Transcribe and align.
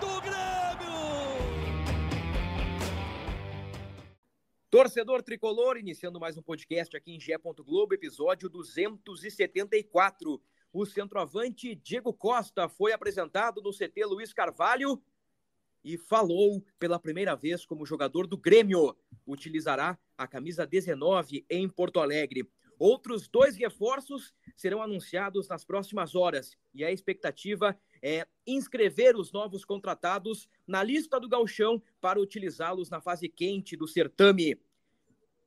do 0.00 0.20
Grêmio! 0.20 0.38
Torcedor 4.70 5.22
tricolor, 5.22 5.76
iniciando 5.76 6.20
mais 6.20 6.36
um 6.36 6.42
podcast 6.42 6.96
aqui 6.96 7.12
em 7.12 7.20
Gé. 7.20 7.36
Globo, 7.38 7.94
episódio 7.94 8.48
274. 8.48 10.40
O 10.72 10.86
centroavante 10.86 11.74
Diego 11.74 12.12
Costa 12.12 12.68
foi 12.68 12.92
apresentado 12.92 13.60
no 13.62 13.72
CT 13.72 14.04
Luiz 14.04 14.32
Carvalho 14.32 15.02
e 15.82 15.96
falou 15.96 16.64
pela 16.78 16.98
primeira 16.98 17.34
vez 17.34 17.64
como 17.64 17.86
jogador 17.86 18.26
do 18.26 18.36
Grêmio. 18.36 18.96
Utilizará 19.26 19.98
a 20.16 20.26
camisa 20.26 20.66
19 20.66 21.44
em 21.48 21.68
Porto 21.68 22.00
Alegre. 22.00 22.48
Outros 22.78 23.26
dois 23.26 23.56
reforços 23.56 24.32
serão 24.56 24.80
anunciados 24.80 25.48
nas 25.48 25.64
próximas 25.64 26.14
horas 26.14 26.56
e 26.72 26.84
a 26.84 26.92
expectativa 26.92 27.76
é 28.02 28.26
inscrever 28.46 29.16
os 29.16 29.32
novos 29.32 29.64
contratados 29.64 30.48
na 30.66 30.82
lista 30.82 31.18
do 31.18 31.28
Galchão 31.28 31.82
para 32.00 32.20
utilizá-los 32.20 32.90
na 32.90 33.00
fase 33.00 33.28
quente 33.28 33.76
do 33.76 33.86
certame. 33.86 34.58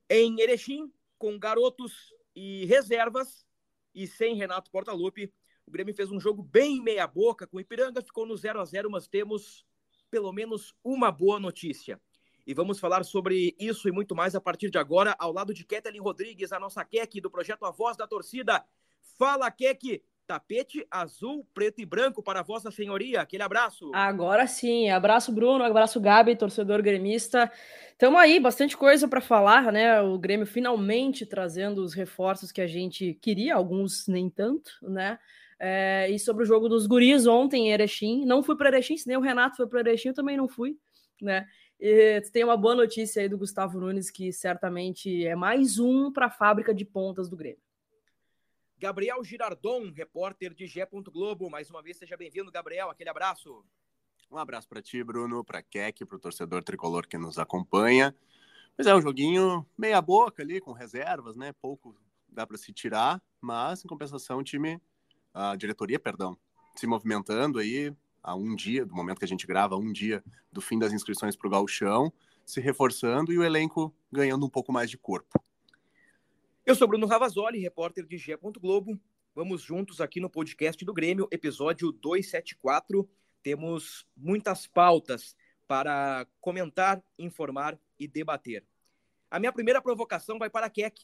Em 0.09 0.39
Erechim, 0.39 0.91
com 1.17 1.37
garotos 1.37 2.13
e 2.35 2.65
reservas 2.65 3.45
e 3.93 4.07
sem 4.07 4.35
Renato 4.35 4.71
Portaluppi, 4.71 5.33
o 5.65 5.71
Grêmio 5.71 5.93
fez 5.93 6.11
um 6.11 6.19
jogo 6.19 6.43
bem 6.43 6.81
meia-boca 6.81 7.47
com 7.47 7.57
o 7.57 7.59
Ipiranga, 7.59 8.01
ficou 8.01 8.25
no 8.25 8.35
0 8.35 8.59
a 8.59 8.65
0 8.65 8.89
mas 8.89 9.07
temos 9.07 9.65
pelo 10.09 10.31
menos 10.33 10.75
uma 10.83 11.11
boa 11.11 11.39
notícia. 11.39 11.99
E 12.45 12.53
vamos 12.53 12.79
falar 12.79 13.05
sobre 13.05 13.55
isso 13.59 13.87
e 13.87 13.91
muito 13.91 14.15
mais 14.15 14.35
a 14.35 14.41
partir 14.41 14.69
de 14.69 14.77
agora, 14.77 15.15
ao 15.17 15.31
lado 15.31 15.53
de 15.53 15.63
Ketelin 15.63 15.99
Rodrigues, 15.99 16.51
a 16.51 16.59
nossa 16.59 16.83
Kek 16.83 17.21
do 17.21 17.29
projeto 17.29 17.65
A 17.65 17.71
Voz 17.71 17.95
da 17.95 18.07
Torcida. 18.07 18.65
Fala, 19.17 19.49
Kek! 19.51 20.03
Tapete 20.31 20.87
azul, 20.89 21.45
preto 21.53 21.81
e 21.81 21.85
branco 21.85 22.23
para 22.23 22.41
Vossa 22.41 22.71
Senhoria. 22.71 23.19
Aquele 23.19 23.43
abraço. 23.43 23.91
Agora 23.93 24.47
sim. 24.47 24.89
Abraço, 24.89 25.29
Bruno. 25.29 25.61
Abraço, 25.61 25.99
Gabi, 25.99 26.37
torcedor 26.37 26.81
gremista. 26.81 27.51
Tamo 27.97 28.17
aí, 28.17 28.39
bastante 28.39 28.77
coisa 28.77 29.09
para 29.09 29.19
falar, 29.19 29.73
né? 29.73 30.01
O 30.01 30.17
Grêmio 30.17 30.45
finalmente 30.45 31.25
trazendo 31.25 31.83
os 31.83 31.93
reforços 31.93 32.49
que 32.49 32.61
a 32.61 32.65
gente 32.65 33.13
queria, 33.15 33.55
alguns 33.55 34.07
nem 34.07 34.29
tanto, 34.29 34.71
né? 34.83 35.19
É, 35.59 36.09
e 36.09 36.17
sobre 36.17 36.43
o 36.43 36.45
jogo 36.45 36.69
dos 36.69 36.87
guris 36.87 37.27
ontem 37.27 37.67
em 37.67 37.73
Erechim. 37.73 38.23
Não 38.23 38.41
fui 38.41 38.55
para 38.55 38.69
Erechim, 38.69 38.95
se 38.95 39.09
nem 39.09 39.17
o 39.17 39.21
Renato 39.21 39.57
foi 39.57 39.67
para 39.67 39.81
Erechim, 39.81 40.07
eu 40.07 40.15
também 40.15 40.37
não 40.37 40.47
fui, 40.47 40.77
né? 41.21 41.45
E 41.77 42.21
tem 42.31 42.45
uma 42.45 42.55
boa 42.55 42.73
notícia 42.73 43.21
aí 43.21 43.27
do 43.27 43.37
Gustavo 43.37 43.81
Nunes, 43.81 44.09
que 44.09 44.31
certamente 44.31 45.25
é 45.25 45.35
mais 45.35 45.77
um 45.77 46.09
para 46.09 46.27
a 46.27 46.31
fábrica 46.31 46.73
de 46.73 46.85
pontas 46.85 47.27
do 47.27 47.35
Grêmio. 47.35 47.59
Gabriel 48.81 49.23
Girardon, 49.23 49.91
repórter 49.91 50.55
de 50.55 50.65
Gé. 50.65 50.87
Globo. 50.89 51.51
Mais 51.51 51.69
uma 51.69 51.83
vez, 51.83 51.97
seja 51.97 52.17
bem-vindo, 52.17 52.51
Gabriel. 52.51 52.89
Aquele 52.89 53.11
abraço. 53.11 53.63
Um 54.31 54.39
abraço 54.39 54.67
para 54.67 54.81
ti, 54.81 55.03
Bruno, 55.03 55.43
para 55.43 55.61
Keck, 55.61 56.03
para 56.03 56.15
o 56.15 56.19
torcedor 56.19 56.63
tricolor 56.63 57.07
que 57.07 57.15
nos 57.15 57.37
acompanha. 57.37 58.15
Mas 58.75 58.87
é 58.87 58.95
um 58.95 58.99
joguinho 58.99 59.63
meia 59.77 60.01
boca 60.01 60.41
ali, 60.41 60.59
com 60.59 60.71
reservas, 60.71 61.35
né? 61.35 61.53
Pouco 61.61 61.95
dá 62.27 62.47
para 62.47 62.57
se 62.57 62.73
tirar, 62.73 63.21
mas 63.39 63.85
em 63.85 63.87
compensação 63.87 64.39
o 64.39 64.43
time, 64.43 64.81
a 65.31 65.55
diretoria, 65.55 65.99
perdão, 65.99 66.35
se 66.75 66.87
movimentando 66.87 67.59
aí, 67.59 67.95
a 68.23 68.33
um 68.33 68.55
dia, 68.55 68.83
do 68.83 68.95
momento 68.95 69.19
que 69.19 69.25
a 69.25 69.27
gente 69.27 69.45
grava, 69.45 69.77
um 69.77 69.91
dia 69.91 70.23
do 70.51 70.59
fim 70.59 70.79
das 70.79 70.91
inscrições 70.91 71.35
para 71.35 71.47
o 71.47 71.51
Galchão, 71.51 72.11
se 72.43 72.59
reforçando 72.59 73.31
e 73.31 73.37
o 73.37 73.43
elenco 73.43 73.93
ganhando 74.11 74.43
um 74.43 74.49
pouco 74.49 74.73
mais 74.73 74.89
de 74.89 74.97
corpo. 74.97 75.39
Eu 76.63 76.75
sou 76.75 76.87
Bruno 76.87 77.07
Ravazoli, 77.07 77.57
repórter 77.57 78.05
de 78.05 78.19
Gé. 78.19 78.37
Globo. 78.37 78.99
Vamos 79.33 79.63
juntos 79.63 79.99
aqui 79.99 80.19
no 80.19 80.29
podcast 80.29 80.85
do 80.85 80.93
Grêmio, 80.93 81.27
episódio 81.31 81.91
274. 81.91 83.09
Temos 83.41 84.05
muitas 84.15 84.67
pautas 84.67 85.35
para 85.67 86.27
comentar, 86.39 87.03
informar 87.17 87.79
e 87.97 88.07
debater. 88.07 88.63
A 89.31 89.39
minha 89.39 89.51
primeira 89.51 89.81
provocação 89.81 90.37
vai 90.37 90.51
para 90.51 90.67
a 90.67 90.69
Keck. 90.69 91.03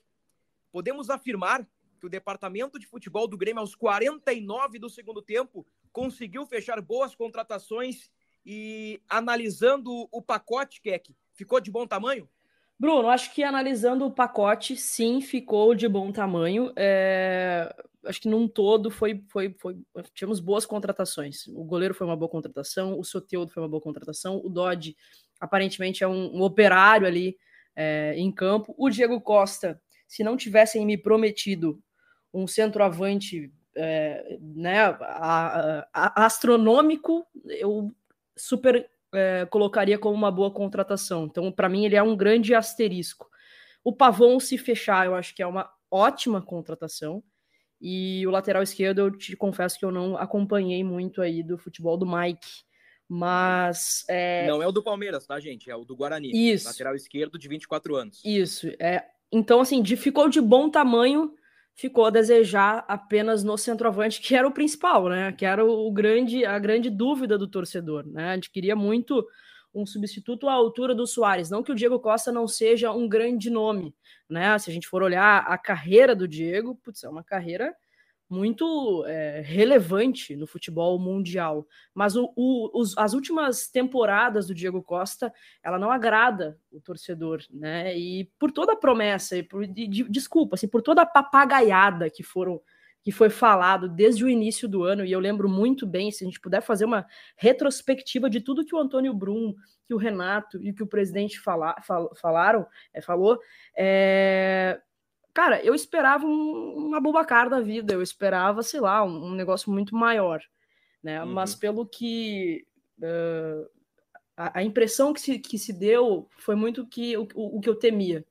Podemos 0.72 1.09
afirmar 1.09 1.68
que 2.00 2.06
o 2.06 2.09
departamento 2.09 2.78
de 2.78 2.85
futebol 2.85 3.28
do 3.28 3.35
Grêmio, 3.35 3.62
aos 3.62 3.74
49 3.74 4.78
do 4.78 4.91
segundo 4.91 5.24
tempo, 5.24 5.66
conseguiu 5.91 6.45
fechar 6.45 6.79
boas 6.81 7.16
contratações 7.16 8.12
e 8.45 9.01
analisando 9.09 10.07
o 10.12 10.22
pacote, 10.22 10.81
Keck, 10.81 11.16
ficou 11.34 11.59
de 11.59 11.72
bom 11.72 11.88
tamanho? 11.88 12.29
Bruno, 12.79 13.09
acho 13.09 13.33
que 13.33 13.43
analisando 13.43 14.05
o 14.05 14.11
pacote, 14.11 14.77
sim, 14.77 15.19
ficou 15.19 15.73
de 15.73 15.88
bom 15.88 16.11
tamanho. 16.11 16.71
É... 16.75 17.73
Acho 18.05 18.21
que 18.21 18.29
num 18.29 18.47
todo 18.47 18.89
foi, 18.91 19.23
foi, 19.27 19.53
foi. 19.59 19.77
Tivemos 20.13 20.39
boas 20.39 20.65
contratações. 20.65 21.47
O 21.47 21.63
goleiro 21.63 21.93
foi 21.93 22.05
uma 22.07 22.15
boa 22.15 22.29
contratação, 22.29 22.97
o 22.97 23.03
Soteudo 23.03 23.51
foi 23.51 23.61
uma 23.61 23.69
boa 23.69 23.81
contratação, 23.81 24.39
o 24.43 24.49
Dodge 24.49 24.95
aparentemente 25.39 26.03
é 26.03 26.07
um, 26.07 26.38
um 26.38 26.41
operário 26.41 27.05
ali 27.07 27.38
é, 27.75 28.13
em 28.15 28.31
campo. 28.31 28.73
O 28.77 28.89
Diego 28.89 29.19
Costa, 29.19 29.81
se 30.07 30.23
não 30.23 30.38
tivessem 30.38 30.85
me 30.85 30.97
prometido 30.97 31.81
um 32.33 32.47
centroavante 32.47 33.51
é, 33.75 34.38
né, 34.41 34.81
a, 35.01 35.88
a, 35.94 36.25
astronômico, 36.25 37.25
eu 37.45 37.91
super 38.35 38.89
é, 39.13 39.45
colocaria 39.45 39.97
como 39.97 40.16
uma 40.16 40.31
boa 40.31 40.51
contratação. 40.51 41.25
Então, 41.25 41.51
para 41.51 41.69
mim, 41.69 41.85
ele 41.85 41.95
é 41.95 42.03
um 42.03 42.16
grande 42.16 42.53
asterisco. 42.53 43.29
O 43.84 43.94
Pavon, 43.94 44.40
se 44.40 44.57
fechar, 44.57 45.06
eu 45.06 45.16
acho 45.16 45.34
que 45.34 45.41
é 45.41 45.47
uma 45.47 45.69
ótima 45.90 46.41
contratação. 46.41 47.23
E 47.79 48.25
o 48.25 48.31
lateral 48.31 48.63
esquerdo, 48.63 49.00
eu 49.00 49.12
te 49.12 49.35
confesso 49.35 49.78
que 49.78 49.85
eu 49.85 49.91
não 49.91 50.18
acompanhei 50.18 50.84
muito 50.84 51.22
aí 51.22 51.44
do 51.44 51.57
futebol 51.57 51.97
do 51.97 52.06
Mike. 52.06 52.66
Mas. 53.07 54.03
É... 54.09 54.45
Não 54.47 54.62
é 54.62 54.68
o 54.68 54.72
do 54.72 54.84
Palmeiras, 54.84 55.25
tá, 55.25 55.39
gente? 55.39 55.69
É 55.69 55.75
o 55.75 55.85
do 55.85 55.95
Guarani. 55.95 56.31
Isso. 56.34 56.68
Lateral 56.68 56.95
esquerdo 56.95 57.38
de 57.38 57.47
24 57.47 57.95
anos. 57.95 58.22
Isso. 58.25 58.68
É... 58.79 59.06
Então, 59.31 59.62
assim, 59.62 59.84
ficou 59.95 60.28
de 60.28 60.41
bom 60.41 60.69
tamanho 60.69 61.34
ficou 61.77 62.05
a 62.05 62.09
desejar 62.09 62.83
apenas 62.88 63.43
no 63.43 63.55
centroavante, 63.55 64.19
que 64.19 64.35
era 64.35 64.47
o 64.47 64.51
principal, 64.51 65.07
né? 65.07 65.31
Que 65.31 65.45
era 65.45 65.63
o 65.63 65.91
grande, 65.91 66.43
a 66.43 66.57
grande 66.57 66.89
dúvida 66.89 67.38
do 67.38 67.47
torcedor, 67.47 68.05
né? 68.07 68.31
A 68.31 68.35
gente 68.35 68.49
queria 68.49 68.75
muito 68.75 69.25
um 69.73 69.85
substituto 69.85 70.49
à 70.49 70.53
altura 70.53 70.95
do 70.95 71.05
Soares. 71.05 71.51
Não 71.51 71.61
que 71.61 71.71
o 71.71 71.75
Diego 71.75 71.99
Costa 71.99 72.31
não 72.31 72.47
seja 72.47 72.91
um 72.91 73.07
grande 73.07 73.51
nome, 73.51 73.95
né? 74.27 74.57
Se 74.57 74.71
a 74.71 74.73
gente 74.73 74.88
for 74.88 75.03
olhar 75.03 75.45
a 75.47 75.55
carreira 75.55 76.15
do 76.15 76.27
Diego, 76.27 76.75
putz, 76.83 77.03
é 77.03 77.09
uma 77.09 77.23
carreira 77.23 77.75
muito 78.29 79.05
é, 79.07 79.41
relevante 79.41 80.35
no 80.35 80.45
futebol 80.45 80.99
mundial. 80.99 81.65
Mas 81.93 82.15
o, 82.15 82.31
o, 82.35 82.81
os, 82.81 82.97
as 82.97 83.13
últimas 83.13 83.67
temporadas 83.67 84.47
do 84.47 84.53
Diego 84.53 84.83
Costa, 84.83 85.33
ela 85.63 85.79
não 85.79 85.91
agrada 85.91 86.59
o 86.71 86.81
torcedor, 86.81 87.41
né? 87.49 87.97
E 87.97 88.29
por 88.38 88.51
toda 88.51 88.73
a 88.73 88.77
promessa, 88.77 89.38
e 89.38 89.43
por, 89.43 89.65
de, 89.65 89.88
de, 89.88 90.03
desculpa, 90.09 90.55
assim, 90.55 90.67
por 90.67 90.81
toda 90.81 91.01
a 91.01 91.05
papagaiada 91.05 92.09
que 92.09 92.23
foram 92.23 92.61
que 93.07 93.11
foi 93.13 93.29
falado 93.29 93.88
desde 93.88 94.25
o 94.25 94.27
início 94.27 94.68
do 94.68 94.83
ano, 94.83 95.06
e 95.06 95.13
eu 95.13 95.19
lembro 95.21 95.47
muito 95.47 95.88
bem, 95.88 96.12
se 96.12 96.25
a 96.25 96.27
gente 96.27 96.41
puder 96.41 96.59
fazer 96.59 96.83
uma 96.83 97.06
retrospectiva 97.38 98.30
de 98.30 98.41
tudo 98.41 98.65
que 98.65 98.75
o 98.75 98.77
Antônio 98.77 99.13
Brum, 99.13 99.56
que 99.85 99.94
o 99.94 99.97
Renato 99.97 100.62
e 100.62 100.73
que 100.73 100.83
o 100.83 100.88
presidente 100.88 101.39
fala, 101.39 101.73
fal, 101.83 102.13
falaram, 102.18 102.68
é, 102.94 103.01
falou, 103.01 103.39
é, 103.77 104.77
Cara, 105.38 105.63
eu 105.63 105.75
esperava 105.75 106.25
um, 106.25 106.88
uma 106.88 107.00
Bubacar 107.00 107.48
da 107.48 107.62
vida, 107.62 107.94
eu 107.94 108.01
esperava, 108.01 108.63
sei 108.63 108.80
lá, 108.80 109.04
um, 109.06 109.28
um 109.28 109.36
negócio 109.36 109.72
muito 109.72 109.95
maior, 109.95 110.42
né? 111.04 111.24
Uhum. 111.24 111.31
Mas 111.31 111.54
pelo 111.54 111.86
que 111.86 112.66
uh, 112.98 113.69
a, 114.36 114.57
a, 114.57 114.63
impressão 114.63 115.13
que 115.13 115.22
se, 115.22 115.38
que 115.38 115.60
se 115.60 115.72
deu 115.72 116.28
foi 116.39 116.56
muito 116.56 116.88
que 116.88 117.16
o, 117.16 117.28
o, 117.36 117.57
o, 117.57 117.62
que 117.62 117.69
eu 117.69 117.75
temia, 117.75 118.25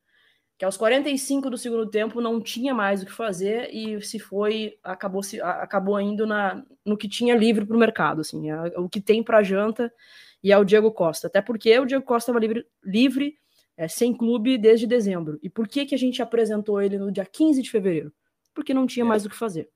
que 0.59 0.65
aos 0.65 0.77
45 0.77 1.49
do 1.49 1.57
segundo 1.57 1.89
tempo 1.89 2.21
não 2.21 2.41
tinha 2.41 2.75
mais 2.75 3.05
o 3.05 3.07
que 3.07 3.13
fazer 3.13 3.73
e 3.73 4.03
se 4.03 4.19
foi 4.19 4.77
acabou 4.83 5.23
se 5.23 5.41
acabou 5.41 6.01
indo 6.01 6.27
na, 6.27 6.61
no 6.85 6.97
que 6.97 7.09
tinha 7.09 7.37
livre 7.37 7.65
para 7.65 7.77
o 7.77 7.79
mercado, 7.79 8.23
assim, 8.23 8.51
é, 8.51 8.81
o 8.81 8.89
que 8.89 9.01
tem 9.01 9.23
para 9.23 9.45
janta 9.45 9.95
e 10.43 10.51
é 10.51 10.59
o 10.59 10.65
Diego 10.65 10.91
Costa, 10.91 11.29
até 11.29 11.41
porque 11.41 11.79
o 11.79 11.87
Diego 11.87 12.05
Costa 12.05 12.33
estava 12.33 12.45
livre, 12.45 12.67
livre 12.83 13.39
é, 13.77 13.87
sem 13.87 14.17
clube 14.17 14.57
desde 14.57 14.87
dezembro. 14.87 15.39
E 15.43 15.51
por 15.51 15.69
que, 15.69 15.85
que 15.85 15.95
a 15.95 15.99
gente 15.99 16.23
apresentou 16.23 16.81
ele 16.81 16.99
no 16.99 17.13
dia 17.13 17.27
15 17.27 17.63
de 17.63 17.71
fevereiro? 17.71 18.13
Porque 18.55 18.73
não 18.73 18.87
tinha 18.87 19.05
é. 19.05 19.09
mais 19.09 19.27
o 19.27 19.29
que 19.29 19.37
fazer. 19.37 19.71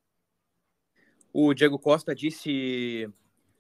O 1.33 1.53
Diego 1.55 1.79
Costa 1.79 2.15
disse 2.15 3.09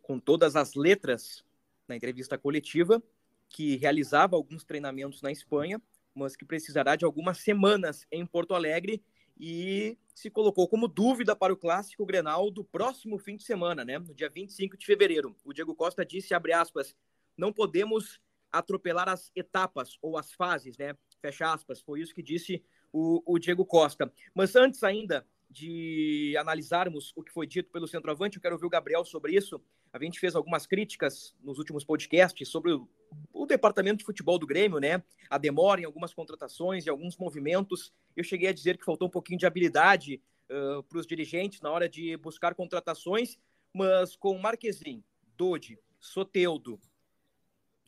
com 0.03 0.19
todas 0.19 0.57
as 0.57 0.75
letras 0.75 1.45
na 1.87 1.95
entrevista 1.95 2.37
coletiva 2.39 3.03
que 3.49 3.77
realizava 3.77 4.37
alguns 4.37 4.65
treinamentos 4.65 5.23
na 5.23 5.31
Espanha, 5.31 5.81
mas 6.15 6.37
que 6.37 6.45
precisará 6.45 6.97
de 6.97 7.05
algumas 7.05 7.39
semanas 7.39 8.07
em 8.11 8.25
Porto 8.25 8.55
Alegre 8.55 9.03
e 9.39 9.97
se 10.15 10.31
colocou 10.31 10.69
como 10.69 10.87
dúvida 10.87 11.35
para 11.35 11.53
o 11.53 11.57
clássico 11.57 12.05
Grenal 12.05 12.51
do 12.51 12.63
próximo 12.65 13.19
fim 13.19 13.37
de 13.37 13.45
semana, 13.45 13.85
né? 13.85 13.99
No 13.99 14.15
dia 14.15 14.29
25 14.29 14.77
de 14.77 14.87
fevereiro. 14.87 15.35
O 15.45 15.53
Diego 15.53 15.75
Costa 15.75 16.05
disse, 16.05 16.35
abre 16.35 16.53
aspas, 16.53 16.95
não 17.37 17.53
podemos 17.53 18.21
atropelar 18.53 19.09
as 19.09 19.31
etapas 19.35 19.99
ou 20.03 20.17
as 20.17 20.33
fases, 20.33 20.77
né? 20.77 20.95
Fecha 21.21 21.53
aspas. 21.53 21.81
Foi 21.81 22.01
isso 22.01 22.15
que 22.15 22.23
disse 22.23 22.63
o, 22.93 23.23
o 23.27 23.39
Diego 23.39 23.65
Costa. 23.65 24.13
Mas 24.35 24.57
antes 24.57 24.83
ainda 24.83 25.27
de 25.51 26.37
analisarmos 26.39 27.13
o 27.17 27.23
que 27.25 27.33
foi 27.33 27.47
dito 27.47 27.71
pelo 27.73 27.89
centroavante, 27.89 28.37
eu 28.37 28.43
quero 28.43 28.55
ouvir 28.55 28.67
o 28.67 28.71
Gabriel 28.71 29.05
sobre 29.05 29.35
isso. 29.35 29.61
A 29.93 30.03
gente 30.03 30.21
fez 30.21 30.37
algumas 30.37 30.67
críticas 30.67 31.35
nos 31.43 31.59
últimos 31.59 31.85
podcasts 31.85 32.49
sobre 32.49 32.73
o, 32.73 32.89
o, 33.33 33.47
departamento 33.47 33.99
de 33.99 34.05
futebol 34.05 34.39
do 34.39 34.47
Grêmio, 34.47 34.79
né? 34.79 35.03
A 35.29 35.37
demora 35.37 35.81
em 35.81 35.85
algumas 35.85 36.15
contratações 36.15 36.87
e 36.87 36.91
alguns 36.91 37.17
movimentos. 37.19 37.93
Eu 38.17 38.23
cheguei 38.23 38.49
a 38.49 38.53
dizer 38.53 38.79
que 38.79 38.85
faltou 38.85 39.09
um 39.09 39.11
pouquinho 39.11 39.41
de 39.41 39.47
habilidade 39.47 40.23
uh, 40.49 40.83
para 40.85 40.99
os 40.99 41.07
dirigentes 41.07 41.61
na 41.61 41.71
hora 41.71 41.89
de 41.89 42.17
buscar 42.17 42.55
contratações, 42.55 43.37
mas 43.75 44.15
com 44.15 44.39
Marquezin, 44.39 45.03
Dodi, 45.37 45.77
Soteudo, 45.99 46.81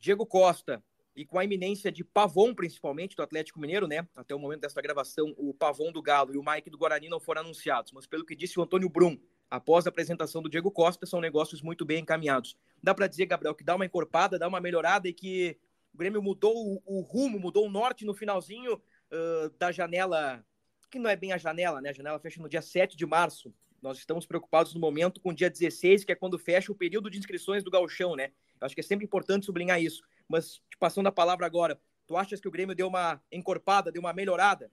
Diego 0.03 0.25
Costa 0.25 0.83
e 1.15 1.25
com 1.25 1.39
a 1.39 1.45
iminência 1.45 1.89
de 1.89 2.03
Pavon, 2.03 2.53
principalmente, 2.53 3.15
do 3.15 3.23
Atlético 3.23 3.57
Mineiro, 3.57 3.87
né? 3.87 4.05
Até 4.17 4.35
o 4.35 4.39
momento 4.39 4.59
desta 4.59 4.81
gravação, 4.81 5.33
o 5.37 5.53
Pavon 5.53 5.93
do 5.93 6.01
Galo 6.01 6.35
e 6.35 6.37
o 6.37 6.43
Mike 6.43 6.69
do 6.69 6.77
Guarani 6.77 7.07
não 7.07 7.21
foram 7.21 7.39
anunciados, 7.39 7.93
mas 7.93 8.05
pelo 8.05 8.25
que 8.25 8.35
disse 8.35 8.59
o 8.59 8.63
Antônio 8.63 8.89
Brum, 8.89 9.17
após 9.49 9.85
a 9.85 9.89
apresentação 9.89 10.41
do 10.41 10.49
Diego 10.49 10.69
Costa, 10.69 11.05
são 11.05 11.21
negócios 11.21 11.61
muito 11.61 11.85
bem 11.85 11.99
encaminhados. 12.01 12.57
Dá 12.81 12.93
para 12.93 13.07
dizer, 13.07 13.27
Gabriel, 13.27 13.55
que 13.55 13.63
dá 13.63 13.75
uma 13.75 13.85
encorpada, 13.85 14.37
dá 14.37 14.45
uma 14.45 14.59
melhorada 14.59 15.07
e 15.07 15.13
que 15.13 15.57
o 15.93 15.97
Grêmio 15.97 16.21
mudou 16.21 16.53
o, 16.53 16.81
o 16.85 16.99
rumo, 16.99 17.39
mudou 17.39 17.65
o 17.65 17.71
norte 17.71 18.03
no 18.03 18.13
finalzinho 18.13 18.73
uh, 18.73 19.49
da 19.57 19.71
janela, 19.71 20.45
que 20.91 20.99
não 20.99 21.09
é 21.09 21.15
bem 21.15 21.31
a 21.31 21.37
janela, 21.37 21.79
né? 21.79 21.91
A 21.91 21.93
janela 21.93 22.19
fecha 22.19 22.41
no 22.41 22.49
dia 22.49 22.61
7 22.61 22.97
de 22.97 23.05
março. 23.05 23.53
Nós 23.81 23.97
estamos 23.97 24.25
preocupados 24.25 24.73
no 24.73 24.81
momento 24.81 25.21
com 25.21 25.29
o 25.29 25.33
dia 25.33 25.49
16, 25.49 26.03
que 26.03 26.11
é 26.11 26.15
quando 26.15 26.37
fecha 26.37 26.73
o 26.73 26.75
período 26.75 27.09
de 27.09 27.17
inscrições 27.17 27.63
do 27.63 27.71
Galchão, 27.71 28.17
né? 28.17 28.31
Eu 28.63 28.65
acho 28.65 28.75
que 28.75 28.81
é 28.81 28.83
sempre 28.83 29.03
importante 29.03 29.45
sublinhar 29.45 29.81
isso. 29.81 30.01
Mas, 30.25 30.61
te 30.69 30.77
passando 30.79 31.07
a 31.07 31.11
palavra 31.11 31.45
agora, 31.45 31.77
tu 32.07 32.15
achas 32.15 32.39
que 32.39 32.47
o 32.47 32.51
Grêmio 32.51 32.73
deu 32.73 32.87
uma 32.87 33.21
encorpada, 33.29 33.91
deu 33.91 33.99
uma 33.99 34.13
melhorada? 34.13 34.71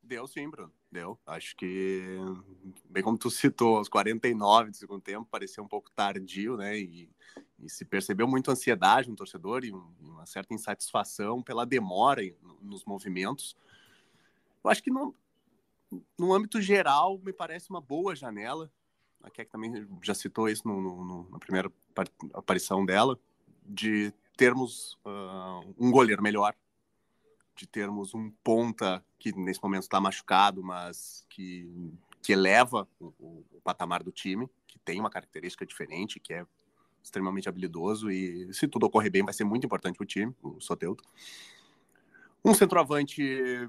Deu 0.00 0.24
sim, 0.28 0.48
Bruno. 0.48 0.72
Deu. 0.90 1.18
Acho 1.26 1.56
que, 1.56 2.16
bem 2.88 3.02
como 3.02 3.18
tu 3.18 3.28
citou, 3.28 3.76
aos 3.76 3.88
49 3.88 4.70
do 4.70 4.76
segundo 4.76 5.02
tempo, 5.02 5.26
parecia 5.28 5.60
um 5.60 5.66
pouco 5.66 5.90
tardio, 5.90 6.56
né? 6.56 6.78
E, 6.78 7.10
e 7.58 7.68
se 7.68 7.84
percebeu 7.84 8.28
muito 8.28 8.52
ansiedade 8.52 9.10
no 9.10 9.16
torcedor 9.16 9.64
e 9.64 9.72
um, 9.72 9.92
uma 10.00 10.24
certa 10.24 10.54
insatisfação 10.54 11.42
pela 11.42 11.66
demora 11.66 12.22
nos 12.62 12.84
movimentos. 12.84 13.56
Eu 14.62 14.70
acho 14.70 14.80
que 14.80 14.92
no, 14.92 15.12
no 16.16 16.32
âmbito 16.32 16.60
geral, 16.62 17.18
me 17.18 17.32
parece 17.32 17.68
uma 17.68 17.80
boa 17.80 18.14
janela. 18.14 18.70
A 19.22 19.30
Keck 19.30 19.50
também 19.50 19.86
já 20.02 20.14
citou 20.14 20.48
isso 20.48 20.66
no, 20.66 20.80
no, 20.80 21.30
na 21.30 21.38
primeira 21.38 21.70
aparição 22.34 22.84
dela, 22.84 23.18
de 23.64 24.12
termos 24.36 24.98
uh, 25.04 25.74
um 25.78 25.90
goleiro 25.90 26.22
melhor, 26.22 26.54
de 27.54 27.66
termos 27.66 28.14
um 28.14 28.30
ponta 28.42 29.04
que 29.18 29.36
nesse 29.36 29.62
momento 29.62 29.82
está 29.82 30.00
machucado, 30.00 30.62
mas 30.62 31.26
que, 31.28 31.92
que 32.22 32.32
eleva 32.32 32.88
o, 32.98 33.44
o, 33.52 33.60
patamar 33.62 34.02
do 34.02 34.10
time, 34.10 34.48
que 34.66 34.78
tem 34.78 34.98
uma 34.98 35.10
característica 35.10 35.66
diferente, 35.66 36.18
que 36.18 36.32
é 36.32 36.46
extremamente 37.02 37.48
habilidoso 37.48 38.10
e 38.10 38.52
se 38.54 38.66
tudo 38.66 38.86
ocorrer 38.86 39.10
bem 39.10 39.22
vai 39.22 39.34
ser 39.34 39.44
muito 39.44 39.66
importante 39.66 39.96
para 39.96 40.04
o 40.04 40.06
time, 40.06 40.34
o 40.42 40.60
Soteudo. 40.60 41.02
Um 42.42 42.54
centroavante 42.54 43.68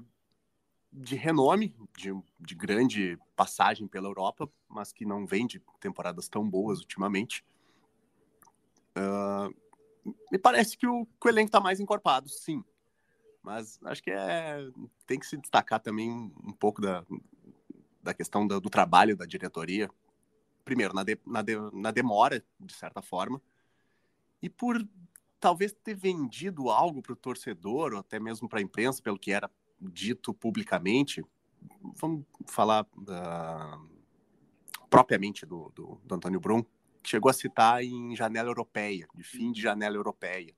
de 0.92 1.16
renome, 1.16 1.74
de, 1.96 2.12
de 2.38 2.54
grande 2.54 3.18
passagem 3.34 3.88
pela 3.88 4.08
Europa, 4.08 4.48
mas 4.68 4.92
que 4.92 5.06
não 5.06 5.26
vem 5.26 5.46
de 5.46 5.60
temporadas 5.80 6.28
tão 6.28 6.48
boas 6.48 6.80
ultimamente. 6.80 7.44
Uh, 8.96 9.54
me 10.30 10.38
parece 10.38 10.76
que 10.76 10.86
o, 10.86 11.06
que 11.06 11.26
o 11.26 11.28
elenco 11.28 11.48
está 11.48 11.60
mais 11.60 11.80
encorpado, 11.80 12.28
sim. 12.28 12.62
Mas 13.42 13.80
acho 13.84 14.02
que 14.02 14.10
é, 14.10 14.68
tem 15.06 15.18
que 15.18 15.26
se 15.26 15.36
destacar 15.36 15.80
também 15.80 16.10
um 16.10 16.52
pouco 16.52 16.80
da, 16.80 17.04
da 18.02 18.12
questão 18.12 18.46
do, 18.46 18.60
do 18.60 18.68
trabalho 18.68 19.16
da 19.16 19.24
diretoria. 19.24 19.90
Primeiro, 20.64 20.94
na, 20.94 21.02
de, 21.02 21.18
na, 21.26 21.42
de, 21.42 21.56
na 21.72 21.90
demora, 21.90 22.44
de 22.60 22.72
certa 22.74 23.00
forma, 23.00 23.40
e 24.40 24.48
por 24.48 24.86
talvez 25.40 25.72
ter 25.72 25.96
vendido 25.96 26.70
algo 26.70 27.02
para 27.02 27.14
o 27.14 27.16
torcedor, 27.16 27.94
ou 27.94 27.98
até 27.98 28.20
mesmo 28.20 28.48
para 28.48 28.60
a 28.60 28.62
imprensa, 28.62 29.02
pelo 29.02 29.18
que 29.18 29.32
era 29.32 29.50
dito 29.90 30.32
publicamente. 30.34 31.24
Vamos 31.96 32.24
falar 32.46 32.84
uh, 32.84 33.88
propriamente 34.90 35.46
do, 35.46 35.70
do, 35.74 36.00
do 36.04 36.14
Antônio 36.14 36.40
Brum, 36.40 36.62
que 37.02 37.10
chegou 37.10 37.30
a 37.30 37.34
citar 37.34 37.82
em 37.82 38.14
janela 38.14 38.48
europeia, 38.48 39.08
de 39.14 39.22
fim 39.22 39.52
de 39.52 39.60
janela 39.60 39.96
europeia 39.96 40.54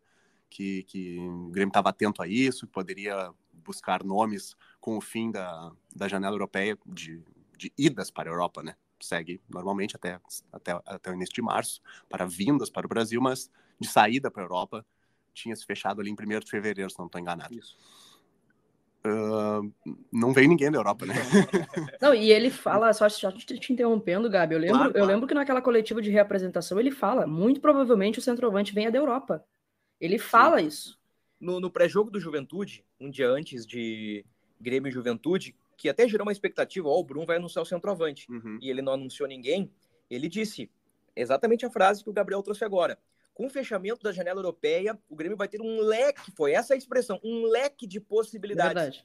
que, 0.55 0.85
que 0.85 1.19
o 1.19 1.49
Grêmio 1.49 1.71
estava 1.71 1.89
atento 1.89 2.23
a 2.23 2.29
isso, 2.29 2.65
poderia 2.69 3.33
buscar 3.53 4.05
nomes 4.05 4.55
com 4.81 4.97
o 4.97 5.01
fim 5.01 5.33
da, 5.33 5.73
da 5.95 6.07
janela 6.07 6.35
europeia 6.35 6.79
de, 6.87 7.21
de 7.59 7.73
idas 7.77 8.09
para 8.09 8.31
a 8.31 8.33
Europa, 8.33 8.63
né? 8.63 8.77
Segue 9.01 9.41
normalmente 9.49 9.97
até, 9.97 10.21
até, 10.53 10.81
até 10.87 11.11
o 11.11 11.15
início 11.15 11.35
de 11.35 11.43
março, 11.43 11.83
para 12.09 12.25
vindas 12.25 12.71
para 12.71 12.87
o 12.87 12.89
Brasil, 12.89 13.21
mas 13.21 13.51
de 13.81 13.89
saída 13.89 14.31
para 14.31 14.43
a 14.43 14.45
Europa 14.45 14.87
tinha 15.33 15.57
se 15.57 15.67
fechado 15.67 16.01
ali 16.01 16.11
em 16.11 16.15
1 16.15 16.39
de 16.39 16.49
fevereiro, 16.49 16.89
se 16.89 16.99
não 17.01 17.07
estou 17.07 17.21
enganado. 17.21 17.53
Isso. 17.53 17.77
Uh, 19.07 19.71
não 20.11 20.33
vem 20.33 20.49
ninguém 20.49 20.71
da 20.71 20.79
Europa, 20.79 21.05
né? 21.05 21.15
Não, 22.01 22.15
e 22.15 22.33
ele 22.33 22.49
fala, 22.49 22.91
só, 22.95 23.07
só 23.07 23.31
te 23.31 23.71
interrompendo, 23.71 24.31
Gabi, 24.31 24.55
eu 24.55 24.59
lembro, 24.59 24.77
claro, 24.79 24.93
claro. 24.93 25.05
eu 25.05 25.13
lembro 25.13 25.29
que 25.29 25.35
naquela 25.35 25.61
coletiva 25.61 26.01
de 26.01 26.11
reapresentação 26.11 26.81
ele 26.81 26.91
fala, 26.91 27.27
muito 27.27 27.61
provavelmente 27.61 28.19
o 28.19 28.23
centroavante 28.23 28.73
venha 28.73 28.91
da 28.91 28.97
Europa. 28.97 29.45
Ele 30.01 30.19
fala 30.19 30.59
Sim. 30.59 30.69
isso. 30.69 30.99
No, 31.39 31.61
no 31.61 31.71
pré-jogo 31.71 32.11
do 32.11 32.19
Juventude, 32.19 32.83
um 32.99 33.11
dia 33.11 33.29
antes 33.29 33.67
de 33.67 34.25
Grêmio 34.59 34.89
e 34.89 34.93
Juventude, 34.93 35.55
que 35.77 35.91
até 35.91 36.09
gerou 36.09 36.27
uma 36.27 36.33
expectativa, 36.33 36.89
ó, 36.89 36.93
oh, 36.93 37.01
o 37.01 37.05
Bruno 37.05 37.27
vai 37.27 37.37
anunciar 37.37 37.63
o 37.63 37.67
centroavante, 37.67 38.27
uhum. 38.31 38.59
e 38.63 38.71
ele 38.71 38.81
não 38.81 38.95
anunciou 38.95 39.29
ninguém, 39.29 39.71
ele 40.11 40.29
disse 40.29 40.71
exatamente 41.15 41.67
a 41.67 41.71
frase 41.71 42.03
que 42.03 42.09
o 42.09 42.13
Gabriel 42.13 42.43
trouxe 42.43 42.65
agora. 42.65 42.99
Com 43.35 43.47
o 43.47 43.51
fechamento 43.51 44.03
da 44.03 44.13
janela 44.13 44.39
europeia, 44.39 44.99
o 45.09 45.17
Grêmio 45.17 45.37
vai 45.37 45.49
ter 45.49 45.61
um 45.61 45.81
leque, 45.81 46.33
foi 46.37 46.53
essa 46.53 46.73
a 46.73 46.77
expressão, 46.77 47.21
um 47.23 47.45
leque 47.47 47.87
de 47.87 48.01
possibilidades. 48.01 48.75
Verdade 48.75 49.05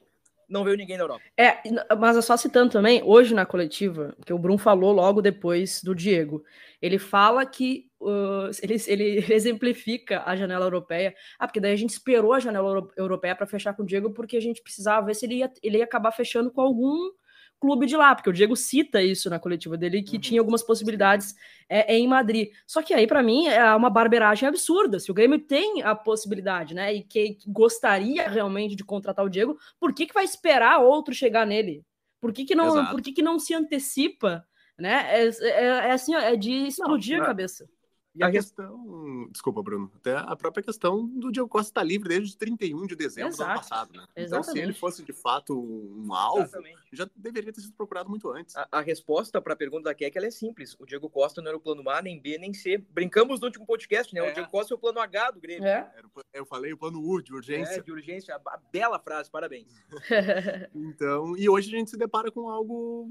não 0.50 0.64
veio 0.64 0.76
ninguém 0.76 0.98
da 0.98 1.04
Europa. 1.04 1.22
É, 1.36 1.58
mas 1.96 2.16
é 2.16 2.20
só 2.20 2.36
citando 2.36 2.72
também, 2.72 3.00
hoje 3.04 3.32
na 3.32 3.46
coletiva, 3.46 4.14
que 4.26 4.32
o 4.32 4.38
Bruno 4.38 4.58
falou 4.58 4.92
logo 4.92 5.22
depois 5.22 5.80
do 5.82 5.94
Diego, 5.94 6.44
ele 6.82 6.98
fala 6.98 7.46
que 7.46 7.88
uh, 8.00 8.50
ele, 8.60 8.74
ele 8.88 9.24
exemplifica 9.32 10.22
a 10.26 10.34
janela 10.34 10.66
europeia. 10.66 11.14
Ah, 11.38 11.46
porque 11.46 11.60
daí 11.60 11.72
a 11.72 11.76
gente 11.76 11.90
esperou 11.90 12.32
a 12.32 12.40
janela 12.40 12.88
europeia 12.96 13.36
para 13.36 13.46
fechar 13.46 13.74
com 13.74 13.84
o 13.84 13.86
Diego, 13.86 14.10
porque 14.10 14.36
a 14.36 14.40
gente 14.40 14.60
precisava 14.60 15.06
ver 15.06 15.14
se 15.14 15.24
ele 15.24 15.36
ia, 15.36 15.52
ele 15.62 15.78
ia 15.78 15.84
acabar 15.84 16.10
fechando 16.10 16.50
com 16.50 16.60
algum 16.60 17.12
clube 17.60 17.86
de 17.86 17.96
lá, 17.96 18.14
porque 18.14 18.30
o 18.30 18.32
Diego 18.32 18.56
cita 18.56 19.02
isso 19.02 19.28
na 19.28 19.38
coletiva 19.38 19.76
dele, 19.76 20.02
que 20.02 20.16
uhum. 20.16 20.20
tinha 20.20 20.40
algumas 20.40 20.62
possibilidades 20.62 21.34
é, 21.68 21.94
é 21.94 21.98
em 21.98 22.08
Madrid. 22.08 22.50
Só 22.66 22.82
que 22.82 22.94
aí, 22.94 23.06
para 23.06 23.22
mim, 23.22 23.46
é 23.46 23.74
uma 23.74 23.90
barberagem 23.90 24.48
absurda. 24.48 24.98
Se 24.98 25.10
o 25.10 25.14
Grêmio 25.14 25.38
tem 25.38 25.82
a 25.82 25.94
possibilidade, 25.94 26.74
né, 26.74 26.94
e 26.94 27.02
que, 27.02 27.38
gostaria 27.46 28.28
realmente 28.28 28.74
de 28.74 28.82
contratar 28.82 29.24
o 29.24 29.28
Diego, 29.28 29.58
por 29.78 29.92
que, 29.92 30.06
que 30.06 30.14
vai 30.14 30.24
esperar 30.24 30.78
outro 30.78 31.14
chegar 31.14 31.46
nele? 31.46 31.84
Por 32.20 32.32
que, 32.32 32.44
que, 32.44 32.54
não, 32.54 32.86
por 32.86 33.00
que, 33.00 33.12
que 33.12 33.22
não 33.22 33.38
se 33.38 33.54
antecipa? 33.54 34.44
Né? 34.78 35.06
É, 35.10 35.28
é, 35.42 35.64
é 35.64 35.92
assim, 35.92 36.14
é 36.14 36.36
de 36.36 36.66
explodir 36.66 37.18
não, 37.18 37.24
a 37.24 37.26
cabeça. 37.28 37.68
E 38.14 38.24
a 38.24 38.30
questão, 38.30 39.28
desculpa, 39.30 39.62
Bruno, 39.62 39.90
até 39.94 40.16
a 40.16 40.34
própria 40.34 40.64
questão 40.64 41.06
do 41.06 41.30
Diego 41.30 41.48
Costa 41.48 41.70
estar 41.70 41.80
tá 41.80 41.86
livre 41.86 42.08
desde 42.08 42.36
31 42.36 42.86
de 42.86 42.96
dezembro 42.96 43.28
Exato. 43.28 43.48
do 43.48 43.52
ano 43.52 43.60
passado, 43.60 43.92
né? 43.92 44.04
Exatamente. 44.16 44.26
Então, 44.26 44.42
se 44.42 44.58
ele 44.58 44.72
fosse 44.72 45.04
de 45.04 45.12
fato 45.12 45.56
um 45.56 46.12
alvo, 46.12 46.42
Exatamente. 46.42 46.80
já 46.92 47.08
deveria 47.14 47.52
ter 47.52 47.60
sido 47.60 47.74
procurado 47.74 48.10
muito 48.10 48.28
antes. 48.30 48.56
A, 48.56 48.66
a 48.72 48.80
resposta 48.80 49.40
para 49.40 49.52
a 49.52 49.56
pergunta 49.56 49.84
da 49.84 49.94
Keck 49.94 50.18
é 50.18 50.30
simples. 50.30 50.76
O 50.80 50.86
Diego 50.86 51.08
Costa 51.08 51.40
não 51.40 51.48
era 51.48 51.56
o 51.56 51.60
plano 51.60 51.88
A, 51.88 52.02
nem 52.02 52.20
B, 52.20 52.36
nem 52.36 52.52
C. 52.52 52.78
Brincamos 52.78 53.38
no 53.38 53.46
último 53.46 53.64
podcast, 53.64 54.12
né? 54.12 54.20
É. 54.20 54.30
O 54.30 54.34
Diego 54.34 54.50
Costa 54.50 54.74
é 54.74 54.76
o 54.76 54.78
plano 54.78 54.98
H 54.98 55.30
do 55.30 55.40
Grêmio. 55.40 55.66
É. 55.66 55.88
Eu 56.32 56.44
falei 56.44 56.72
o 56.72 56.76
plano 56.76 57.00
U, 57.00 57.22
de 57.22 57.32
urgência. 57.32 57.76
É, 57.76 57.80
de 57.80 57.92
urgência. 57.92 58.34
A 58.34 58.56
bela 58.72 58.98
frase, 58.98 59.30
parabéns. 59.30 59.68
então, 60.74 61.36
e 61.36 61.48
hoje 61.48 61.74
a 61.74 61.78
gente 61.78 61.90
se 61.90 61.96
depara 61.96 62.30
com 62.30 62.48
algo 62.48 63.08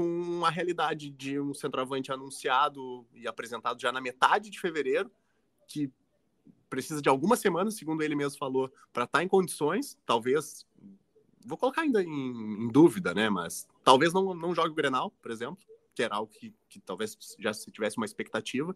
com 0.00 0.46
a 0.46 0.48
realidade 0.48 1.10
de 1.10 1.38
um 1.38 1.52
centroavante 1.52 2.10
anunciado 2.10 3.06
e 3.12 3.28
apresentado 3.28 3.78
já 3.78 3.92
na 3.92 4.00
metade 4.00 4.48
de 4.48 4.58
fevereiro, 4.58 5.12
que 5.68 5.92
precisa 6.70 7.02
de 7.02 7.08
algumas 7.10 7.38
semanas, 7.38 7.74
segundo 7.74 8.00
ele 8.00 8.14
mesmo 8.14 8.38
falou, 8.38 8.72
para 8.94 9.04
estar 9.04 9.18
tá 9.18 9.22
em 9.22 9.28
condições, 9.28 9.98
talvez, 10.06 10.66
vou 11.44 11.58
colocar 11.58 11.82
ainda 11.82 12.02
em, 12.02 12.64
em, 12.64 12.68
dúvida, 12.68 13.12
né, 13.12 13.28
mas 13.28 13.68
talvez 13.84 14.10
não, 14.14 14.32
não 14.32 14.54
jogue 14.54 14.70
o 14.70 14.74
Grenal, 14.74 15.10
por 15.20 15.30
exemplo, 15.30 15.58
que 15.94 16.02
era 16.02 16.14
algo 16.14 16.32
que, 16.32 16.54
que 16.70 16.80
talvez 16.80 17.14
já 17.38 17.52
se 17.52 17.70
tivesse 17.70 17.98
uma 17.98 18.06
expectativa, 18.06 18.74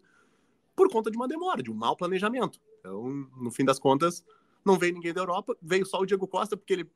por 0.75 0.91
conta 0.91 1.09
de 1.09 1.17
uma 1.17 1.27
demora, 1.27 1.63
de 1.63 1.71
um 1.71 1.75
mau 1.75 1.97
planejamento. 1.97 2.61
Então, 2.81 3.03
no 3.35 3.49
fim 3.49 3.65
das 3.65 3.79
contas, 3.79 4.23
não 4.63 4.77
veio 4.77 4.93
ninguém 4.93 5.11
da 5.11 5.21
Europa, 5.21 5.57
veio 5.59 5.87
só 5.87 6.01
o 6.01 6.05
Diego 6.05 6.27
Costa, 6.27 6.55
porque 6.55 6.73
ele 6.73 6.91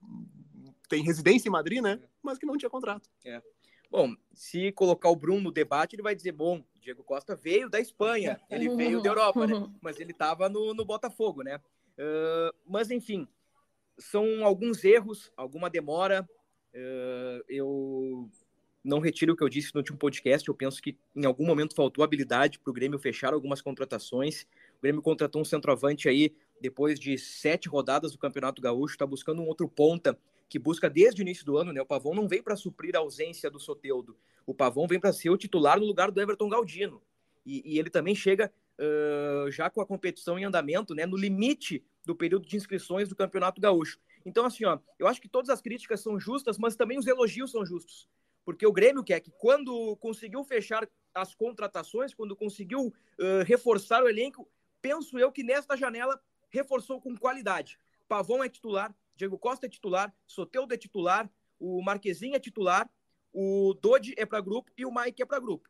tem 0.88 1.02
residência 1.02 1.50
em 1.50 1.52
Madrid, 1.52 1.82
né? 1.82 2.00
Mas 2.22 2.38
que 2.38 2.46
não 2.46 2.58
tinha 2.58 2.70
contrato. 2.70 3.10
É. 3.26 3.42
Bom, 3.90 4.16
se 4.34 4.72
colocar 4.72 5.10
o 5.10 5.16
Bruno 5.16 5.42
no 5.42 5.52
debate, 5.52 5.96
ele 5.96 6.04
vai 6.04 6.16
dizer: 6.16 6.32
bom, 6.32 6.64
Diego 6.80 7.04
Costa 7.04 7.36
veio 7.36 7.70
da 7.70 7.80
Espanha, 7.80 8.40
ele 8.50 8.70
veio 8.76 9.02
da 9.02 9.10
Europa, 9.10 9.48
né? 9.48 9.54
Mas 9.82 10.00
ele 10.00 10.12
estava 10.12 10.48
no, 10.48 10.74
no 10.74 10.86
Botafogo, 10.86 11.44
né? 11.44 11.60
Uh, 11.98 12.56
mas, 12.66 12.90
enfim, 12.90 13.28
são 13.98 14.46
alguns 14.46 14.86
erros, 14.86 15.34
alguma 15.36 15.70
demora. 15.70 16.28
Uh, 16.74 17.44
eu 17.50 18.30
não 18.82 19.00
retiro 19.00 19.34
o 19.34 19.36
que 19.36 19.44
eu 19.44 19.50
disse 19.50 19.74
no 19.76 19.80
último 19.80 19.98
podcast. 19.98 20.48
Eu 20.48 20.56
penso 20.56 20.82
que 20.82 20.98
em 21.14 21.26
algum 21.26 21.46
momento 21.46 21.76
faltou 21.76 22.04
habilidade 22.04 22.58
para 22.58 22.72
o 22.72 22.74
Grêmio 22.74 22.98
fechar 22.98 23.34
algumas 23.34 23.62
contratações. 23.62 24.44
O 24.78 24.82
Grêmio 24.82 25.02
contratou 25.02 25.42
um 25.42 25.46
centroavante 25.46 26.08
aí 26.08 26.34
depois 26.62 27.00
de 27.00 27.18
sete 27.18 27.68
rodadas 27.68 28.14
do 28.14 28.18
Campeonato 28.18 28.62
Gaúcho, 28.62 28.94
está 28.94 29.06
buscando 29.06 29.42
um 29.42 29.48
outro 29.48 29.68
ponta 29.68 30.18
que 30.50 30.58
busca 30.58 30.90
desde 30.90 31.22
o 31.22 31.24
início 31.24 31.46
do 31.46 31.58
ano, 31.58 31.72
né? 31.72 31.80
O 31.80 31.86
Pavão 31.86 32.16
não 32.16 32.28
vem 32.28 32.42
para 32.42 32.56
suprir 32.56 32.96
a 32.96 33.00
ausência 33.00 33.52
do 33.52 33.60
Soteudo. 33.60 34.18
O 34.46 34.54
Pavão 34.54 34.88
vem 34.88 35.00
para 35.00 35.14
ser 35.14 35.30
o 35.30 35.38
titular 35.38 35.80
no 35.80 35.86
lugar 35.86 36.10
do 36.10 36.20
Everton 36.20 36.50
Galdino. 36.50 37.02
E, 37.46 37.62
e 37.64 37.80
ele 37.80 37.90
também 37.90 38.16
chega 38.16 38.52
uh, 38.80 39.52
já 39.52 39.70
com 39.70 39.80
a 39.80 39.86
competição 39.86 40.40
em 40.40 40.46
andamento, 40.46 40.96
né? 40.96 41.06
No 41.06 41.16
limite 41.16 41.86
do 42.04 42.16
período 42.16 42.48
de 42.48 42.58
inscrições 42.58 43.08
do 43.08 43.16
Campeonato 43.16 43.62
Gaúcho. 43.62 44.00
Então, 44.26 44.44
assim, 44.44 44.66
ó, 44.66 44.80
eu 44.98 45.08
acho 45.08 45.22
que 45.22 45.30
todas 45.30 45.50
as 45.50 45.62
críticas 45.62 46.02
são 46.02 46.20
justas, 46.20 46.58
mas 46.58 46.76
também 46.76 46.98
os 46.98 47.06
elogios 47.06 47.52
são 47.52 47.64
justos. 47.64 48.10
Porque 48.44 48.66
o 48.66 48.74
Grêmio 48.74 49.04
quer 49.04 49.20
que 49.20 49.32
quando 49.32 49.96
conseguiu 49.98 50.44
fechar 50.44 50.90
as 51.14 51.36
contratações, 51.36 52.14
quando 52.14 52.36
conseguiu 52.36 52.88
uh, 52.88 53.44
reforçar 53.46 54.04
o 54.04 54.10
elenco, 54.10 54.50
penso 54.82 55.20
eu 55.20 55.32
que 55.32 55.44
nesta 55.44 55.78
janela 55.78 56.20
reforçou 56.50 57.00
com 57.00 57.16
qualidade. 57.16 57.78
Pavão 58.08 58.44
é 58.44 58.50
titular, 58.50 58.96
Diego 59.20 59.38
Costa 59.38 59.66
é 59.66 59.70
titular, 59.70 60.14
Soteudo 60.26 60.74
é 60.74 60.78
titular, 60.78 61.30
o 61.60 61.84
Marquezinho 61.84 62.36
é 62.36 62.40
titular, 62.40 62.90
o 63.34 63.78
Dodi 63.82 64.16
é 64.18 64.26
para 64.26 64.40
grupo 64.40 64.72
e 64.78 64.86
o 64.86 64.94
Mike 64.94 65.22
é 65.22 65.26
para 65.26 65.42
grupo. 65.42 65.68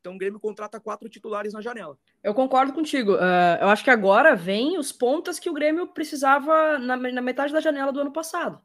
Então 0.00 0.14
o 0.14 0.18
Grêmio 0.18 0.38
contrata 0.38 0.78
quatro 0.78 1.08
titulares 1.08 1.54
na 1.54 1.62
janela. 1.62 1.98
Eu 2.22 2.34
concordo 2.34 2.74
contigo. 2.74 3.14
Uh, 3.14 3.56
eu 3.62 3.68
acho 3.68 3.82
que 3.82 3.90
agora 3.90 4.36
vem 4.36 4.78
os 4.78 4.92
pontas 4.92 5.38
que 5.38 5.48
o 5.48 5.52
Grêmio 5.54 5.86
precisava 5.88 6.78
na, 6.78 6.94
na 6.96 7.22
metade 7.22 7.54
da 7.54 7.60
janela 7.60 7.90
do 7.90 8.00
ano 8.00 8.12
passado. 8.12 8.60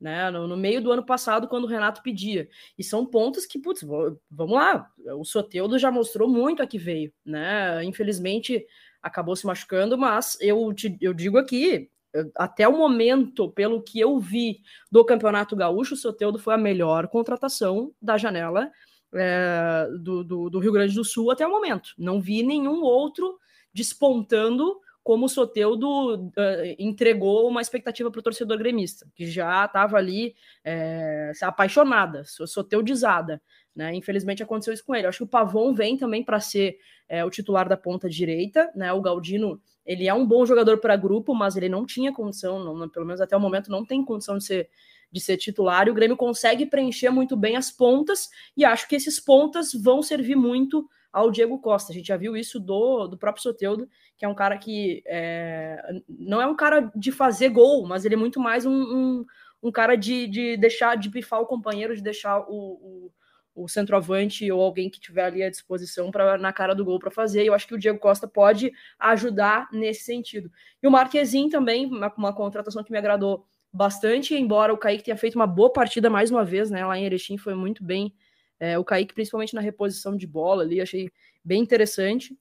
Né, 0.00 0.32
no, 0.32 0.48
no, 0.48 0.56
meio 0.56 0.82
do 0.82 0.90
ano 0.90 1.06
passado, 1.06 1.46
quando 1.46 1.62
o 1.62 1.68
Renato 1.68 2.02
pedia. 2.02 2.48
E 2.76 2.82
são 2.82 3.06
pontos 3.06 3.46
que, 3.46 3.56
putz, 3.56 3.82
vamos 4.28 4.56
lá, 4.56 4.90
o 5.16 5.24
Soteudo 5.24 5.78
já 5.78 5.92
mostrou 5.92 6.28
muito 6.28 6.60
a 6.60 6.66
que 6.66 6.76
veio, 6.76 7.12
né? 7.24 7.84
Infelizmente 7.84 8.66
acabou 9.00 9.36
se 9.36 9.46
machucando, 9.46 9.96
mas 9.96 10.36
eu, 10.40 10.74
te, 10.74 10.98
eu 11.00 11.14
digo 11.14 11.38
aqui, 11.38 11.88
até 12.36 12.68
o 12.68 12.76
momento, 12.76 13.50
pelo 13.50 13.82
que 13.82 13.98
eu 13.98 14.18
vi 14.18 14.60
do 14.90 15.04
Campeonato 15.04 15.56
Gaúcho, 15.56 15.94
o 15.94 15.96
Soteudo 15.96 16.38
foi 16.38 16.54
a 16.54 16.58
melhor 16.58 17.08
contratação 17.08 17.92
da 18.00 18.18
janela 18.18 18.70
é, 19.14 19.88
do, 19.98 20.24
do, 20.24 20.50
do, 20.50 20.58
Rio 20.58 20.72
Grande 20.72 20.94
do 20.94 21.04
Sul 21.04 21.30
até 21.30 21.46
o 21.46 21.50
momento. 21.50 21.90
Não 21.98 22.20
vi 22.20 22.42
nenhum 22.42 22.82
outro 22.82 23.38
despontando 23.72 24.78
como 25.02 25.26
o 25.26 25.28
Soteudo 25.28 26.14
uh, 26.14 26.30
entregou 26.78 27.48
uma 27.48 27.60
expectativa 27.60 28.10
para 28.10 28.20
o 28.20 28.22
torcedor 28.22 28.56
gremista, 28.58 29.06
que 29.14 29.26
já 29.26 29.64
estava 29.64 29.96
ali 29.96 30.34
é, 30.64 31.32
apaixonada, 31.42 32.22
soteudizada. 32.24 33.42
Né? 33.74 33.94
Infelizmente 33.94 34.42
aconteceu 34.42 34.72
isso 34.72 34.84
com 34.84 34.94
ele. 34.94 35.06
Eu 35.06 35.08
acho 35.08 35.18
que 35.18 35.24
o 35.24 35.28
Pavon 35.28 35.72
vem 35.74 35.96
também 35.96 36.22
para 36.22 36.38
ser 36.38 36.78
é, 37.08 37.24
o 37.24 37.30
titular 37.30 37.68
da 37.68 37.76
ponta 37.76 38.08
direita. 38.08 38.70
Né? 38.76 38.92
O 38.92 39.00
Galdino 39.00 39.60
ele 39.84 40.06
é 40.06 40.14
um 40.14 40.26
bom 40.26 40.46
jogador 40.46 40.78
para 40.78 40.96
grupo, 40.96 41.34
mas 41.34 41.56
ele 41.56 41.68
não 41.68 41.84
tinha 41.84 42.12
condição, 42.12 42.62
não, 42.62 42.88
pelo 42.88 43.06
menos 43.06 43.20
até 43.20 43.36
o 43.36 43.40
momento, 43.40 43.70
não 43.70 43.84
tem 43.84 44.04
condição 44.04 44.38
de 44.38 44.44
ser, 44.44 44.70
de 45.10 45.20
ser 45.20 45.36
titular. 45.36 45.88
E 45.88 45.90
o 45.90 45.94
Grêmio 45.94 46.16
consegue 46.16 46.66
preencher 46.66 47.10
muito 47.10 47.36
bem 47.36 47.56
as 47.56 47.70
pontas, 47.70 48.28
e 48.56 48.64
acho 48.64 48.86
que 48.88 48.94
esses 48.94 49.18
pontas 49.18 49.72
vão 49.72 50.00
servir 50.00 50.36
muito 50.36 50.88
ao 51.12 51.30
Diego 51.30 51.58
Costa. 51.58 51.92
A 51.92 51.94
gente 51.94 52.06
já 52.06 52.16
viu 52.16 52.36
isso 52.36 52.58
do, 52.58 53.06
do 53.06 53.18
próprio 53.18 53.42
Soteudo, 53.42 53.88
que 54.16 54.24
é 54.24 54.28
um 54.28 54.34
cara 54.34 54.56
que 54.56 55.02
é, 55.06 55.80
não 56.08 56.40
é 56.40 56.46
um 56.46 56.56
cara 56.56 56.90
de 56.96 57.12
fazer 57.12 57.50
gol, 57.50 57.86
mas 57.86 58.04
ele 58.04 58.14
é 58.14 58.18
muito 58.18 58.40
mais 58.40 58.64
um, 58.64 58.72
um, 58.72 59.26
um 59.62 59.70
cara 59.70 59.96
de, 59.96 60.26
de 60.26 60.56
deixar, 60.56 60.96
de 60.96 61.10
bifar 61.10 61.40
o 61.40 61.46
companheiro, 61.46 61.94
de 61.94 62.02
deixar 62.02 62.40
o, 62.48 62.52
o 62.52 63.12
o 63.54 63.68
centroavante 63.68 64.50
ou 64.50 64.62
alguém 64.62 64.88
que 64.88 65.00
tiver 65.00 65.24
ali 65.24 65.42
à 65.42 65.50
disposição 65.50 66.10
para 66.10 66.38
na 66.38 66.52
cara 66.52 66.74
do 66.74 66.84
gol 66.84 66.98
para 66.98 67.10
fazer. 67.10 67.44
Eu 67.44 67.54
acho 67.54 67.66
que 67.66 67.74
o 67.74 67.78
Diego 67.78 67.98
Costa 67.98 68.26
pode 68.26 68.72
ajudar 68.98 69.68
nesse 69.72 70.04
sentido. 70.04 70.50
E 70.82 70.86
o 70.86 70.90
Marquezinho 70.90 71.50
também, 71.50 71.86
uma, 71.86 72.12
uma 72.16 72.32
contratação 72.32 72.82
que 72.82 72.90
me 72.90 72.98
agradou 72.98 73.46
bastante, 73.72 74.34
embora 74.34 74.72
o 74.72 74.78
Kaique 74.78 75.04
tenha 75.04 75.16
feito 75.16 75.34
uma 75.34 75.46
boa 75.46 75.72
partida 75.72 76.10
mais 76.10 76.30
uma 76.30 76.44
vez, 76.44 76.70
né? 76.70 76.84
Lá 76.84 76.98
em 76.98 77.04
Erechim 77.04 77.38
foi 77.38 77.54
muito 77.54 77.84
bem. 77.84 78.14
É, 78.62 78.78
o 78.78 78.84
Kaique, 78.84 79.12
principalmente 79.12 79.54
na 79.54 79.60
reposição 79.60 80.16
de 80.16 80.24
bola 80.24 80.62
ali, 80.62 80.80
achei 80.80 81.10
bem 81.44 81.60
interessante. 81.60 82.38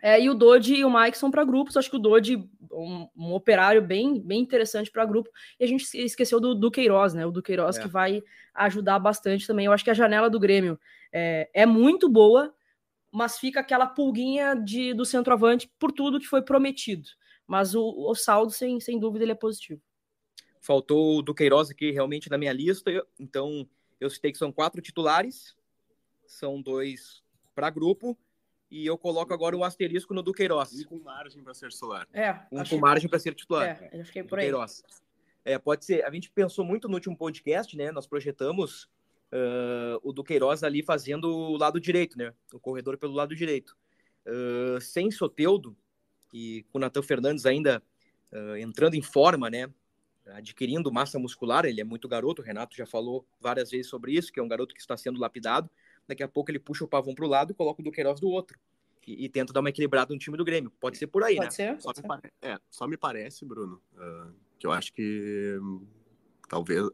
É, 0.00 0.22
e 0.22 0.30
o 0.30 0.34
Dodi 0.34 0.76
e 0.76 0.84
o 0.84 0.90
Mike 0.90 1.18
são 1.18 1.28
para 1.28 1.44
grupos. 1.44 1.76
Acho 1.76 1.90
que 1.90 1.96
o 1.96 1.98
Dodi, 1.98 2.36
um, 2.70 3.08
um 3.16 3.34
operário 3.34 3.82
bem, 3.82 4.20
bem 4.20 4.38
interessante 4.40 4.92
para 4.92 5.04
grupo. 5.04 5.28
E 5.58 5.64
a 5.64 5.66
gente 5.66 5.84
esqueceu 5.98 6.38
do, 6.38 6.54
do 6.54 6.70
Queiroz, 6.70 7.14
né? 7.14 7.26
O 7.26 7.32
do 7.32 7.42
Queiroz 7.42 7.76
é. 7.78 7.82
que 7.82 7.88
vai 7.88 8.22
ajudar 8.54 9.00
bastante 9.00 9.44
também. 9.44 9.66
Eu 9.66 9.72
acho 9.72 9.82
que 9.82 9.90
a 9.90 9.94
janela 9.94 10.30
do 10.30 10.38
Grêmio 10.38 10.78
é, 11.12 11.50
é 11.52 11.66
muito 11.66 12.08
boa, 12.08 12.54
mas 13.10 13.36
fica 13.36 13.58
aquela 13.58 13.88
pulguinha 13.88 14.54
de, 14.54 14.94
do 14.94 15.04
centroavante 15.04 15.68
por 15.80 15.90
tudo 15.90 16.20
que 16.20 16.26
foi 16.28 16.42
prometido. 16.42 17.08
Mas 17.44 17.74
o, 17.74 17.82
o 18.08 18.14
saldo, 18.14 18.52
sem, 18.52 18.78
sem 18.78 19.00
dúvida, 19.00 19.24
ele 19.24 19.32
é 19.32 19.34
positivo. 19.34 19.82
Faltou 20.60 21.18
o 21.18 21.22
do 21.22 21.34
Queiroz 21.34 21.70
aqui 21.70 21.90
realmente 21.90 22.30
na 22.30 22.38
minha 22.38 22.52
lista. 22.52 22.88
Então, 23.18 23.68
eu 24.00 24.10
citei 24.10 24.32
que 24.32 24.38
são 24.38 24.50
quatro 24.50 24.80
titulares, 24.80 25.54
são 26.26 26.60
dois 26.60 27.22
para 27.54 27.70
grupo 27.70 28.18
e 28.70 28.86
eu 28.86 28.96
coloco 28.96 29.34
agora 29.34 29.56
um 29.56 29.64
asterisco 29.64 30.14
no 30.14 30.22
Duqueiroz. 30.22 30.72
Um 30.72 30.84
com 30.84 30.98
margem 31.04 31.42
para 31.42 31.54
ser 31.54 31.68
titular. 31.68 32.08
É, 32.12 32.40
um 32.52 32.64
com 32.64 32.78
margem 32.78 33.10
para 33.10 33.18
ser 33.18 33.34
titular. 33.34 33.66
É, 33.92 34.00
acho 34.00 34.12
que 34.12 34.20
é 34.20 34.22
por 34.22 34.38
aí. 34.38 34.46
Duqueiroz. 34.46 34.82
É, 35.44 35.58
pode 35.58 35.84
ser. 35.84 36.04
A 36.04 36.10
gente 36.10 36.30
pensou 36.30 36.64
muito 36.64 36.88
no 36.88 36.94
último 36.94 37.16
podcast, 37.16 37.76
né? 37.76 37.90
Nós 37.90 38.06
projetamos 38.06 38.84
uh, 39.32 39.98
o 40.02 40.12
Duqueiroz 40.12 40.62
ali 40.62 40.82
fazendo 40.82 41.28
o 41.28 41.56
lado 41.56 41.80
direito, 41.80 42.16
né? 42.16 42.32
O 42.52 42.60
corredor 42.60 42.96
pelo 42.96 43.14
lado 43.14 43.34
direito. 43.34 43.76
Uh, 44.26 44.80
sem 44.80 45.10
Soteudo 45.10 45.76
e 46.32 46.64
com 46.70 46.78
o 46.78 46.80
Natan 46.80 47.02
Fernandes 47.02 47.46
ainda 47.46 47.82
uh, 48.32 48.56
entrando 48.56 48.94
em 48.94 49.02
forma, 49.02 49.50
né? 49.50 49.68
Adquirindo 50.34 50.92
massa 50.92 51.18
muscular, 51.18 51.64
ele 51.64 51.80
é 51.80 51.84
muito 51.84 52.08
garoto, 52.08 52.42
o 52.42 52.44
Renato 52.44 52.76
já 52.76 52.86
falou 52.86 53.26
várias 53.40 53.70
vezes 53.70 53.88
sobre 53.88 54.12
isso, 54.12 54.32
que 54.32 54.40
é 54.40 54.42
um 54.42 54.48
garoto 54.48 54.74
que 54.74 54.80
está 54.80 54.96
sendo 54.96 55.20
lapidado 55.20 55.70
daqui 56.10 56.22
a 56.22 56.28
pouco 56.28 56.50
ele 56.50 56.58
puxa 56.58 56.84
o 56.84 56.88
Pavão 56.88 57.14
para 57.14 57.24
o 57.24 57.28
lado 57.28 57.52
e 57.52 57.54
coloca 57.54 57.80
o 57.80 57.84
Duqueiroz 57.84 58.20
do 58.20 58.28
outro. 58.28 58.58
E, 59.06 59.24
e, 59.24 59.28
tenta 59.28 59.52
dar 59.52 59.60
uma 59.60 59.70
equilibrada 59.70 60.12
no 60.12 60.20
time 60.20 60.36
do 60.36 60.44
Grêmio. 60.44 60.70
Pode 60.78 60.98
ser 60.98 61.06
por 61.06 61.24
aí, 61.24 61.36
pode 61.36 61.46
né? 61.46 61.50
Ser, 61.50 61.80
só, 61.80 61.88
pode 61.88 62.02
me 62.02 62.08
pare... 62.08 62.32
é, 62.42 62.58
só 62.68 62.86
me 62.86 62.96
parece, 62.96 63.44
Bruno, 63.44 63.80
uh, 63.94 64.32
que 64.58 64.66
eu 64.66 64.72
acho 64.72 64.92
que 64.92 65.58
talvez 66.48 66.86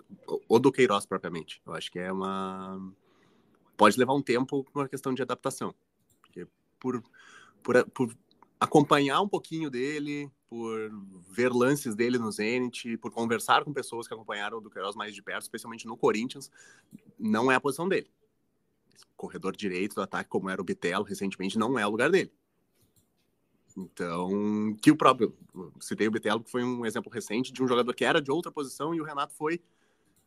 o 0.48 0.58
Duqueiroz 0.58 1.04
propriamente. 1.04 1.60
Eu 1.66 1.74
acho 1.74 1.90
que 1.90 1.98
é 1.98 2.12
uma 2.12 2.92
pode 3.76 3.98
levar 3.98 4.14
um 4.14 4.22
tempo 4.22 4.64
por 4.64 4.80
uma 4.80 4.88
questão 4.88 5.12
de 5.12 5.20
adaptação, 5.20 5.74
porque 6.22 6.46
por, 6.78 7.02
por, 7.62 7.84
por 7.90 8.16
acompanhar 8.58 9.20
um 9.20 9.28
pouquinho 9.28 9.70
dele, 9.70 10.30
por 10.48 10.90
ver 11.30 11.52
lances 11.52 11.94
dele 11.94 12.18
no 12.18 12.30
Zenit, 12.30 12.96
por 12.98 13.10
conversar 13.10 13.64
com 13.64 13.72
pessoas 13.72 14.06
que 14.08 14.14
acompanharam 14.14 14.58
o 14.58 14.60
Duqueiroz 14.60 14.94
mais 14.94 15.14
de 15.14 15.22
perto, 15.22 15.42
especialmente 15.42 15.86
no 15.86 15.96
Corinthians, 15.96 16.50
não 17.18 17.50
é 17.50 17.54
a 17.54 17.60
posição 17.60 17.88
dele 17.88 18.10
corredor 19.16 19.56
direito 19.56 19.94
do 19.94 20.02
ataque, 20.02 20.28
como 20.28 20.50
era 20.50 20.60
o 20.60 20.64
Bitelo 20.64 21.02
recentemente, 21.02 21.58
não 21.58 21.78
é 21.78 21.86
o 21.86 21.90
lugar 21.90 22.10
dele. 22.10 22.32
Então, 23.76 24.74
que 24.80 24.90
o 24.90 24.96
próprio, 24.96 25.36
citei 25.80 26.06
o 26.06 26.10
Bitelo, 26.10 26.42
que 26.42 26.50
foi 26.50 26.62
um 26.62 26.86
exemplo 26.86 27.10
recente 27.10 27.52
de 27.52 27.62
um 27.62 27.68
jogador 27.68 27.94
que 27.94 28.04
era 28.04 28.22
de 28.22 28.30
outra 28.30 28.52
posição 28.52 28.94
e 28.94 29.00
o 29.00 29.04
Renato 29.04 29.34
foi 29.34 29.60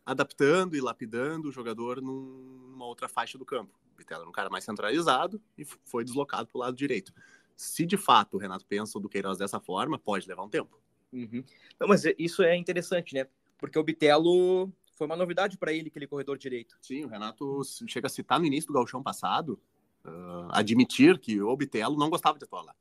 adaptando 0.05 0.75
e 0.75 0.81
lapidando 0.81 1.50
o 1.50 1.51
jogador 1.51 2.01
numa 2.01 2.86
outra 2.86 3.07
faixa 3.07 3.38
do 3.38 3.45
campo. 3.45 3.74
O 3.93 3.98
Bitelo 3.98 4.21
era 4.21 4.29
um 4.29 4.33
cara 4.33 4.50
mais 4.50 4.63
centralizado 4.63 5.41
e 5.57 5.65
foi 5.65 6.03
deslocado 6.03 6.48
para 6.48 6.57
o 6.57 6.62
lado 6.62 6.75
direito. 6.75 7.13
Se 7.59 7.85
de 7.85 7.97
fato 7.97 8.37
o 8.37 8.39
Renato 8.39 8.65
pensa 8.65 8.97
o 8.97 9.01
Duqueiroz 9.01 9.37
dessa 9.37 9.59
forma, 9.59 9.99
pode 9.99 10.25
levar 10.25 10.43
um 10.43 10.49
tempo. 10.49 10.81
Uhum. 11.11 11.43
Não, 11.77 11.89
mas 11.89 12.05
isso 12.17 12.41
é 12.41 12.55
interessante, 12.55 13.13
né? 13.13 13.27
Porque 13.57 13.77
o 13.77 13.83
Bitelo 13.83 14.71
foi 14.93 15.05
uma 15.05 15.17
novidade 15.17 15.57
para 15.57 15.73
ele, 15.73 15.89
aquele 15.89 16.07
corredor 16.07 16.37
direito. 16.37 16.77
Sim, 16.81 17.03
o 17.03 17.09
Renato 17.09 17.61
chega 17.85 18.07
a 18.07 18.09
citar 18.09 18.39
no 18.39 18.45
início 18.45 18.69
do 18.69 18.73
gauchão 18.73 19.03
passado, 19.03 19.59
uh, 20.05 20.47
admitir 20.51 21.19
que 21.19 21.41
o 21.41 21.53
Bitelo 21.57 21.97
não 21.97 22.09
gostava 22.09 22.37
de 22.37 22.45
atuar 22.45 22.61
lá. 22.61 22.73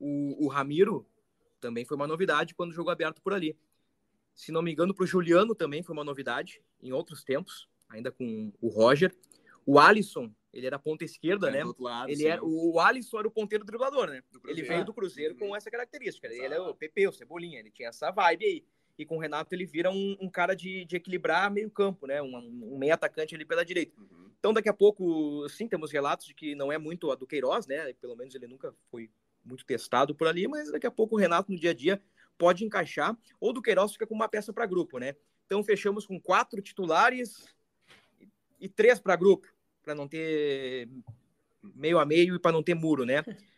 O, 0.00 0.46
o 0.46 0.48
Ramiro 0.48 1.06
também 1.60 1.84
foi 1.84 1.94
uma 1.94 2.06
novidade 2.06 2.54
quando 2.54 2.72
jogou 2.72 2.90
aberto 2.90 3.20
por 3.20 3.34
ali. 3.34 3.54
Se 4.34 4.50
não 4.50 4.62
me 4.62 4.72
engano, 4.72 4.94
para 4.94 5.04
o 5.04 5.06
Juliano 5.06 5.54
também 5.54 5.82
foi 5.82 5.92
uma 5.92 6.02
novidade, 6.02 6.62
em 6.82 6.94
outros 6.94 7.22
tempos, 7.22 7.68
ainda 7.90 8.10
com 8.10 8.50
o 8.58 8.68
Roger. 8.68 9.14
O 9.66 9.78
Alisson 9.78 10.32
Ele 10.54 10.66
era 10.66 10.78
ponta 10.78 11.04
esquerda, 11.04 11.48
É, 11.48 11.52
né? 11.64 11.72
lado, 11.78 12.08
Ele 12.08 12.16
sim. 12.22 12.26
era, 12.28 12.44
o 12.44 12.78
Alisson 12.80 13.18
era 13.18 13.28
o 13.28 13.30
ponteiro 13.30 13.64
driblador, 13.64 14.06
né? 14.08 14.22
Ele 14.46 14.62
veio 14.62 14.84
do 14.84 14.94
Cruzeiro 14.94 15.34
com 15.34 15.48
Uhum. 15.48 15.56
essa 15.56 15.70
característica. 15.70 16.28
Ele 16.28 16.54
é 16.54 16.60
o 16.60 16.74
PP, 16.74 17.08
o 17.08 17.12
Cebolinha, 17.12 17.58
ele 17.58 17.70
tinha 17.70 17.88
essa 17.88 18.10
vibe 18.10 18.44
aí. 18.44 18.64
E 18.96 19.04
com 19.04 19.16
o 19.16 19.20
Renato 19.20 19.52
ele 19.52 19.66
vira 19.66 19.90
um, 19.90 20.16
um 20.20 20.30
cara 20.30 20.54
de, 20.54 20.84
de 20.84 20.94
equilibrar 20.94 21.50
meio 21.50 21.68
campo, 21.68 22.06
né? 22.06 22.22
Um, 22.22 22.36
um 22.74 22.78
meio 22.78 22.94
atacante 22.94 23.34
ali 23.34 23.44
pela 23.44 23.64
direita. 23.64 24.00
Uhum. 24.00 24.30
Então 24.38 24.52
daqui 24.52 24.68
a 24.68 24.72
pouco, 24.74 25.48
sim, 25.48 25.66
temos 25.66 25.90
relatos 25.90 26.26
de 26.26 26.34
que 26.34 26.54
não 26.54 26.70
é 26.70 26.78
muito 26.78 27.10
a 27.10 27.16
do 27.16 27.26
Queiroz, 27.26 27.66
né? 27.66 27.92
Pelo 27.94 28.14
menos 28.14 28.32
ele 28.36 28.46
nunca 28.46 28.72
foi 28.90 29.10
muito 29.44 29.66
testado 29.66 30.14
por 30.14 30.28
ali, 30.28 30.46
mas 30.46 30.70
daqui 30.70 30.86
a 30.86 30.90
pouco 30.90 31.16
o 31.16 31.18
Renato 31.18 31.50
no 31.50 31.58
dia 31.58 31.70
a 31.70 31.74
dia 31.74 32.00
pode 32.38 32.64
encaixar, 32.64 33.16
ou 33.40 33.52
do 33.52 33.60
Queiroz 33.60 33.92
fica 33.92 34.06
com 34.06 34.14
uma 34.14 34.28
peça 34.28 34.52
para 34.52 34.64
grupo, 34.66 34.98
né? 34.98 35.16
Então 35.46 35.62
fechamos 35.64 36.06
com 36.06 36.20
quatro 36.20 36.62
titulares 36.62 37.52
e 38.60 38.68
três 38.68 38.98
para 38.98 39.16
grupo, 39.16 39.48
para 39.84 39.94
não 39.94 40.08
ter 40.08 40.88
meio 41.62 41.98
a 41.98 42.04
meio 42.06 42.34
e 42.34 42.38
para 42.38 42.52
não 42.52 42.62
ter 42.62 42.74
muro, 42.74 43.04
né? 43.04 43.22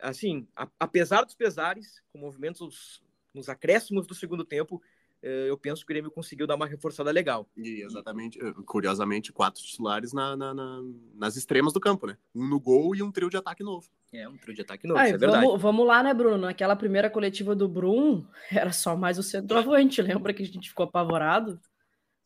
Assim, 0.00 0.46
a- 0.54 0.68
apesar 0.78 1.24
dos 1.24 1.34
pesares, 1.34 2.02
com 2.12 2.18
movimentos 2.18 3.02
nos 3.34 3.48
acréscimos 3.48 4.06
do 4.06 4.14
segundo 4.14 4.44
tempo, 4.44 4.80
eh, 5.22 5.46
eu 5.48 5.58
penso 5.58 5.84
que 5.84 5.86
o 5.86 5.94
Grêmio 5.94 6.10
conseguiu 6.10 6.46
dar 6.46 6.54
uma 6.54 6.66
reforçada 6.66 7.10
legal. 7.10 7.48
E 7.56 7.82
exatamente, 7.82 8.38
eh, 8.40 8.52
curiosamente, 8.64 9.32
quatro 9.32 9.60
titulares 9.62 10.12
na, 10.12 10.36
na- 10.36 10.54
na- 10.54 10.82
nas 11.14 11.36
extremas 11.36 11.72
do 11.72 11.80
campo, 11.80 12.06
né? 12.06 12.16
Um 12.34 12.46
no 12.46 12.60
gol 12.60 12.94
e 12.94 13.02
um 13.02 13.10
trio 13.10 13.28
de 13.28 13.36
ataque 13.36 13.62
novo. 13.64 13.88
É 14.12 14.28
um 14.28 14.36
trio 14.36 14.54
de 14.54 14.62
ataque 14.62 14.86
novo, 14.86 15.00
Ai, 15.00 15.10
é 15.10 15.18
verdade. 15.18 15.44
vamos, 15.44 15.60
vamos 15.62 15.86
lá, 15.86 16.02
né, 16.02 16.14
Bruno? 16.14 16.38
Naquela 16.38 16.76
primeira 16.76 17.10
coletiva 17.10 17.54
do 17.54 17.68
Brum, 17.68 18.24
era 18.52 18.72
só 18.72 18.96
mais 18.96 19.18
o 19.18 19.22
centroavante. 19.22 20.00
Lembra 20.02 20.32
que 20.32 20.42
a 20.42 20.46
gente 20.46 20.68
ficou 20.68 20.84
apavorado? 20.84 21.60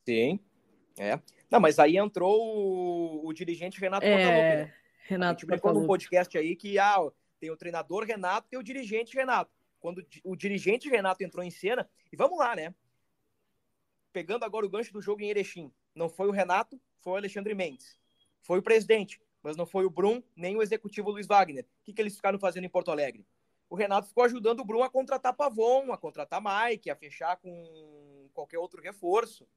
Sim, 0.05 0.39
é. 0.99 1.21
Não, 1.51 1.61
mas 1.61 1.79
aí 1.79 1.97
entrou 1.97 2.41
o, 2.41 3.29
o 3.29 3.33
dirigente 3.33 3.79
Renato 3.81 4.07
Portaluppi, 4.07 4.41
né? 4.41 4.61
É, 4.61 4.63
A 4.63 5.09
Renato 5.09 5.41
gente 5.41 5.47
brincou 5.47 5.75
num 5.75 5.87
podcast 5.87 6.37
aí 6.39 6.57
que 6.57 6.79
ah, 6.79 6.99
tem 7.39 7.51
o 7.51 7.57
treinador 7.57 8.05
Renato 8.05 8.49
e 8.53 8.57
o 8.57 8.63
dirigente 8.63 9.15
Renato. 9.15 9.51
Quando 9.81 10.07
o 10.25 10.37
dirigente 10.37 10.89
Renato 10.89 11.25
entrou 11.25 11.45
em 11.45 11.51
cena, 11.51 11.89
e 12.13 12.17
vamos 12.17 12.39
lá, 12.39 12.55
né? 12.55 12.75
Pegando 14.13 14.45
agora 14.45 14.65
o 14.65 14.69
gancho 14.69 14.93
do 14.93 15.03
jogo 15.03 15.23
em 15.23 15.29
Erechim. 15.29 15.73
Não 15.95 16.09
foi 16.09 16.29
o 16.29 16.31
Renato, 16.31 16.81
foi 17.01 17.15
o 17.15 17.17
Alexandre 17.17 17.55
Mendes. 17.55 17.99
Foi 18.43 18.59
o 18.61 18.63
presidente, 18.63 19.21
mas 19.43 19.57
não 19.57 19.67
foi 19.67 19.85
o 19.85 19.91
Brum, 19.91 20.23
nem 20.37 20.57
o 20.57 20.63
executivo 20.63 21.11
Luiz 21.11 21.27
Wagner. 21.27 21.65
O 21.65 21.85
que, 21.85 21.93
que 21.93 22.01
eles 22.01 22.15
ficaram 22.15 22.39
fazendo 22.39 22.65
em 22.65 22.69
Porto 22.71 22.91
Alegre? 22.91 23.27
O 23.69 23.75
Renato 23.75 24.09
ficou 24.09 24.25
ajudando 24.25 24.61
o 24.61 24.65
Brum 24.65 24.83
a 24.83 24.91
contratar 24.91 25.35
Pavon, 25.35 25.93
a 25.93 25.99
contratar 25.99 26.41
Mike, 26.41 26.91
a 26.91 26.97
fechar 26.97 27.37
com 27.39 28.29
qualquer 28.33 28.59
outro 28.59 28.81
reforço. 28.81 29.49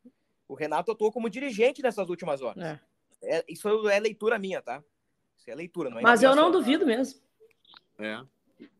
O 0.47 0.53
Renato 0.53 0.91
atuou 0.91 1.11
como 1.11 1.29
dirigente 1.29 1.81
nessas 1.81 2.09
últimas 2.09 2.41
horas. 2.41 2.63
É. 2.63 2.79
É, 3.23 3.45
isso 3.47 3.67
é 3.89 3.99
leitura 3.99 4.37
minha, 4.37 4.61
tá? 4.61 4.83
Isso 5.37 5.49
é 5.49 5.55
leitura, 5.55 5.89
não 5.89 5.99
é 5.99 6.01
Mas 6.01 6.21
eu 6.21 6.35
não 6.35 6.51
duvido 6.51 6.85
mesmo. 6.85 7.19
É. 7.97 8.23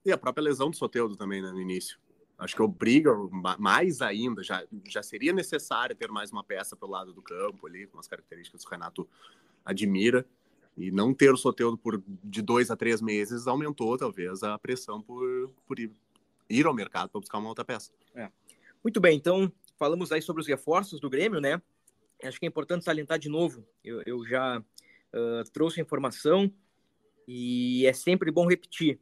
E 0.06 0.12
a 0.12 0.18
própria 0.18 0.44
lesão 0.44 0.70
do 0.70 0.76
Soteudo 0.76 1.16
também, 1.16 1.42
né, 1.42 1.52
no 1.52 1.60
início. 1.60 1.98
Acho 2.38 2.56
que 2.56 2.62
obriga 2.62 3.14
ma- 3.32 3.58
mais 3.58 4.02
ainda, 4.02 4.44
já, 4.44 4.64
já 4.88 5.02
seria 5.02 5.32
necessário 5.34 5.96
ter 5.96 6.12
mais 6.12 6.32
uma 6.32 6.44
peça 6.44 6.76
pelo 6.76 6.92
lado 6.92 7.14
do 7.14 7.22
campo 7.22 7.66
ali, 7.66 7.88
com 7.88 7.98
as 7.98 8.08
características 8.08 8.62
que 8.64 8.68
o 8.68 8.72
Renato 8.72 9.08
admira. 9.64 10.26
E 10.78 10.92
não 10.92 11.14
ter 11.14 11.34
o 11.34 11.38
Soteudo 11.38 11.78
por 11.78 12.04
de 12.06 12.42
dois 12.42 12.70
a 12.70 12.76
três 12.76 13.02
meses 13.02 13.48
aumentou, 13.48 13.98
talvez, 13.98 14.44
a 14.44 14.60
pressão 14.60 15.02
por, 15.02 15.50
por 15.66 15.80
ir, 15.80 15.90
ir 16.50 16.66
ao 16.66 16.74
mercado 16.74 17.10
para 17.10 17.22
buscar 17.22 17.38
uma 17.38 17.48
outra 17.48 17.64
peça. 17.64 17.92
Muito 18.84 19.00
bem, 19.00 19.16
então 19.16 19.50
falamos 19.78 20.12
aí 20.12 20.22
sobre 20.22 20.42
os 20.42 20.48
reforços 20.48 21.00
do 21.00 21.10
Grêmio, 21.10 21.40
né? 21.40 21.62
Acho 22.24 22.40
que 22.40 22.46
é 22.46 22.50
importante 22.50 22.86
salientar 22.86 23.20
de 23.20 23.30
novo. 23.30 23.68
Eu, 23.84 24.02
eu 24.06 24.26
já 24.26 24.64
ah, 25.14 25.44
trouxe 25.54 25.80
a 25.80 25.84
informação 25.84 26.54
e 27.28 27.86
é 27.86 27.94
sempre 27.94 28.32
bom 28.32 28.46
repetir. 28.48 29.00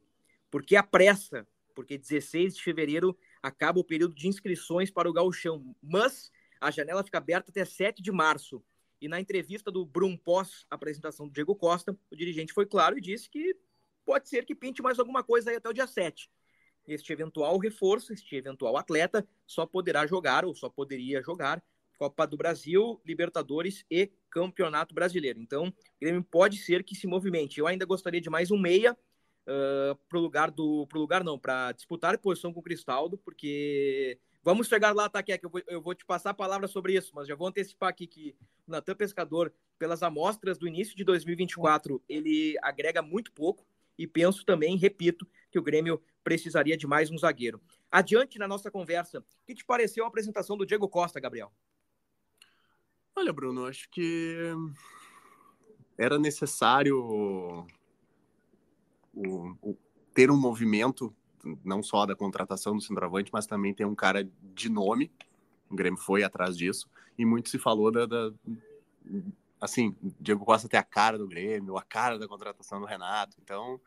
Porque 0.52 0.76
a 0.76 0.84
pressa, 0.84 1.48
porque 1.74 1.98
16 1.98 2.56
de 2.56 2.62
fevereiro 2.62 3.18
acaba 3.42 3.80
o 3.80 3.84
período 3.84 4.14
de 4.14 4.28
inscrições 4.28 4.92
para 4.92 5.10
o 5.10 5.14
gauchão, 5.14 5.76
mas 5.82 6.32
a 6.62 6.70
janela 6.70 7.04
fica 7.04 7.18
aberta 7.18 7.50
até 7.50 7.66
7 7.66 8.02
de 8.02 8.12
março. 8.12 8.64
E 9.02 9.08
na 9.08 9.20
entrevista 9.20 9.72
do 9.72 9.86
Brum 9.86 10.16
pós 10.16 10.66
apresentação 10.70 11.28
do 11.28 11.34
Diego 11.34 11.56
Costa, 11.56 11.98
o 12.12 12.16
dirigente 12.16 12.54
foi 12.54 12.66
claro 12.66 12.98
e 12.98 13.02
disse 13.02 13.30
que 13.30 13.58
pode 14.06 14.30
ser 14.30 14.46
que 14.46 14.54
pinte 14.54 14.82
mais 14.82 15.00
alguma 15.00 15.24
coisa 15.24 15.50
aí 15.50 15.58
até 15.58 15.68
o 15.68 15.74
dia 15.74 15.88
7. 15.88 16.30
Este 16.88 17.14
eventual 17.14 17.58
reforço, 17.58 18.14
este 18.14 18.36
eventual 18.36 18.78
atleta 18.78 19.26
só 19.46 19.66
poderá 19.66 20.06
jogar 20.06 20.46
ou 20.46 20.54
só 20.54 20.70
poderia 20.70 21.22
jogar 21.22 21.64
Copa 21.98 22.26
do 22.26 22.36
Brasil, 22.36 23.00
Libertadores 23.06 23.86
e 23.90 24.12
Campeonato 24.30 24.94
Brasileiro. 24.94 25.40
Então, 25.40 25.68
o 25.68 25.74
Grêmio 26.02 26.24
pode 26.24 26.58
ser 26.58 26.84
que 26.84 26.96
se 26.96 27.08
movimente. 27.08 27.60
Eu 27.60 27.68
ainda 27.68 27.86
gostaria 27.86 28.20
de 28.20 28.30
mais 28.30 28.52
um 28.52 28.58
meia 28.58 28.94
uh, 28.94 29.96
para 30.10 30.18
o 30.18 30.22
lugar 30.22 30.52
do. 30.52 30.86
Pro 30.88 31.00
lugar 31.00 31.24
não, 31.24 31.40
para 31.40 31.72
disputar 31.72 32.18
posição 32.18 32.54
com 32.54 32.60
o 32.60 32.64
Cristaldo, 32.64 33.18
porque. 33.18 34.20
Vamos 34.46 34.68
chegar 34.68 34.94
lá, 34.94 35.10
Kek? 35.10 35.42
Eu 35.42 35.50
vou, 35.50 35.62
eu 35.68 35.82
vou 35.82 35.96
te 35.96 36.04
passar 36.04 36.32
a 36.32 36.34
palavra 36.34 36.68
sobre 36.68 36.98
isso, 36.98 37.14
mas 37.16 37.30
já 37.30 37.34
vou 37.34 37.48
antecipar 37.48 37.88
aqui 37.88 38.06
que 38.06 38.36
o 38.68 38.72
Natan 38.72 38.94
Pescador, 38.94 39.54
pelas 39.80 40.04
amostras 40.04 40.58
do 40.58 40.68
início 40.68 40.98
de 40.98 41.06
2024, 41.06 42.04
ele 42.10 42.58
agrega 42.62 43.02
muito 43.02 43.32
pouco 43.32 43.66
e 43.98 44.08
penso 44.08 44.46
também, 44.46 44.78
repito, 44.78 45.28
que 45.52 45.60
o 45.60 45.64
Grêmio 45.64 46.02
precisaria 46.24 46.78
de 46.78 46.88
mais 46.88 47.12
um 47.12 47.18
zagueiro. 47.18 47.62
Adiante 47.92 48.40
na 48.40 48.48
nossa 48.48 48.72
conversa, 48.72 49.20
o 49.20 49.24
que 49.46 49.54
te 49.54 49.66
pareceu 49.66 50.06
a 50.06 50.08
apresentação 50.08 50.58
do 50.58 50.66
Diego 50.66 50.88
Costa, 50.88 51.20
Gabriel? 51.20 51.52
Olha, 53.16 53.32
Bruno, 53.32 53.66
acho 53.66 53.90
que 53.90 54.38
era 55.98 56.18
necessário 56.18 57.68
o, 59.14 59.56
o, 59.62 59.78
ter 60.14 60.32
um 60.32 60.38
movimento, 60.38 61.16
não 61.64 61.84
só 61.84 62.06
da 62.06 62.16
contratação 62.16 62.76
do 62.76 62.82
centroavante, 62.82 63.30
mas 63.32 63.46
também 63.46 63.74
ter 63.74 63.86
um 63.86 63.96
cara 63.96 64.28
de 64.42 64.70
nome. 64.70 65.12
O 65.70 65.76
Grêmio 65.76 66.00
foi 66.00 66.24
atrás 66.24 66.58
disso. 66.58 66.90
E 67.18 67.26
muito 67.26 67.50
se 67.50 67.60
falou 67.60 67.92
da. 67.92 68.06
da 68.06 68.32
assim, 69.64 69.96
Diego 70.20 70.44
Costa 70.44 70.68
tem 70.68 70.80
a 70.80 70.84
cara 70.84 71.18
do 71.18 71.28
Grêmio, 71.28 71.78
a 71.78 71.82
cara 71.82 72.20
da 72.20 72.28
contratação 72.28 72.82
do 72.82 72.86
Renato. 72.86 73.38
Então, 73.42 73.80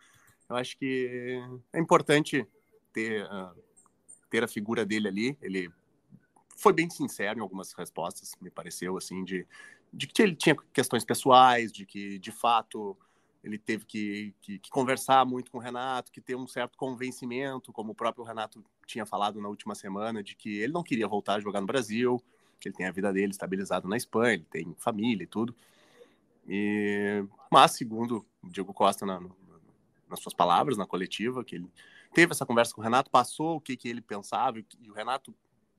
eu 0.49 0.57
acho 0.57 0.77
que 0.79 1.39
é 1.71 1.79
importante 1.79 2.47
ter, 2.95 3.25
uh, 3.25 3.55
ter 4.31 4.43
a 4.43 4.49
figura 4.49 4.87
dele 4.87 5.07
ali. 5.07 5.39
Ele 5.43 5.71
foi 6.57 6.73
bem 6.73 6.89
sincero 6.89 7.39
em 7.39 7.43
algumas 7.43 7.75
respostas, 7.75 8.33
me 8.41 8.51
pareceu, 8.51 8.97
assim, 8.97 9.23
de, 9.23 9.47
de 9.93 10.07
que 10.07 10.23
ele 10.23 10.35
tinha 10.35 10.57
questões 10.73 11.05
pessoais, 11.05 11.71
de 11.71 11.85
que, 11.85 12.19
de 12.19 12.33
fato, 12.33 12.97
ele 13.45 13.59
teve 13.59 13.85
que, 13.85 14.35
que, 14.41 14.59
que, 14.59 14.71
conversar 14.71 15.27
muito 15.27 15.51
com 15.51 15.59
o 15.59 15.61
Renato, 15.61 16.11
que 16.11 16.23
ter 16.23 16.37
um 16.37 16.47
certo 16.47 16.79
convencimento, 16.79 17.71
como 17.71 17.93
o 17.93 17.95
próprio 17.95 18.25
Renato 18.25 18.65
tinha 18.87 19.05
falado 19.05 19.43
na 19.43 19.49
última 19.49 19.75
semana, 19.75 20.23
de 20.23 20.35
que 20.35 20.59
ele 20.59 20.73
não 20.73 20.83
queria 20.83 21.07
voltar 21.07 21.35
a 21.35 21.41
jogar 21.41 21.61
no 21.61 21.67
Brasil, 21.67 22.19
ele 22.65 22.75
tem 22.75 22.87
a 22.87 22.93
vida 22.93 23.13
dele 23.13 23.31
estabilizada 23.31 23.87
na 23.87 23.97
Espanha, 23.97 24.35
ele 24.35 24.47
tem 24.51 24.75
família 24.79 25.25
e 25.25 25.27
tudo. 25.27 25.55
E, 26.49 27.25
mas, 27.51 27.73
segundo 27.73 28.25
o 28.43 28.49
Diego 28.49 28.73
Costa, 28.73 29.05
na, 29.05 29.21
nas 30.09 30.21
suas 30.21 30.35
palavras, 30.35 30.77
na 30.77 30.87
coletiva, 30.87 31.45
que 31.45 31.57
ele 31.57 31.71
teve 32.15 32.33
essa 32.33 32.47
conversa 32.47 32.75
com 32.75 32.81
o 32.81 32.85
Renato, 32.85 33.11
passou 33.11 33.57
o 33.57 33.61
que, 33.61 33.77
que 33.77 33.89
ele 33.89 34.01
pensava, 34.01 34.59
e 34.59 34.91
o 34.91 34.95
Renato... 34.95 35.35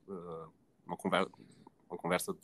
Uh, 0.06 0.58
uma 0.88 0.96
conversa, 0.96 1.30
uma 1.88 1.98
conversa 1.98 2.36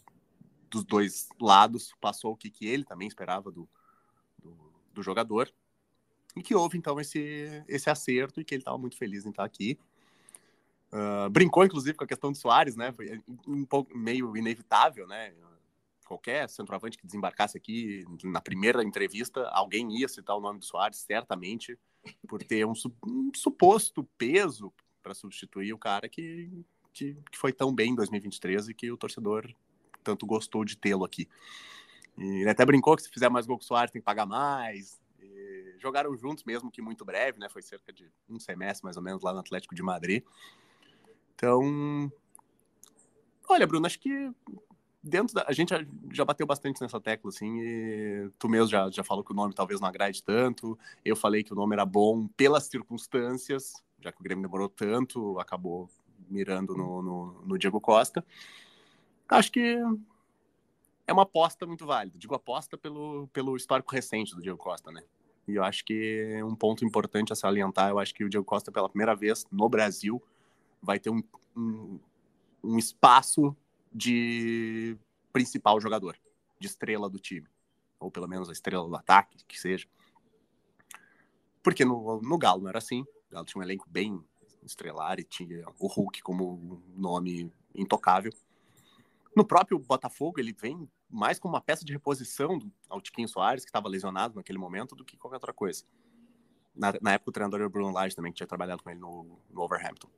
dos 0.70 0.84
dois 0.84 1.28
lados, 1.40 1.94
passou 2.00 2.32
o 2.32 2.36
que, 2.36 2.50
que 2.50 2.66
ele 2.66 2.84
também 2.84 3.08
esperava 3.08 3.50
do, 3.50 3.66
do, 4.38 4.54
do 4.92 5.02
jogador, 5.02 5.50
e 6.36 6.42
que 6.42 6.54
houve 6.54 6.76
então 6.76 7.00
esse, 7.00 7.64
esse 7.66 7.88
acerto 7.88 8.40
e 8.40 8.44
que 8.44 8.54
ele 8.54 8.60
estava 8.60 8.76
muito 8.76 8.96
feliz 8.96 9.24
em 9.24 9.30
estar 9.30 9.44
aqui. 9.44 9.78
Uh, 10.94 11.28
brincou, 11.28 11.64
inclusive, 11.64 11.98
com 11.98 12.04
a 12.04 12.06
questão 12.06 12.30
do 12.30 12.38
Soares, 12.38 12.76
né? 12.76 12.92
Foi 12.92 13.20
um 13.48 13.64
pouco 13.64 13.98
meio 13.98 14.36
inevitável, 14.36 15.08
né? 15.08 15.34
Qualquer 16.06 16.48
centroavante 16.48 16.96
que 16.96 17.04
desembarcasse 17.04 17.56
aqui 17.56 18.04
na 18.22 18.40
primeira 18.40 18.80
entrevista, 18.84 19.48
alguém 19.48 19.98
ia 19.98 20.06
citar 20.06 20.36
o 20.36 20.40
nome 20.40 20.60
do 20.60 20.64
Soares, 20.64 20.98
certamente, 20.98 21.76
por 22.28 22.44
ter 22.44 22.64
um, 22.64 22.74
um 23.04 23.32
suposto 23.34 24.04
peso 24.16 24.72
para 25.02 25.14
substituir 25.14 25.72
o 25.72 25.78
cara 25.78 26.08
que, 26.08 26.64
que, 26.92 27.16
que, 27.32 27.38
foi 27.38 27.52
tão 27.52 27.74
bem 27.74 27.90
em 27.90 27.94
2023 27.96 28.68
e 28.68 28.74
que 28.74 28.92
o 28.92 28.96
torcedor 28.96 29.52
tanto 30.04 30.24
gostou 30.26 30.64
de 30.64 30.76
tê-lo 30.76 31.04
aqui. 31.04 31.28
E 32.16 32.42
ele 32.42 32.50
até 32.50 32.64
brincou 32.64 32.94
que 32.94 33.02
se 33.02 33.10
fizer 33.10 33.28
mais 33.28 33.46
gol 33.46 33.56
com 33.58 33.64
o 33.64 33.66
Soares 33.66 33.90
tem 33.90 34.00
que 34.00 34.06
pagar 34.06 34.26
mais. 34.26 35.00
E 35.20 35.74
jogaram 35.80 36.16
juntos, 36.16 36.44
mesmo 36.44 36.70
que 36.70 36.80
muito 36.80 37.04
breve, 37.04 37.40
né? 37.40 37.48
Foi 37.48 37.62
cerca 37.62 37.92
de 37.92 38.08
um 38.28 38.38
semestre, 38.38 38.84
mais 38.84 38.96
ou 38.96 39.02
menos, 39.02 39.24
lá 39.24 39.32
no 39.32 39.40
Atlético 39.40 39.74
de 39.74 39.82
Madrid. 39.82 40.22
Então, 41.34 42.10
olha, 43.48 43.66
Bruno, 43.66 43.86
acho 43.86 43.98
que 43.98 44.30
dentro 45.02 45.34
da... 45.34 45.44
A 45.46 45.52
gente 45.52 45.74
já, 46.12 46.24
bateu 46.24 46.46
bastante 46.46 46.80
nessa 46.80 47.00
tecla, 47.00 47.28
assim, 47.28 47.60
e 47.60 48.30
tu 48.38 48.48
mesmo 48.48 48.68
já, 48.68 48.90
já 48.90 49.04
falou 49.04 49.22
que 49.22 49.32
o 49.32 49.34
nome 49.34 49.54
talvez 49.54 49.80
não 49.80 49.88
agrade 49.88 50.22
tanto. 50.22 50.78
Eu 51.04 51.14
falei 51.14 51.44
que 51.44 51.52
o 51.52 51.56
nome 51.56 51.74
era 51.74 51.84
bom 51.84 52.26
pelas 52.28 52.64
circunstâncias, 52.64 53.74
já 54.00 54.10
que 54.10 54.20
o 54.20 54.24
Grêmio 54.24 54.42
demorou 54.42 54.68
tanto, 54.68 55.38
acabou 55.38 55.90
mirando 56.28 56.74
no, 56.74 57.02
no, 57.02 57.42
no, 57.44 57.58
Diego 57.58 57.80
Costa. 57.80 58.24
Acho 59.28 59.52
que 59.52 59.78
é 61.06 61.12
uma 61.12 61.22
aposta 61.22 61.66
muito 61.66 61.84
válida. 61.84 62.18
Digo 62.18 62.34
aposta 62.34 62.78
pelo, 62.78 63.28
pelo 63.32 63.56
histórico 63.56 63.92
recente 63.92 64.34
do 64.34 64.40
Diego 64.40 64.58
Costa, 64.58 64.90
né? 64.90 65.02
E 65.46 65.54
eu 65.54 65.64
acho 65.64 65.84
que 65.84 66.42
um 66.42 66.54
ponto 66.54 66.84
importante 66.84 67.32
a 67.32 67.36
salientar, 67.36 67.90
eu 67.90 67.98
acho 67.98 68.14
que 68.14 68.24
o 68.24 68.30
Diego 68.30 68.46
Costa, 68.46 68.72
pela 68.72 68.88
primeira 68.88 69.14
vez 69.14 69.44
no 69.52 69.68
Brasil, 69.68 70.22
vai 70.84 70.98
ter 70.98 71.10
um, 71.10 71.22
um, 71.56 71.98
um 72.62 72.78
espaço 72.78 73.56
de 73.92 74.96
principal 75.32 75.80
jogador, 75.80 76.16
de 76.58 76.66
estrela 76.66 77.08
do 77.08 77.18
time. 77.18 77.48
Ou 77.98 78.10
pelo 78.10 78.28
menos 78.28 78.48
a 78.48 78.52
estrela 78.52 78.86
do 78.86 78.96
ataque, 78.96 79.44
que 79.46 79.58
seja. 79.58 79.86
Porque 81.62 81.84
no, 81.84 82.20
no 82.20 82.38
Galo 82.38 82.62
não 82.62 82.68
era 82.68 82.78
assim. 82.78 83.02
O 83.02 83.32
Galo 83.32 83.46
tinha 83.46 83.60
um 83.60 83.64
elenco 83.64 83.88
bem 83.88 84.22
estrelar 84.62 85.18
e 85.18 85.24
tinha 85.24 85.64
o 85.78 85.86
Hulk 85.86 86.22
como 86.22 86.82
nome 86.94 87.52
intocável. 87.74 88.32
No 89.36 89.44
próprio 89.44 89.78
Botafogo, 89.78 90.38
ele 90.38 90.52
vem 90.52 90.88
mais 91.10 91.38
como 91.38 91.54
uma 91.54 91.60
peça 91.60 91.84
de 91.84 91.92
reposição 91.92 92.58
ao 92.88 93.00
Tiquinho 93.00 93.28
Soares, 93.28 93.64
que 93.64 93.68
estava 93.68 93.88
lesionado 93.88 94.36
naquele 94.36 94.58
momento, 94.58 94.94
do 94.94 95.04
que 95.04 95.16
qualquer 95.16 95.36
outra 95.36 95.52
coisa. 95.52 95.84
Na, 96.74 96.92
na 97.00 97.12
época, 97.12 97.30
o 97.30 97.32
treinador 97.32 97.60
era 97.60 97.66
o 97.66 97.70
Bruno 97.70 97.92
Lage 97.92 98.16
também, 98.16 98.32
que 98.32 98.36
tinha 98.36 98.46
trabalhado 98.46 98.82
com 98.82 98.90
ele 98.90 99.00
no, 99.00 99.38
no 99.50 99.62
Overhampton. 99.62 100.08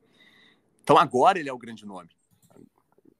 Então, 0.87 0.96
agora 0.96 1.37
ele 1.37 1.49
é 1.49 1.53
o 1.53 1.59
grande 1.59 1.85
nome. 1.85 2.11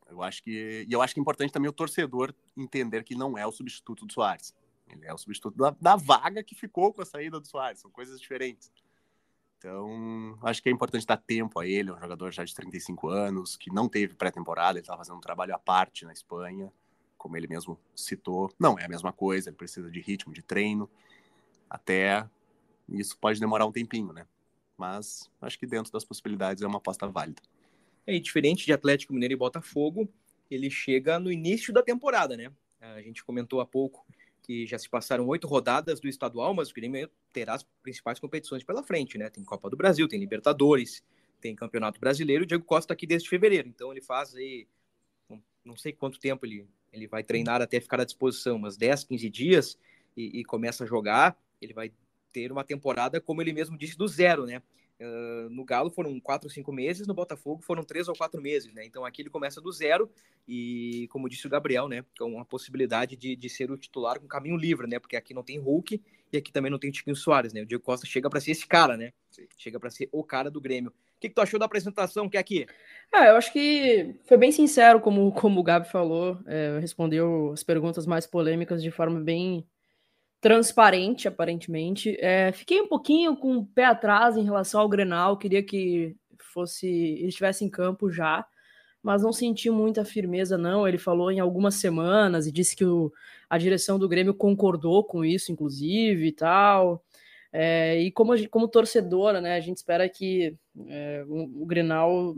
Eu 0.09 0.23
acho 0.23 0.41
que 0.41 0.87
e 0.89 0.93
eu 0.93 1.03
acho 1.03 1.13
que 1.13 1.19
é 1.19 1.23
importante 1.23 1.53
também 1.53 1.69
o 1.69 1.73
torcedor 1.73 2.33
entender 2.57 3.03
que 3.03 3.17
não 3.17 3.37
é 3.37 3.45
o 3.45 3.51
substituto 3.51 4.07
do 4.07 4.13
Soares. 4.13 4.55
Ele 4.89 5.05
é 5.05 5.13
o 5.13 5.19
substituto 5.19 5.59
da, 5.59 5.77
da 5.81 5.97
vaga 5.97 6.45
que 6.45 6.55
ficou 6.55 6.93
com 6.93 7.03
a 7.03 7.05
saída 7.05 7.41
do 7.41 7.49
Soares. 7.49 7.81
São 7.81 7.91
coisas 7.91 8.21
diferentes. 8.21 8.71
Então, 9.59 10.39
acho 10.43 10.63
que 10.63 10.69
é 10.69 10.73
importante 10.73 11.05
dar 11.05 11.17
tempo 11.17 11.59
a 11.59 11.67
ele, 11.67 11.91
é 11.91 11.93
um 11.93 11.99
jogador 11.99 12.31
já 12.31 12.45
de 12.45 12.55
35 12.55 13.09
anos, 13.09 13.57
que 13.57 13.69
não 13.69 13.89
teve 13.89 14.15
pré-temporada, 14.15 14.79
ele 14.79 14.85
estava 14.85 14.99
fazendo 14.99 15.17
um 15.17 15.21
trabalho 15.21 15.53
à 15.53 15.59
parte 15.59 16.05
na 16.05 16.13
Espanha, 16.13 16.73
como 17.19 17.37
ele 17.37 17.49
mesmo 17.49 17.77
citou. 17.97 18.49
Não 18.61 18.79
é 18.79 18.85
a 18.85 18.89
mesma 18.89 19.13
coisa, 19.13 19.49
ele 19.49 19.57
precisa 19.57 19.91
de 19.91 20.01
ritmo, 20.01 20.33
de 20.33 20.41
treino, 20.41 20.89
até 21.69 22.29
isso 22.89 23.19
pode 23.19 23.41
demorar 23.41 23.67
um 23.67 23.73
tempinho, 23.73 24.13
né? 24.13 24.25
Mas 24.79 25.29
acho 25.41 25.59
que 25.59 25.67
dentro 25.67 25.91
das 25.91 26.05
possibilidades 26.05 26.63
é 26.63 26.67
uma 26.67 26.79
aposta 26.79 27.09
válida. 27.09 27.43
É, 28.07 28.19
diferente 28.19 28.65
de 28.65 28.73
Atlético 28.73 29.13
Mineiro 29.13 29.35
e 29.35 29.37
Botafogo, 29.37 30.09
ele 30.51 30.71
chega 30.71 31.19
no 31.19 31.31
início 31.31 31.73
da 31.73 31.83
temporada, 31.83 32.37
né? 32.37 32.53
A 32.81 33.01
gente 33.03 33.25
comentou 33.25 33.61
há 33.61 33.67
pouco 33.67 34.07
que 34.43 34.65
já 34.65 34.79
se 34.79 34.89
passaram 34.89 35.27
oito 35.27 35.49
rodadas 35.49 35.99
do 35.99 36.09
estadual, 36.09 36.55
mas 36.55 36.71
o 36.71 36.75
Grêmio 36.75 37.11
terá 37.33 37.55
as 37.55 37.65
principais 37.83 38.21
competições 38.21 38.63
pela 38.63 38.83
frente, 38.83 39.19
né? 39.19 39.29
Tem 39.29 39.43
Copa 39.43 39.69
do 39.69 39.77
Brasil, 39.77 40.07
tem 40.07 40.21
Libertadores, 40.21 41.03
tem 41.41 41.57
Campeonato 41.57 41.99
Brasileiro. 41.99 42.45
O 42.45 42.47
Diego 42.47 42.65
Costa 42.65 42.85
está 42.85 42.95
aqui 42.95 43.07
desde 43.09 43.29
fevereiro, 43.29 43.69
então 43.69 43.91
ele 43.91 44.01
faz 44.01 44.37
aí, 44.37 44.69
não 45.65 45.77
sei 45.77 45.93
quanto 45.93 46.21
tempo 46.21 46.47
ele, 46.47 46.65
ele 46.93 47.09
vai 47.09 47.25
treinar 47.25 47.61
até 47.61 47.81
ficar 47.81 48.01
à 48.01 48.05
disposição, 48.05 48.55
umas 48.55 48.77
10, 48.77 49.03
15 49.03 49.29
dias 49.29 49.79
e, 50.17 50.41
e 50.41 50.45
começa 50.45 50.85
a 50.85 50.87
jogar. 50.87 51.37
Ele 51.61 51.75
vai 51.75 51.93
ter 52.33 52.53
uma 52.53 52.63
temporada, 52.63 53.21
como 53.21 53.43
ele 53.43 53.53
mesmo 53.53 53.77
disse, 53.77 53.99
do 53.99 54.07
zero, 54.07 54.47
né? 54.47 54.63
Uh, 54.99 55.51
no 55.51 55.63
Galo 55.63 55.91
foram 55.91 56.19
quatro, 56.19 56.49
cinco 56.49 56.73
meses, 56.73 57.07
no 57.07 57.13
Botafogo 57.13 57.61
foram 57.63 57.83
três 57.83 58.09
ou 58.09 58.17
quatro 58.17 58.41
meses, 58.41 58.73
né? 58.73 58.85
Então 58.87 59.05
aqui 59.05 59.21
ele 59.21 59.29
começa 59.29 59.61
do 59.61 59.71
zero 59.71 60.11
e, 60.49 61.07
como 61.11 61.29
disse 61.29 61.47
o 61.47 61.51
Gabriel, 61.51 61.87
né? 61.87 62.03
Com 62.19 62.33
uma 62.33 62.45
possibilidade 62.47 63.15
de, 63.15 63.37
de 63.37 63.49
ser 63.51 63.71
o 63.71 63.77
titular 63.77 64.19
com 64.19 64.27
caminho 64.27 64.57
livre, 64.57 64.87
né? 64.87 64.99
Porque 64.99 65.17
aqui 65.17 65.35
não 65.35 65.43
tem 65.43 65.59
Hulk 65.59 66.01
e 66.33 66.37
aqui 66.39 66.51
também 66.51 66.71
não 66.71 66.79
tem 66.79 66.91
Tiquinho 66.91 67.15
Soares, 67.15 67.53
né? 67.53 67.61
O 67.61 67.67
Diego 67.67 67.85
Costa 67.85 68.07
chega 68.07 68.31
para 68.31 68.41
ser 68.41 68.53
esse 68.53 68.67
cara, 68.67 68.97
né? 68.97 69.13
Sim. 69.31 69.47
Chega 69.59 69.79
para 69.79 69.91
ser 69.91 70.09
o 70.11 70.25
cara 70.25 70.51
do 70.51 70.61
Grêmio. 70.61 70.91
O 70.91 71.21
que, 71.21 71.29
que, 71.29 71.35
tu 71.35 71.41
achou 71.41 71.59
da 71.59 71.67
apresentação 71.67 72.29
que 72.29 72.37
é 72.37 72.41
aqui? 72.41 72.67
Ah, 73.13 73.27
eu 73.27 73.37
acho 73.37 73.53
que 73.53 74.15
foi 74.27 74.37
bem 74.37 74.53
sincero, 74.53 75.01
como, 75.01 75.33
como 75.33 75.61
o 75.61 75.63
Gabi 75.63 75.89
falou, 75.89 76.39
é, 76.47 76.79
respondeu 76.79 77.53
as 77.53 77.63
perguntas 77.63 78.07
mais 78.07 78.27
polêmicas 78.27 78.83
de 78.83 78.91
forma 78.91 79.21
bem 79.21 79.67
transparente, 80.47 81.27
aparentemente. 81.27 82.17
É, 82.21 82.53
fiquei 82.53 82.81
um 82.81 82.87
pouquinho 82.87 83.37
com 83.37 83.57
o 83.57 83.67
pé 83.67 83.85
atrás 83.85 84.37
em 84.37 84.45
relação 84.45 84.81
ao 84.81 84.89
Grenal, 84.89 85.37
queria 85.37 85.61
que 85.61 86.15
fosse 86.39 86.87
ele 86.87 87.27
estivesse 87.27 87.65
em 87.65 87.69
campo 87.69 88.09
já, 88.13 88.47
mas 89.03 89.25
não 89.25 89.33
senti 89.33 89.69
muita 89.71 90.05
firmeza, 90.05 90.57
não. 90.57 90.87
Ele 90.87 90.99
falou 90.99 91.33
em 91.33 91.41
algumas 91.41 91.75
semanas 91.75 92.47
e 92.47 92.53
disse 92.53 92.77
que 92.77 92.85
o, 92.85 93.13
a 93.51 93.59
direção 93.59 93.99
do 93.99 94.09
Grêmio 94.09 94.33
concordou 94.33 95.03
com 95.03 95.25
isso, 95.25 95.51
inclusive, 95.51 96.29
e 96.29 96.33
tal. 96.33 97.05
É, 97.53 98.01
e 98.01 98.13
como, 98.13 98.33
como 98.49 98.69
torcedora, 98.69 99.41
né, 99.41 99.57
a 99.57 99.61
gente 99.61 99.79
espera 99.79 100.09
que 100.09 100.55
é, 100.87 101.25
o, 101.27 101.63
o 101.63 101.67
Grenal, 101.67 102.37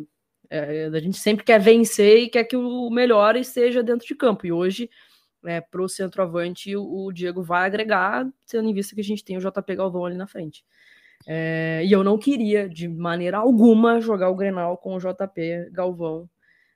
é, 0.48 0.86
a 0.86 0.98
gente 0.98 1.18
sempre 1.18 1.44
quer 1.44 1.60
vencer 1.60 2.20
e 2.20 2.30
quer 2.30 2.44
que 2.44 2.56
o 2.56 2.88
melhor 2.88 3.36
esteja 3.36 3.82
dentro 3.82 4.06
de 4.06 4.14
campo. 4.14 4.46
E 4.46 4.52
hoje 4.52 4.88
é, 5.44 5.60
para 5.60 5.82
o 5.82 5.88
centroavante, 5.88 6.76
o 6.76 7.12
Diego 7.12 7.42
vai 7.42 7.66
agregar, 7.66 8.26
tendo 8.46 8.68
em 8.68 8.74
vista 8.74 8.94
que 8.94 9.00
a 9.00 9.04
gente 9.04 9.24
tem 9.24 9.36
o 9.36 9.40
JP 9.40 9.76
Galvão 9.76 10.04
ali 10.04 10.16
na 10.16 10.26
frente. 10.26 10.64
É, 11.26 11.82
e 11.84 11.92
eu 11.92 12.04
não 12.04 12.18
queria, 12.18 12.68
de 12.68 12.88
maneira 12.88 13.38
alguma, 13.38 14.00
jogar 14.00 14.30
o 14.30 14.36
Grenal 14.36 14.76
com 14.78 14.94
o 14.94 14.98
JP 14.98 15.70
Galvão 15.70 16.28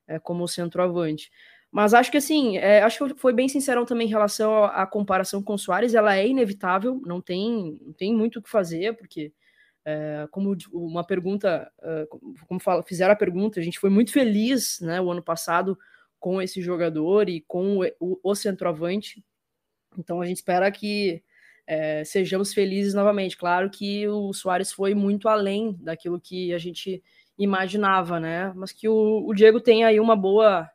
é, 0.06 0.18
como 0.18 0.48
centroavante. 0.48 1.30
Mas 1.70 1.94
acho 1.94 2.10
que 2.10 2.18
assim, 2.18 2.58
é, 2.58 2.82
acho 2.82 3.06
que 3.08 3.14
foi 3.18 3.32
bem 3.32 3.48
sincerão 3.48 3.86
também 3.86 4.06
em 4.06 4.10
relação 4.10 4.64
à, 4.64 4.86
comparação 4.86 5.42
com 5.42 5.54
o 5.54 5.58
Soares, 5.58 5.94
ela 5.94 6.14
é 6.14 6.28
inevitável, 6.28 7.00
não 7.06 7.20
tem, 7.20 7.78
não 7.80 7.94
tem 7.94 8.14
muito 8.14 8.38
o 8.38 8.42
que 8.42 8.50
fazer, 8.50 8.94
porque 8.94 9.32
é, 9.84 10.28
como 10.30 10.54
uma 10.70 11.02
pergunta, 11.02 11.72
é, 11.82 12.06
como 12.46 12.60
fala, 12.60 12.82
fizeram 12.82 13.14
a 13.14 13.16
pergunta, 13.16 13.58
a 13.58 13.62
gente 13.62 13.80
foi 13.80 13.88
muito 13.88 14.12
feliz 14.12 14.80
né, 14.80 15.00
o 15.00 15.10
ano 15.10 15.22
passado 15.22 15.78
com 16.22 16.40
esse 16.40 16.62
jogador 16.62 17.28
e 17.28 17.40
com 17.40 17.80
o, 17.98 18.20
o, 18.22 18.34
centroavante. 18.36 19.24
Então 19.98 20.20
a 20.20 20.24
gente 20.24 20.36
espera 20.36 20.70
que 20.70 21.20
é, 21.66 22.04
sejamos 22.04 22.54
felizes 22.54 22.94
novamente. 22.94 23.36
Claro 23.36 23.68
que 23.68 24.06
o 24.06 24.32
Soares 24.32 24.72
foi 24.72 24.94
muito 24.94 25.28
além 25.28 25.76
daquilo 25.80 26.20
que 26.20 26.54
a 26.54 26.58
gente 26.58 27.02
imaginava, 27.36 28.20
né? 28.20 28.52
Mas 28.54 28.70
que 28.70 28.88
o, 28.88 29.26
o 29.26 29.34
Diego 29.34 29.60
tem 29.60 29.82
aí 29.82 29.98
uma 29.98 30.14
boa, 30.14 30.70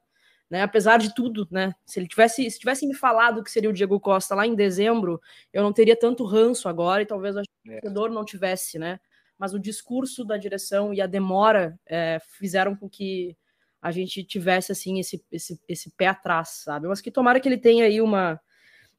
né? 0.50 0.64
Apesar 0.64 0.98
de 0.98 1.16
tudo, 1.16 1.48
né? 1.50 1.74
Se 1.86 1.98
ele 1.98 2.10
tivesse, 2.10 2.52
se 2.52 2.60
tivesse 2.60 2.86
me 2.86 2.94
falado 2.94 3.42
que 3.42 3.50
seria 3.50 3.70
o 3.70 3.74
Diego 3.74 4.02
Costa 4.02 4.36
lá 4.36 4.46
em 4.46 4.54
dezembro, 4.54 5.22
eu 5.54 5.64
não 5.64 5.72
teria 5.72 5.98
tanto 5.98 6.26
ranço 6.26 6.68
agora 6.68 7.04
e 7.04 7.06
talvez 7.06 7.38
o 7.38 7.40
é. 7.40 7.44
torcedor 7.80 8.10
não 8.10 8.26
tivesse, 8.26 8.78
né? 8.78 9.00
Mas 9.40 9.54
o 9.54 9.60
discurso 9.60 10.26
da 10.26 10.36
direção 10.36 10.94
e 10.94 11.00
a 11.00 11.08
demora 11.08 11.80
é, 11.86 12.20
fizeram 12.38 12.76
com 12.76 12.90
que 12.90 13.38
a 13.82 13.92
gente 13.92 14.24
tivesse 14.24 14.72
assim 14.72 15.00
esse, 15.00 15.24
esse, 15.32 15.60
esse 15.68 15.92
pé 15.92 16.08
atrás, 16.08 16.62
sabe? 16.64 16.88
Mas 16.88 17.02
que 17.02 17.12
tomara 17.12 17.40
que 17.40 17.48
ele 17.48 17.58
tenha 17.58 17.86
aí 17.86 18.02
uma 18.02 18.40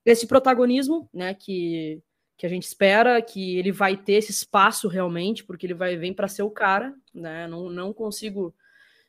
esse 0.05 0.27
protagonismo, 0.27 1.09
né, 1.12 1.35
que 1.35 2.03
que 2.38 2.47
a 2.47 2.49
gente 2.49 2.62
espera 2.62 3.21
que 3.21 3.59
ele 3.59 3.73
vai 3.73 3.97
ter 3.97 4.12
esse 4.12 4.31
espaço 4.31 4.87
realmente, 4.87 5.45
porque 5.45 5.67
ele 5.67 5.75
vai 5.75 5.97
vir 5.97 6.14
para 6.14 6.29
ser 6.29 6.45
o 6.45 6.51
cara, 6.51 6.95
né? 7.12 7.49
Não, 7.49 7.69
não 7.69 7.93
consigo. 7.93 8.55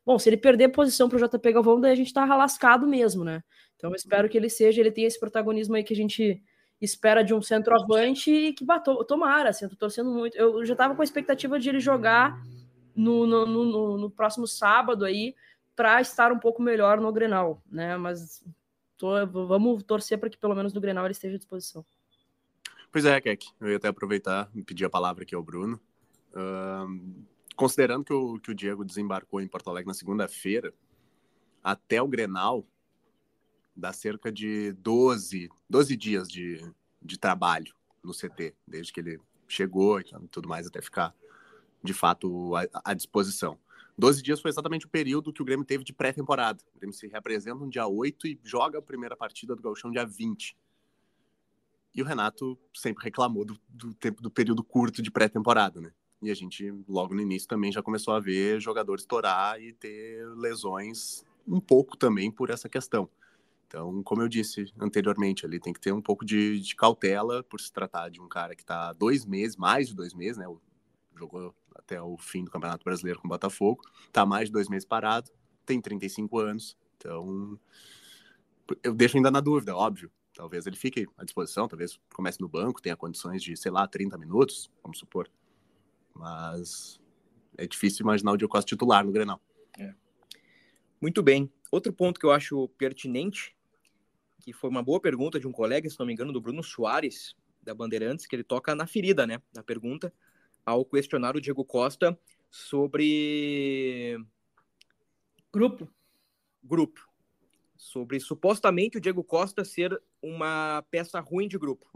Bom, 0.04 0.18
se 0.18 0.28
ele 0.28 0.36
perder 0.36 0.70
posição 0.70 1.08
para 1.08 1.24
o 1.24 1.30
JP 1.30 1.54
Galvão, 1.54 1.80
daí 1.80 1.92
a 1.92 1.96
gente 1.96 2.12
tá 2.12 2.26
lascado 2.26 2.88
mesmo, 2.88 3.24
né? 3.24 3.44
Então 3.76 3.92
eu 3.92 3.96
espero 3.96 4.28
que 4.28 4.36
ele 4.36 4.50
seja, 4.50 4.82
ele 4.82 4.90
tenha 4.90 5.06
esse 5.08 5.20
protagonismo 5.20 5.76
aí 5.76 5.84
que 5.84 5.94
a 5.94 5.96
gente 5.96 6.42
espera 6.82 7.24
de 7.24 7.32
um 7.32 7.42
centroavante 7.42 8.32
e 8.32 8.52
que 8.52 8.66
batou, 8.66 9.04
tomara, 9.06 9.50
assim, 9.50 9.66
eu 9.66 9.70
tô 9.70 9.76
torcendo 9.76 10.10
muito. 10.10 10.36
Eu 10.36 10.66
já 10.66 10.76
tava 10.76 10.96
com 10.96 11.02
a 11.02 11.06
expectativa 11.06 11.60
de 11.60 11.70
ele 11.70 11.80
jogar 11.80 12.36
no, 12.96 13.28
no, 13.28 13.46
no, 13.46 13.98
no 13.98 14.10
próximo 14.10 14.48
sábado 14.48 15.06
aí, 15.06 15.36
para 15.80 16.02
estar 16.02 16.30
um 16.30 16.38
pouco 16.38 16.62
melhor 16.62 17.00
no 17.00 17.10
Grenal, 17.10 17.64
né? 17.72 17.96
Mas 17.96 18.44
tô, 18.98 19.26
vamos 19.26 19.82
torcer 19.82 20.18
para 20.18 20.30
que 20.30 20.38
pelo 20.38 20.54
menos 20.54 20.74
no 20.74 20.82
Grenal 20.82 21.06
ele 21.06 21.14
esteja 21.14 21.36
à 21.36 21.38
disposição. 21.38 21.86
Pois 22.92 23.06
é, 23.06 23.22
Keck, 23.22 23.48
eu 23.62 23.70
ia 23.70 23.78
até 23.78 23.88
aproveitar 23.88 24.52
e 24.54 24.62
pedir 24.62 24.84
a 24.84 24.90
palavra 24.90 25.24
aqui 25.24 25.34
ao 25.34 25.42
Bruno. 25.42 25.80
Uh, 26.34 27.24
considerando 27.56 28.04
que 28.04 28.12
o, 28.12 28.38
que 28.42 28.52
o 28.52 28.54
Diego 28.54 28.84
desembarcou 28.84 29.40
em 29.40 29.48
Porto 29.48 29.70
Alegre 29.70 29.88
na 29.88 29.94
segunda-feira, 29.94 30.74
até 31.64 32.02
o 32.02 32.10
Grenal 32.10 32.68
dá 33.74 33.94
cerca 33.94 34.30
de 34.30 34.74
12, 34.74 35.50
12 35.70 35.96
dias 35.96 36.28
de, 36.28 36.62
de 37.02 37.18
trabalho 37.18 37.74
no 38.04 38.12
CT, 38.12 38.54
desde 38.68 38.92
que 38.92 39.00
ele 39.00 39.18
chegou 39.48 40.02
e 40.02 40.04
tudo 40.30 40.50
mais, 40.50 40.68
até 40.68 40.82
ficar 40.82 41.16
de 41.82 41.94
fato 41.94 42.54
à, 42.58 42.68
à 42.84 42.94
disposição. 42.94 43.58
12 44.00 44.24
dias 44.24 44.40
foi 44.40 44.50
exatamente 44.50 44.86
o 44.86 44.90
período 44.90 45.34
que 45.34 45.42
o 45.42 45.46
Grêmio 45.46 45.66
teve 45.66 45.84
de 45.84 45.92
pré-temporada. 45.92 46.64
O 46.74 46.80
Grêmio 46.80 46.96
se 46.96 47.08
reapresenta 47.08 47.60
no 47.60 47.70
dia 47.70 47.86
8 47.86 48.28
e 48.28 48.40
joga 48.44 48.80
a 48.80 48.82
primeira 48.82 49.16
partida 49.16 49.56
do 49.56 49.62
Gauchão 49.62 49.92
dia 49.92 50.06
20. 50.06 50.58
E 51.94 52.02
o 52.02 52.06
Renato 52.06 52.58
sempre 52.74 53.04
reclamou 53.04 53.44
do, 53.44 53.60
do 53.68 53.94
tempo 53.94 54.22
do 54.22 54.32
período 54.32 54.64
curto 54.64 55.02
de 55.02 55.12
pré-temporada, 55.12 55.82
né? 55.82 55.92
E 56.22 56.32
a 56.32 56.34
gente, 56.34 56.74
logo 56.88 57.14
no 57.14 57.22
início, 57.22 57.48
também 57.48 57.72
já 57.72 57.82
começou 57.82 58.14
a 58.14 58.20
ver 58.20 58.62
jogadores 58.62 59.04
estourar 59.04 59.62
e 59.62 59.74
ter 59.74 60.26
lesões 60.36 61.26
um 61.48 61.60
pouco 61.60 61.98
também 61.98 62.32
por 62.32 62.50
essa 62.50 62.70
questão. 62.70 63.10
Então, 63.68 64.02
como 64.04 64.22
eu 64.22 64.28
disse 64.28 64.72
anteriormente, 64.80 65.46
ali 65.46 65.60
tem 65.60 65.74
que 65.74 65.80
ter 65.80 65.92
um 65.92 66.02
pouco 66.02 66.26
de, 66.26 66.60
de 66.60 66.76
cautela 66.76 67.44
por 67.44 67.60
se 67.60 67.72
tratar 67.72 68.10
de 68.10 68.22
um 68.22 68.28
cara 68.28 68.56
que 68.56 68.64
está 68.64 68.94
dois 68.94 69.26
meses, 69.26 69.56
mais 69.56 69.90
de 69.90 69.96
dois 69.96 70.14
meses, 70.14 70.38
né? 70.38 70.46
Jogou 71.18 71.54
até 71.80 72.02
o 72.02 72.18
fim 72.18 72.44
do 72.44 72.52
Campeonato 72.52 72.84
Brasileiro 72.84 73.20
com 73.20 73.28
o 73.28 73.30
Botafogo. 73.30 73.82
Tá 74.12 74.26
mais 74.26 74.50
de 74.50 74.54
dois 74.54 74.70
meses 74.70 74.86
parado, 74.86 75.32
tem 75.66 75.82
35 75.82 76.38
anos, 76.40 76.78
então 76.98 77.60
eu 78.84 78.94
deixo 78.94 79.18
ainda 79.18 79.32
na 79.32 79.40
dúvida, 79.40 79.76
óbvio. 79.76 80.12
Talvez 80.34 80.66
ele 80.68 80.76
fique 80.76 81.08
à 81.18 81.24
disposição, 81.24 81.68
talvez 81.68 82.00
comece 82.14 82.40
no 82.40 82.48
banco, 82.48 82.82
tenha 82.82 82.96
condições 82.96 83.44
de, 83.44 83.58
sei 83.58 83.72
lá, 83.72 83.88
30 83.88 84.18
minutos, 84.18 84.72
vamos 84.82 85.00
supor. 85.00 85.30
Mas 86.14 87.00
é 87.58 87.68
difícil 87.68 88.04
imaginar 88.04 88.32
o 88.32 88.38
Diego 88.38 88.52
Costa 88.52 88.68
titular 88.68 89.06
no 89.06 89.12
Grenal. 89.12 89.42
É. 89.78 89.94
Muito 91.02 91.22
bem. 91.22 91.52
Outro 91.72 91.92
ponto 91.92 92.20
que 92.20 92.26
eu 92.26 92.32
acho 92.32 92.68
pertinente, 92.70 93.56
que 94.40 94.54
foi 94.54 94.70
uma 94.70 94.82
boa 94.82 95.00
pergunta 95.00 95.40
de 95.40 95.48
um 95.48 95.52
colega, 95.52 95.90
se 95.90 96.00
não 96.00 96.06
me 96.06 96.14
engano, 96.14 96.32
do 96.32 96.42
Bruno 96.42 96.64
Soares, 96.64 97.36
da 97.62 97.74
Bandeirantes, 97.74 98.26
que 98.26 98.36
ele 98.36 98.44
toca 98.44 98.74
na 98.74 98.88
ferida, 98.88 99.28
né, 99.28 99.42
na 99.54 99.62
pergunta, 99.62 100.14
ao 100.70 100.86
questionar 100.86 101.36
o 101.36 101.42
Diego 101.42 101.66
Costa 101.66 102.18
sobre 102.50 104.18
grupo. 105.52 105.90
Grupo. 106.64 107.08
Sobre 107.78 108.20
supostamente 108.20 108.98
o 108.98 109.02
Diego 109.02 109.24
Costa 109.24 109.64
ser 109.64 110.02
uma 110.22 110.84
peça 110.92 111.20
ruim 111.20 111.48
de 111.48 111.58
grupo. 111.58 111.90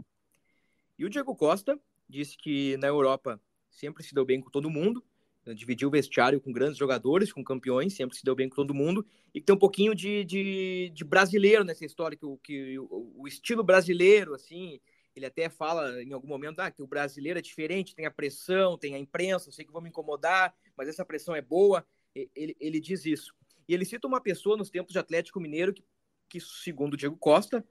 E 0.98 1.04
o 1.04 1.10
Diego 1.10 1.34
Costa 1.34 1.78
disse 2.08 2.36
que 2.36 2.76
na 2.78 2.86
Europa 2.86 3.40
sempre 3.70 4.02
se 4.02 4.14
deu 4.14 4.24
bem 4.24 4.40
com 4.40 4.50
todo 4.50 4.70
mundo, 4.70 5.04
dividiu 5.52 5.88
o 5.88 5.90
vestiário 5.90 6.40
com 6.40 6.52
grandes 6.52 6.78
jogadores, 6.78 7.32
com 7.32 7.44
campeões, 7.44 7.94
sempre 7.94 8.16
se 8.16 8.24
deu 8.24 8.34
bem 8.34 8.48
com 8.48 8.56
todo 8.56 8.72
mundo, 8.72 9.04
e 9.34 9.40
tem 9.40 9.54
um 9.54 9.58
pouquinho 9.58 9.94
de, 9.94 10.24
de, 10.24 10.90
de 10.94 11.04
brasileiro 11.04 11.64
nessa 11.64 11.84
história, 11.84 12.16
que, 12.16 12.24
o, 12.24 12.38
que 12.38 12.78
o, 12.78 13.12
o, 13.16 13.28
estilo 13.28 13.62
brasileiro, 13.62 14.34
assim, 14.34 14.80
ele 15.14 15.26
até 15.26 15.48
fala 15.48 16.02
em 16.02 16.12
algum 16.12 16.28
momento 16.28 16.60
ah, 16.60 16.70
que 16.70 16.82
o 16.82 16.86
brasileiro 16.86 17.38
é 17.38 17.42
diferente, 17.42 17.94
tem 17.94 18.06
a 18.06 18.10
pressão, 18.10 18.76
tem 18.76 18.94
a 18.94 18.98
imprensa, 18.98 19.50
sei 19.52 19.64
que 19.64 19.72
vou 19.72 19.82
me 19.82 19.88
incomodar, 19.88 20.54
mas 20.76 20.88
essa 20.88 21.04
pressão 21.04 21.34
é 21.34 21.42
boa, 21.42 21.86
ele, 22.14 22.56
ele 22.58 22.80
diz 22.80 23.04
isso. 23.06 23.34
E 23.68 23.74
ele 23.74 23.84
cita 23.84 24.06
uma 24.06 24.20
pessoa 24.20 24.56
nos 24.56 24.70
tempos 24.70 24.92
de 24.92 24.98
Atlético 24.98 25.40
Mineiro 25.40 25.72
que, 25.72 25.84
que 26.28 26.40
segundo 26.40 26.94
o 26.94 26.96
Diego 26.96 27.16
Costa, 27.16 27.64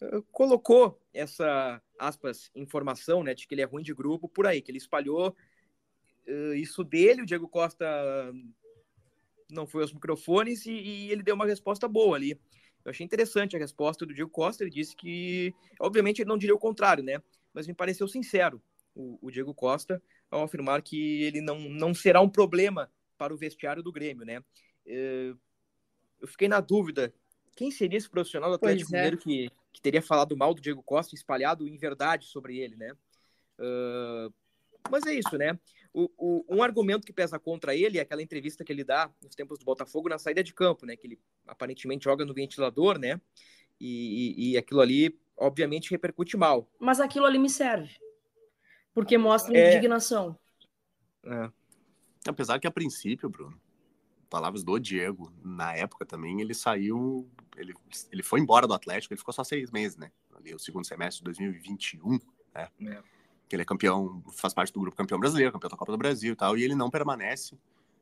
uh, 0.00 0.22
colocou 0.30 1.00
essa, 1.12 1.80
aspas, 1.98 2.50
informação, 2.54 3.22
né, 3.22 3.34
de 3.34 3.46
que 3.46 3.54
ele 3.54 3.62
é 3.62 3.66
ruim 3.66 3.82
de 3.82 3.94
grupo 3.94 4.28
por 4.28 4.46
aí, 4.46 4.60
que 4.60 4.70
ele 4.70 4.78
espalhou 4.78 5.36
uh, 6.26 6.54
isso 6.54 6.82
dele, 6.82 7.22
o 7.22 7.26
Diego 7.26 7.48
Costa 7.48 7.86
não 9.50 9.66
foi 9.66 9.82
aos 9.82 9.92
microfones 9.92 10.66
e, 10.66 10.72
e, 10.72 11.12
ele 11.12 11.22
deu 11.22 11.34
uma 11.34 11.46
resposta 11.46 11.86
boa 11.86 12.16
ali. 12.16 12.40
Eu 12.84 12.90
achei 12.90 13.04
interessante 13.04 13.56
a 13.56 13.58
resposta 13.58 14.04
do 14.04 14.14
Diego 14.14 14.30
Costa, 14.30 14.64
ele 14.64 14.70
disse 14.70 14.96
que, 14.96 15.54
obviamente 15.80 16.20
ele 16.20 16.28
não 16.28 16.38
diria 16.38 16.54
o 16.54 16.58
contrário, 16.58 17.02
né, 17.02 17.22
mas 17.52 17.66
me 17.66 17.74
pareceu 17.74 18.08
sincero 18.08 18.60
o, 18.94 19.18
o 19.22 19.30
Diego 19.30 19.54
Costa 19.54 20.02
ao 20.30 20.42
afirmar 20.42 20.82
que 20.82 21.22
ele 21.22 21.40
não, 21.40 21.58
não 21.60 21.94
será 21.94 22.20
um 22.20 22.28
problema 22.28 22.90
para 23.16 23.32
o 23.32 23.36
vestiário 23.36 23.82
do 23.82 23.92
Grêmio, 23.92 24.24
né. 24.24 24.40
Uh, 24.86 25.38
eu 26.20 26.28
fiquei 26.28 26.48
na 26.48 26.60
dúvida 26.60 27.12
quem 27.54 27.70
seria 27.70 27.98
esse 27.98 28.08
profissional 28.08 28.50
do 28.50 28.56
Atlético 28.56 28.94
é. 28.94 28.96
Mineiro 28.96 29.18
que, 29.18 29.50
que 29.72 29.80
teria 29.80 30.02
falado 30.02 30.36
mal 30.36 30.54
do 30.54 30.60
Diego 30.60 30.82
Costa, 30.82 31.14
espalhado 31.14 31.68
em 31.68 31.76
verdade 31.76 32.26
sobre 32.26 32.58
ele, 32.58 32.76
né? 32.76 32.92
Uh, 33.58 34.32
mas 34.90 35.06
é 35.06 35.14
isso, 35.14 35.36
né? 35.36 35.58
O, 35.92 36.10
o, 36.16 36.56
um 36.56 36.62
argumento 36.62 37.06
que 37.06 37.12
pesa 37.12 37.38
contra 37.38 37.74
ele 37.74 37.98
é 37.98 38.02
aquela 38.02 38.22
entrevista 38.22 38.64
que 38.64 38.72
ele 38.72 38.84
dá 38.84 39.10
nos 39.22 39.34
tempos 39.34 39.58
do 39.58 39.64
Botafogo 39.64 40.08
na 40.08 40.18
saída 40.18 40.42
de 40.42 40.54
campo, 40.54 40.86
né? 40.86 40.96
Que 40.96 41.06
ele 41.06 41.20
aparentemente 41.46 42.04
joga 42.04 42.24
no 42.24 42.32
ventilador, 42.32 42.98
né? 42.98 43.20
E, 43.78 44.34
e, 44.36 44.50
e 44.52 44.56
aquilo 44.56 44.80
ali, 44.80 45.18
obviamente, 45.36 45.90
repercute 45.90 46.36
mal. 46.36 46.70
Mas 46.78 47.00
aquilo 47.00 47.26
ali 47.26 47.38
me 47.38 47.50
serve. 47.50 47.90
Porque 48.94 49.18
mostra 49.18 49.56
é... 49.56 49.72
indignação. 49.76 50.38
É. 51.24 51.50
Apesar 52.26 52.58
que 52.58 52.66
a 52.66 52.70
princípio, 52.70 53.28
Bruno, 53.28 53.60
palavras 54.30 54.64
do 54.64 54.78
Diego, 54.78 55.30
na 55.44 55.74
época 55.74 56.06
também, 56.06 56.40
ele 56.40 56.54
saiu, 56.54 57.28
ele, 57.56 57.74
ele 58.10 58.22
foi 58.22 58.40
embora 58.40 58.66
do 58.66 58.72
Atlético, 58.72 59.12
ele 59.12 59.18
ficou 59.18 59.34
só 59.34 59.44
seis 59.44 59.70
meses, 59.70 59.96
né? 59.96 60.10
Ali, 60.34 60.54
o 60.54 60.58
segundo 60.58 60.86
semestre 60.86 61.18
de 61.18 61.24
2021, 61.24 62.18
né? 62.54 62.68
É. 62.80 63.02
Ele 63.54 63.62
é 63.62 63.66
campeão, 63.66 64.22
faz 64.34 64.52
parte 64.54 64.72
do 64.72 64.80
grupo 64.80 64.96
campeão 64.96 65.18
brasileiro, 65.18 65.52
campeão 65.52 65.70
da 65.70 65.76
Copa 65.76 65.92
do 65.92 65.98
Brasil 65.98 66.32
e 66.32 66.36
tal, 66.36 66.56
e 66.56 66.62
ele 66.62 66.74
não 66.74 66.90
permanece 66.90 67.56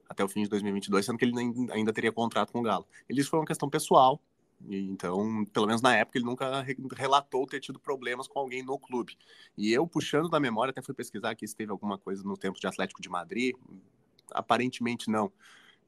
até 0.09 0.25
o 0.25 0.29
fim 0.29 0.43
de 0.43 0.49
2022, 0.49 1.07
sendo 1.07 1.19
que 1.19 1.25
ele 1.25 1.35
ainda 1.73 1.93
teria 1.93 2.11
contrato 2.11 2.53
com 2.53 2.61
o 2.61 2.63
Galo. 2.63 2.87
Ele 3.09 3.23
que 3.23 3.29
foi 3.29 3.39
uma 3.39 3.47
questão 3.47 3.71
pessoal, 3.71 4.21
então, 4.69 5.45
pelo 5.53 5.67
menos 5.67 5.81
na 5.81 5.97
época, 5.97 6.19
ele 6.19 6.27
nunca 6.27 6.65
relatou 6.97 7.47
ter 7.47 7.61
tido 7.61 7.79
problemas 7.81 8.29
com 8.29 8.39
alguém 8.39 8.63
no 8.63 8.79
clube. 8.79 9.17
E 9.57 9.73
eu, 9.73 9.87
puxando 9.87 10.29
da 10.29 10.39
memória, 10.39 10.71
até 10.71 10.83
fui 10.83 10.95
pesquisar 10.95 11.31
aqui 11.31 11.47
se 11.47 11.57
teve 11.57 11.73
alguma 11.73 11.97
coisa 11.97 12.23
no 12.23 12.37
tempo 12.37 12.61
de 12.61 12.67
Atlético 12.67 13.01
de 13.01 13.09
Madrid. 13.09 13.55
Aparentemente 14.33 15.11
não. 15.11 15.33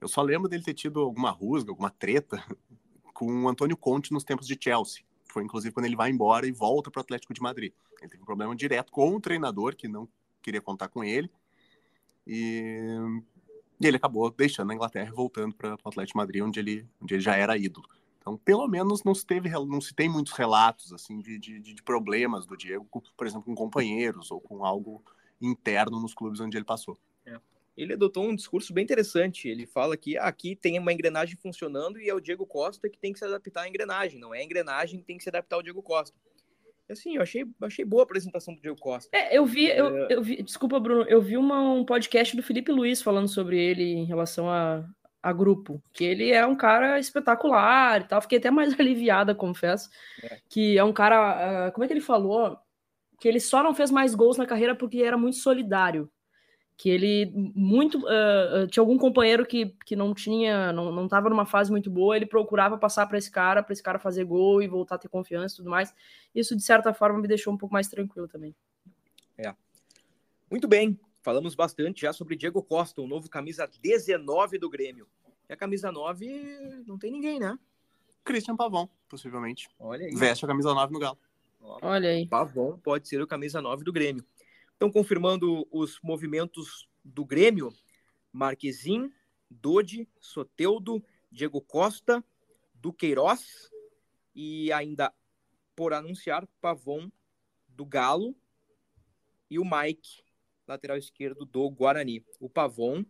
Eu 0.01 0.09
só 0.09 0.23
lembro 0.23 0.49
dele 0.49 0.65
ter 0.65 0.75
tido 0.75 1.01
alguma 1.01 1.31
rusga, 1.31 1.71
alguma 1.71 1.91
treta 1.91 2.43
com 3.13 3.45
o 3.45 3.49
Antônio 3.49 3.77
Conte 3.77 4.13
nos 4.13 4.25
tempos 4.25 4.47
de 4.47 4.57
Chelsea. 4.59 5.05
Foi 5.33 5.43
inclusive 5.43 5.73
quando 5.73 5.87
ele 5.87 5.97
vai 5.97 6.11
embora 6.11 6.47
e 6.47 6.53
volta 6.53 6.91
para 6.91 7.01
o 7.01 7.03
Atlético 7.03 7.33
de 7.33 7.41
Madrid. 7.41 7.73
Ele 8.01 8.11
teve 8.11 8.23
um 8.23 8.27
problema 8.27 8.55
direto 8.55 8.93
com 8.93 9.15
o 9.15 9.21
treinador 9.21 9.75
que 9.75 9.89
não 9.89 10.09
queria 10.43 10.61
contar 10.61 10.89
com 10.89 11.03
ele. 11.03 11.31
E, 12.27 12.97
e 13.81 13.87
ele 13.87 13.97
acabou 13.97 14.31
deixando 14.31 14.71
a 14.71 14.75
Inglaterra 14.75 15.09
e 15.09 15.15
voltando 15.15 15.55
para 15.55 15.71
o 15.71 15.89
Atlético 15.89 16.19
de 16.19 16.23
Madrid, 16.23 16.43
onde 16.43 16.61
ele, 16.61 16.87
onde 17.01 17.15
ele 17.15 17.23
já 17.23 17.35
era 17.35 17.57
ídolo. 17.57 17.89
Então, 18.19 18.37
pelo 18.37 18.69
menos 18.69 19.03
não 19.03 19.15
se 19.15 19.27
teve, 19.27 19.49
não 19.51 19.81
se 19.81 19.95
tem 19.95 20.09
muitos 20.09 20.35
relatos 20.35 20.93
assim 20.93 21.19
de, 21.19 21.39
de, 21.39 21.59
de 21.59 21.83
problemas 21.83 22.47
do 22.47 22.57
Diego, 22.57 22.87
por 23.17 23.27
exemplo, 23.27 23.45
com 23.45 23.55
companheiros 23.55 24.31
ou 24.31 24.41
com 24.41 24.65
algo 24.65 25.03
interno 25.41 25.99
nos 25.99 26.15
clubes 26.15 26.39
onde 26.39 26.57
ele 26.57 26.65
passou 26.65 26.97
ele 27.77 27.95
adotou 27.95 28.25
um 28.25 28.35
discurso 28.35 28.73
bem 28.73 28.85
interessante. 28.85 29.49
Ele 29.49 29.67
fala 29.67 29.97
que 29.97 30.17
ah, 30.19 30.25
aqui 30.25 30.55
tem 30.55 30.79
uma 30.79 30.93
engrenagem 30.93 31.37
funcionando 31.37 32.01
e 32.01 32.09
é 32.09 32.15
o 32.15 32.21
Diego 32.21 32.47
Costa 32.47 32.89
que 32.89 32.99
tem 32.99 33.13
que 33.13 33.19
se 33.19 33.25
adaptar 33.25 33.63
à 33.63 33.69
engrenagem, 33.69 34.21
não 34.21 34.35
é 34.35 34.41
a 34.41 34.45
engrenagem 34.45 35.01
que 35.01 35.07
tem 35.07 35.17
que 35.17 35.23
se 35.23 35.29
adaptar 35.29 35.57
ao 35.57 35.63
Diego 35.63 35.83
Costa. 35.83 36.17
Assim, 36.91 37.17
eu 37.17 37.23
achei, 37.23 37.47
achei 37.63 37.85
boa 37.85 38.03
a 38.03 38.05
apresentação 38.05 38.55
do 38.55 38.61
Diego 38.61 38.79
Costa. 38.79 39.09
É, 39.17 39.37
eu 39.37 39.47
vi, 39.47 39.67
eu, 39.67 39.97
é... 39.97 40.07
eu 40.11 40.23
vi, 40.23 40.43
desculpa, 40.43 40.79
Bruno, 40.79 41.05
eu 41.09 41.23
vi 41.23 41.39
uma, 41.39 41.61
um 41.73 41.85
podcast 41.85 42.37
do 42.37 42.43
Felipe 42.43 42.71
Luiz 42.71 43.01
falando 43.01 43.29
sobre 43.29 43.59
ele 43.59 43.83
em 43.83 44.05
relação 44.05 44.51
a, 44.51 44.85
a 45.23 45.33
grupo, 45.33 45.83
que 45.93 46.05
ele 46.05 46.33
é 46.33 46.45
um 46.45 46.57
cara 46.57 46.99
espetacular 46.99 48.03
e 48.03 48.05
tal. 48.05 48.21
Fiquei 48.21 48.37
até 48.37 48.51
mais 48.51 48.75
aliviada, 48.79 49.35
confesso, 49.35 49.89
é. 50.23 50.39
que 50.51 50.77
é 50.77 50.85
um 50.85 50.93
cara, 50.93 51.69
uh, 51.69 51.73
como 51.73 51.85
é 51.85 51.87
que 51.87 51.95
ele 51.95 52.01
falou? 52.03 52.59
Que 53.19 53.29
ele 53.29 53.41
só 53.41 53.63
não 53.63 53.75
fez 53.75 53.91
mais 53.91 54.15
gols 54.15 54.37
na 54.37 54.45
carreira 54.45 54.75
porque 54.75 54.99
era 54.99 55.17
muito 55.17 55.39
solidário 55.39 56.11
que 56.77 56.91
ele 56.91 57.33
muito 57.55 57.99
uh, 57.99 58.67
tinha 58.69 58.83
algum 58.83 58.99
companheiro 58.99 59.47
que, 59.47 59.75
que 59.85 59.95
não 59.95 60.15
tinha 60.15 60.73
não, 60.73 60.91
não 60.91 61.07
tava 61.07 61.29
numa 61.29 61.47
fase 61.47 61.71
muito 61.71 61.91
boa 61.91 62.17
ele 62.17 62.27
procurava 62.27 62.77
passar 62.79 63.07
para 63.07 63.19
esse 63.19 63.31
cara 63.31 63.63
para 63.63 63.73
esse 63.73 63.83
cara 63.83 63.99
fazer 63.99 64.25
gol 64.25 64.63
e 64.63 64.67
voltar 64.67 64.97
a 64.97 64.99
ter 64.99 65.09
confiança 65.09 65.55
e 65.55 65.57
tudo 65.59 65.71
mais. 65.71 65.95
Isso 66.35 66.57
de 66.57 66.63
certa 66.63 66.93
forma 66.93 67.21
me 67.21 67.29
deixou 67.29 67.53
um 67.53 67.59
pouco 67.59 67.73
mais 67.73 67.89
tranquilo 67.89 68.27
também. 68.27 68.55
É. 69.39 69.55
Muito 70.51 70.67
bem. 70.67 70.99
Falamos 71.21 71.55
bastante 71.55 72.03
já 72.03 72.13
sobre 72.13 72.37
Diego 72.37 72.63
Costa 72.63 73.01
o 73.01 73.07
novo 73.07 73.31
camisa 73.31 73.69
19 73.81 74.59
do 74.59 74.69
Grêmio. 74.69 75.07
E 75.49 75.53
a 75.53 75.57
camisa 75.57 75.93
9 75.93 76.83
não 76.87 76.99
tem 76.99 77.13
ninguém 77.13 77.39
né? 77.39 77.57
Christian 78.25 78.57
Pavão 78.57 78.89
possivelmente. 79.09 79.69
Olha 79.79 80.07
aí. 80.07 80.15
Veste 80.15 80.45
a 80.45 80.49
camisa 80.49 80.75
9 80.75 80.93
no 80.93 80.99
Galo. 80.99 81.19
Olha 81.61 82.09
aí. 82.09 82.27
Pavão 82.27 82.79
pode 82.83 83.07
ser 83.07 83.23
o 83.23 83.27
camisa 83.27 83.63
9 83.63 83.85
do 83.85 83.93
Grêmio 83.93 84.25
Estão 84.83 84.91
confirmando 84.91 85.65
os 85.71 86.01
movimentos 86.03 86.89
do 87.05 87.25
Grêmio: 87.25 87.73
Marquezin, 88.33 89.13
Dodi, 89.49 90.09
Soteudo, 90.21 91.01
Diego 91.31 91.61
Costa, 91.61 92.25
Duqueiroz 92.75 93.71
e 94.35 94.73
ainda 94.73 95.15
por 95.77 95.93
anunciar 95.93 96.49
Pavon 96.61 97.09
do 97.69 97.87
Galo 97.87 98.35
e 99.49 99.57
o 99.57 99.65
Mike, 99.65 100.25
lateral 100.67 100.97
esquerdo 100.97 101.47
do 101.47 101.71
Guarani. 101.71 102.27
O 102.41 102.51
Pavon 102.51 103.05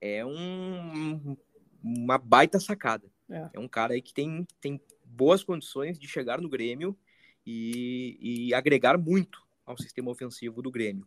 é 0.00 0.24
um, 0.24 1.36
uma 1.82 2.18
baita 2.18 2.60
sacada. 2.60 3.10
É. 3.28 3.50
é. 3.54 3.58
um 3.58 3.66
cara 3.66 3.94
aí 3.94 4.00
que 4.00 4.14
tem, 4.14 4.46
tem 4.60 4.80
boas 5.04 5.42
condições 5.42 5.98
de 5.98 6.06
chegar 6.06 6.40
no 6.40 6.48
Grêmio 6.48 6.96
e, 7.44 8.16
e 8.20 8.54
agregar 8.54 8.96
muito 8.96 9.42
ao 9.64 9.76
sistema 9.76 10.10
ofensivo 10.10 10.62
do 10.62 10.70
Grêmio. 10.70 11.06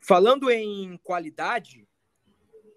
Falando 0.00 0.50
em 0.50 0.96
qualidade, 0.98 1.88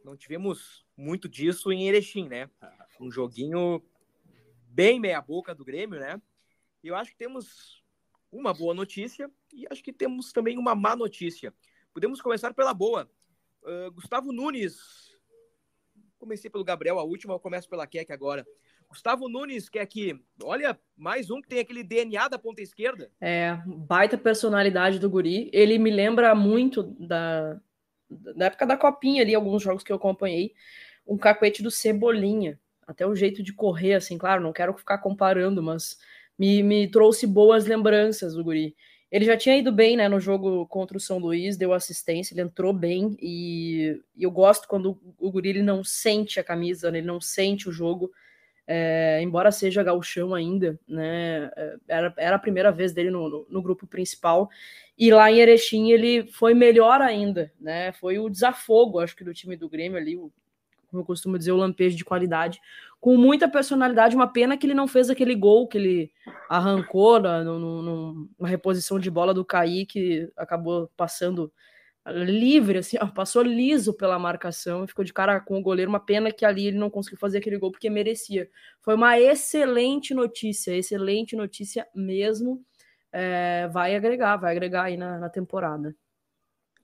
não 0.03 0.15
tivemos 0.15 0.85
muito 0.95 1.27
disso 1.27 1.71
em 1.71 1.87
Erechim, 1.87 2.27
né? 2.27 2.49
Um 2.99 3.11
joguinho 3.11 3.81
bem 4.67 4.99
meia-boca 4.99 5.55
do 5.55 5.65
Grêmio, 5.65 5.99
né? 5.99 6.21
Eu 6.83 6.95
acho 6.95 7.11
que 7.11 7.17
temos 7.17 7.83
uma 8.31 8.53
boa 8.53 8.73
notícia 8.73 9.31
e 9.51 9.65
acho 9.71 9.83
que 9.83 9.93
temos 9.93 10.31
também 10.31 10.57
uma 10.57 10.75
má 10.75 10.95
notícia. 10.95 11.53
Podemos 11.93 12.21
começar 12.21 12.53
pela 12.53 12.73
boa. 12.73 13.09
Uh, 13.63 13.91
Gustavo 13.91 14.31
Nunes. 14.31 14.77
Comecei 16.19 16.49
pelo 16.49 16.63
Gabriel, 16.63 16.99
a 16.99 17.03
última, 17.03 17.33
eu 17.33 17.39
começo 17.39 17.69
pela 17.69 17.87
Keck 17.87 18.11
agora. 18.11 18.45
Gustavo 18.89 19.27
Nunes, 19.27 19.69
que 19.69 19.79
é 19.79 19.81
aqui, 19.81 20.19
olha, 20.41 20.79
mais 20.95 21.29
um 21.29 21.41
que 21.41 21.47
tem 21.47 21.59
aquele 21.59 21.83
DNA 21.83 22.27
da 22.27 22.39
ponta 22.39 22.61
esquerda. 22.61 23.09
É, 23.19 23.57
baita 23.65 24.17
personalidade 24.17 24.99
do 24.99 25.09
Guri. 25.09 25.49
Ele 25.53 25.77
me 25.77 25.91
lembra 25.91 26.33
muito 26.33 26.83
da, 26.83 27.59
da 28.09 28.45
época 28.45 28.65
da 28.65 28.77
Copinha 28.77 29.21
ali, 29.21 29.35
alguns 29.35 29.61
jogos 29.61 29.83
que 29.83 29.91
eu 29.91 29.97
acompanhei, 29.97 30.53
um 31.05 31.17
cacuete 31.17 31.61
do 31.61 31.71
Cebolinha. 31.71 32.59
até 32.87 33.05
o 33.05 33.15
jeito 33.15 33.43
de 33.43 33.53
correr, 33.53 33.95
assim, 33.95 34.17
claro, 34.17 34.41
não 34.41 34.53
quero 34.53 34.73
ficar 34.73 34.99
comparando, 34.99 35.61
mas 35.61 35.97
me, 36.37 36.61
me 36.63 36.87
trouxe 36.87 37.25
boas 37.27 37.65
lembranças 37.65 38.35
do 38.35 38.43
Guri. 38.43 38.75
Ele 39.11 39.25
já 39.25 39.37
tinha 39.37 39.57
ido 39.57 39.71
bem, 39.71 39.95
né, 39.95 40.09
no 40.09 40.19
jogo 40.19 40.67
contra 40.67 40.97
o 40.97 40.99
São 40.99 41.19
Luís, 41.19 41.55
deu 41.55 41.73
assistência, 41.73 42.33
ele 42.33 42.41
entrou 42.41 42.73
bem 42.73 43.15
e, 43.21 44.01
e 44.15 44.23
eu 44.23 44.31
gosto 44.31 44.67
quando 44.67 44.99
o 45.17 45.31
Guri 45.31 45.49
ele 45.49 45.63
não 45.63 45.83
sente 45.83 46.39
a 46.39 46.43
camisa, 46.43 46.91
né, 46.91 46.97
ele 46.97 47.07
não 47.07 47.21
sente 47.21 47.69
o 47.69 47.71
jogo, 47.71 48.11
é, 48.67 49.19
embora 49.21 49.51
seja 49.51 49.83
gauchão 49.83 50.33
ainda, 50.33 50.79
né, 50.87 51.51
é, 51.55 51.75
era, 51.87 52.13
era 52.17 52.35
a 52.35 52.39
primeira 52.39 52.71
vez 52.71 52.93
dele 52.93 53.11
no, 53.11 53.29
no, 53.29 53.47
no, 53.49 53.61
grupo 53.61 53.85
principal, 53.85 54.49
e 54.97 55.11
lá 55.11 55.31
em 55.31 55.39
Erechim 55.39 55.91
ele 55.91 56.27
foi 56.31 56.53
melhor 56.53 57.01
ainda, 57.01 57.51
né, 57.59 57.91
foi 57.93 58.17
o 58.17 58.29
desafogo, 58.29 58.99
acho 58.99 59.15
que 59.15 59.23
do 59.23 59.33
time 59.33 59.55
do 59.55 59.69
Grêmio 59.69 59.97
ali, 59.97 60.15
o, 60.15 60.31
como 60.87 61.01
eu 61.01 61.05
costumo 61.05 61.37
dizer, 61.37 61.51
o 61.51 61.57
lampejo 61.57 61.95
de 61.95 62.05
qualidade, 62.05 62.59
com 63.05 63.17
muita 63.17 63.47
personalidade. 63.47 64.15
Uma 64.15 64.27
pena 64.27 64.57
que 64.57 64.65
ele 64.65 64.73
não 64.73 64.87
fez 64.87 65.09
aquele 65.09 65.35
gol 65.35 65.67
que 65.67 65.77
ele 65.77 66.11
arrancou 66.49 67.19
na, 67.19 67.43
numa 67.43 68.47
reposição 68.47 68.97
de 68.97 69.11
bola 69.11 69.33
do 69.33 69.45
Kaique, 69.45 70.27
acabou 70.35 70.89
passando 70.97 71.51
livre, 72.07 72.79
assim, 72.79 72.97
ó, 73.01 73.07
passou 73.07 73.41
liso 73.41 73.93
pela 73.93 74.19
marcação, 74.19 74.87
ficou 74.87 75.03
de 75.03 75.13
cara 75.13 75.39
com 75.39 75.57
o 75.57 75.61
goleiro. 75.61 75.89
Uma 75.89 75.99
pena 75.99 76.31
que 76.31 76.45
ali 76.45 76.67
ele 76.67 76.77
não 76.77 76.89
conseguiu 76.89 77.17
fazer 77.17 77.39
aquele 77.39 77.57
gol 77.57 77.71
porque 77.71 77.89
merecia. 77.89 78.49
Foi 78.81 78.95
uma 78.95 79.19
excelente 79.19 80.13
notícia, 80.13 80.75
excelente 80.75 81.35
notícia 81.35 81.87
mesmo. 81.95 82.63
É, 83.11 83.67
vai 83.69 83.95
agregar, 83.95 84.37
vai 84.37 84.51
agregar 84.51 84.83
aí 84.83 84.97
na, 84.97 85.17
na 85.17 85.29
temporada. 85.29 85.95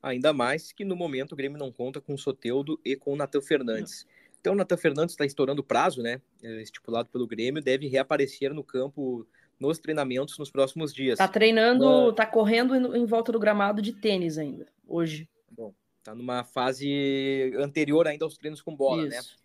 Ainda 0.02 0.32
mais 0.32 0.72
que 0.72 0.84
no 0.84 0.96
momento 0.96 1.32
o 1.32 1.36
Grêmio 1.36 1.58
não 1.58 1.70
conta 1.70 2.00
com 2.00 2.14
o 2.14 2.18
Soteudo 2.18 2.80
e 2.84 2.96
com 2.96 3.12
o 3.12 3.16
Natan 3.16 3.40
Fernandes. 3.40 4.04
Não. 4.04 4.22
Então, 4.40 4.52
o 4.54 4.56
Natan 4.56 4.76
Fernandes 4.76 5.12
está 5.12 5.24
estourando 5.24 5.60
o 5.60 5.64
prazo, 5.64 6.02
né? 6.02 6.20
É, 6.42 6.60
estipulado 6.60 7.08
pelo 7.10 7.28
Grêmio, 7.28 7.62
deve 7.62 7.86
reaparecer 7.86 8.52
no 8.52 8.64
campo 8.64 9.24
nos 9.60 9.78
treinamentos 9.78 10.36
nos 10.36 10.50
próximos 10.50 10.92
dias. 10.92 11.18
Tá 11.18 11.28
treinando, 11.28 12.12
tá 12.12 12.26
correndo 12.26 12.96
em 12.96 13.06
volta 13.06 13.30
do 13.30 13.38
gramado 13.38 13.80
de 13.80 13.92
tênis 13.92 14.36
ainda, 14.36 14.66
hoje. 14.92 15.28
Bom, 15.50 15.74
tá 16.02 16.14
numa 16.14 16.44
fase 16.44 17.52
anterior 17.56 18.06
ainda 18.06 18.24
aos 18.24 18.36
treinos 18.36 18.60
com 18.60 18.76
bola, 18.76 19.02
né? 19.06 19.18
Isso. 19.18 19.36
né? 19.36 19.42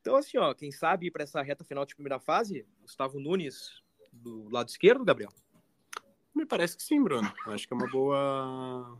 Então, 0.00 0.16
assim, 0.16 0.36
ó, 0.36 0.52
quem 0.52 0.72
sabe 0.72 1.10
para 1.10 1.22
essa 1.22 1.40
reta 1.42 1.64
final 1.64 1.86
de 1.86 1.94
primeira 1.94 2.18
fase, 2.18 2.66
Gustavo 2.80 3.20
Nunes 3.20 3.82
do 4.12 4.48
lado 4.50 4.68
esquerdo, 4.68 5.04
Gabriel? 5.04 5.30
Me 6.34 6.44
parece 6.44 6.76
que 6.76 6.82
sim, 6.82 7.02
Bruno. 7.02 7.32
Acho 7.46 7.66
que 7.66 7.72
é 7.72 7.76
uma 7.76 7.88
boa 7.88 8.98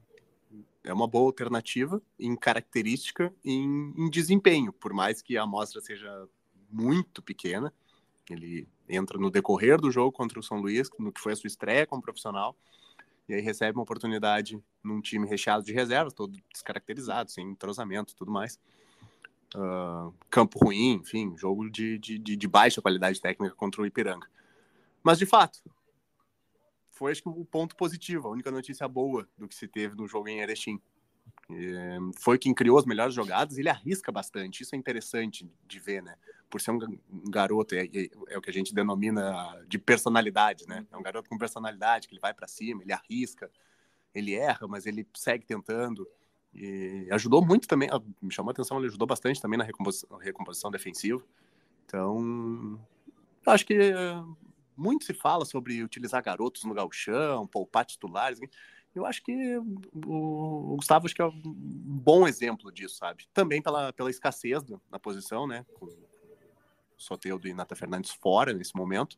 é 0.85 0.93
uma 0.93 1.07
boa 1.07 1.27
alternativa 1.27 2.03
em 2.19 2.37
característica 2.37 3.33
e 3.45 3.53
em, 3.53 3.95
em 3.97 4.11
desempenho, 4.11 4.73
por 4.73 4.93
mais 4.93 5.23
que 5.23 5.37
a 5.37 5.43
amostra 5.43 5.81
seja 5.81 6.29
muito 6.71 7.23
pequena. 7.23 7.73
Ele 8.29 8.69
entra 8.89 9.19
no 9.19 9.31
decorrer 9.31 9.81
do 9.81 9.91
jogo 9.91 10.13
contra 10.13 10.39
o 10.39 10.43
São 10.43 10.59
Luís, 10.59 10.89
no 10.99 11.13
que 11.13 11.21
foi 11.21 11.33
a 11.33 11.37
sua 11.37 11.49
estreia 11.49 11.87
como 11.87 12.03
profissional, 12.03 12.57
e 13.33 13.37
aí 13.37 13.41
recebe 13.41 13.79
uma 13.79 13.83
oportunidade 13.83 14.63
num 14.85 15.01
time 15.01 15.27
recheado 15.27 15.65
de 15.65 15.73
reservas, 15.73 16.13
todo 16.13 16.39
descaracterizado, 16.53 17.31
sem 17.31 17.49
entrosamento 17.49 18.13
e 18.13 18.17
tudo 18.17 18.31
mais. 18.31 18.61
Uh, 19.55 20.13
campo 20.29 20.59
ruim, 20.59 21.01
enfim, 21.01 21.35
jogo 21.37 21.71
de, 21.71 21.99
de, 21.99 22.19
de, 22.19 22.49
baixa 22.49 22.83
qualidade 22.83 23.21
técnica 23.21 23.55
contra 23.55 23.81
o 23.81 23.87
Ipiranga. 23.87 24.27
Mas, 25.03 25.19
de 25.19 25.25
fato, 25.25 25.63
foi 26.91 27.13
acho 27.13 27.23
que 27.23 27.29
o 27.29 27.45
ponto 27.45 27.75
positivo, 27.75 28.29
a 28.29 28.31
única 28.31 28.51
notícia 28.51 28.87
boa 28.87 29.27
do 29.37 29.49
que 29.49 29.55
se 29.55 29.67
teve 29.67 29.97
no 29.97 30.07
jogo 30.07 30.29
em 30.29 30.41
Erechim. 30.41 30.81
É, 31.55 31.99
foi 32.19 32.39
quem 32.39 32.55
criou 32.55 32.79
as 32.79 32.85
melhores 32.85 33.15
jogadas, 33.15 33.59
ele 33.59 33.69
arrisca 33.69 34.11
bastante, 34.11 34.63
isso 34.63 34.75
é 34.75 34.79
interessante 34.79 35.51
de 35.67 35.79
ver, 35.79 36.03
né? 36.03 36.17
Por 36.49 36.61
ser 36.61 36.71
um 36.71 36.79
garoto, 37.31 37.75
é, 37.75 37.85
é, 37.85 38.09
é 38.29 38.39
o 38.39 38.43
que 38.43 38.51
a 38.51 38.53
gente 38.53 38.75
denomina 38.75 39.63
de 39.67 39.79
personalidade, 39.79 40.67
né? 40.67 40.87
É 40.91 40.97
um 40.97 41.03
garoto 41.03 41.29
com 41.29 41.39
personalidade, 41.39 42.09
que 42.09 42.15
ele 42.15 42.21
vai 42.21 42.35
para 42.35 42.47
cima, 42.47 42.83
ele 42.83 42.93
arrisca, 42.93 43.51
ele 44.15 44.35
erra, 44.35 44.67
mas 44.69 44.87
ele 44.87 45.07
segue 45.15 45.45
tentando. 45.45 46.07
E 46.55 47.09
ajudou 47.11 47.45
muito 47.45 47.67
também, 47.67 47.89
me 48.21 48.33
chamou 48.33 48.51
a 48.51 48.53
atenção, 48.53 48.79
ele 48.79 48.89
ajudou 48.89 49.07
bastante 49.07 49.41
também 49.41 49.59
na 49.59 49.65
recomposição, 49.65 50.19
recomposição 50.19 50.71
defensiva. 50.71 51.25
Então, 51.87 52.79
acho 53.47 53.65
que 53.67 53.93
muito 54.77 55.05
se 55.05 55.15
fala 55.15 55.45
sobre 55.45 55.83
utilizar 55.83 56.23
garotos 56.23 56.65
no 56.65 56.75
galchão, 56.75 57.47
poupar 57.47 57.85
titulares. 57.85 58.39
Eu 58.95 59.07
acho 59.07 59.23
que 59.23 59.57
o 59.95 60.77
Gustavo 60.77 61.07
acho 61.07 61.15
que 61.15 61.23
é 61.23 61.27
um 61.27 61.33
bom 61.35 62.29
exemplo 62.29 62.71
disso, 62.71 62.97
sabe? 62.97 63.27
Também 63.33 63.63
pela, 63.63 63.93
pela 63.93 64.11
escassez 64.11 64.63
na 64.91 64.99
posição, 64.99 65.47
né? 65.47 65.65
Com 65.75 65.87
o 65.87 65.91
Soteudo 66.97 67.49
e 67.49 67.55
Nata 67.55 67.75
Fernandes 67.75 68.11
fora 68.11 68.53
nesse 68.53 68.77
momento. 68.77 69.17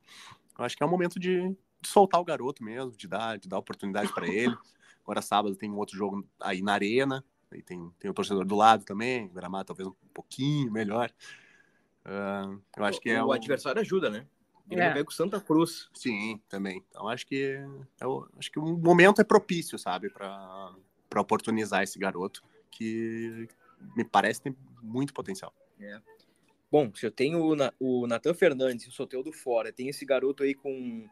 Eu 0.57 0.65
acho 0.65 0.77
que 0.77 0.83
é 0.83 0.87
um 0.87 0.91
momento 0.91 1.19
de, 1.19 1.49
de 1.49 1.89
soltar 1.89 2.21
o 2.21 2.25
garoto 2.25 2.63
mesmo, 2.63 2.93
de 2.93 3.09
dar, 3.09 3.37
de 3.37 3.49
dar 3.49 3.59
oportunidade 3.59 4.13
para 4.13 4.29
ele. 4.29 4.57
Agora 5.03 5.21
sábado 5.21 5.57
tem 5.57 5.71
um 5.71 5.77
outro 5.77 5.97
jogo 5.97 6.27
aí 6.41 6.63
na 6.63 6.73
arena, 6.73 7.25
aí 7.51 7.63
tem, 7.63 7.91
tem 7.99 8.11
o 8.11 8.15
torcedor 8.15 8.45
do 8.45 8.55
lado 8.55 8.85
também, 8.85 9.27
o 9.27 9.31
gramado 9.31 9.67
talvez 9.67 9.89
um 9.89 9.95
pouquinho 10.15 10.71
melhor. 10.73 11.13
Uh, 12.07 12.61
eu 12.77 12.85
acho 12.85 13.01
que 13.01 13.11
é 13.11 13.23
o, 13.23 13.27
o 13.27 13.33
adversário 13.33 13.81
ajuda, 13.81 14.09
né? 14.09 14.27
Grêmio 14.67 14.91
é. 14.91 14.95
pega 14.95 15.09
o 15.09 15.13
Santa 15.13 15.41
Cruz. 15.41 15.89
Sim, 15.93 16.41
também. 16.49 16.83
Então 16.89 17.09
acho 17.09 17.27
que 17.27 17.61
eu, 18.01 18.29
é 18.35 18.39
acho 18.39 18.51
que 18.51 18.59
o 18.59 18.77
momento 18.77 19.21
é 19.21 19.25
propício, 19.25 19.79
sabe, 19.79 20.11
para 20.11 20.75
para 21.15 21.21
oportunizar 21.21 21.85
esse 21.85 21.97
garoto 21.97 22.43
que 22.73 23.49
me 23.97 24.05
parece 24.05 24.43
ter 24.43 24.55
muito 24.83 25.15
potencial. 25.15 25.55
É. 25.79 26.01
Bom, 26.69 26.93
se 26.93 27.07
eu 27.07 27.11
tenho 27.13 27.39
o, 27.41 27.55
o 27.79 28.07
Natan 28.09 28.35
Fernandes 28.35 28.87
e 28.87 28.89
o 28.89 28.93
Soteudo 28.93 29.33
fora, 29.33 29.73
tem 29.73 29.89
esse 29.89 30.05
garoto 30.05 30.43
aí 30.43 30.55
com 30.55 31.09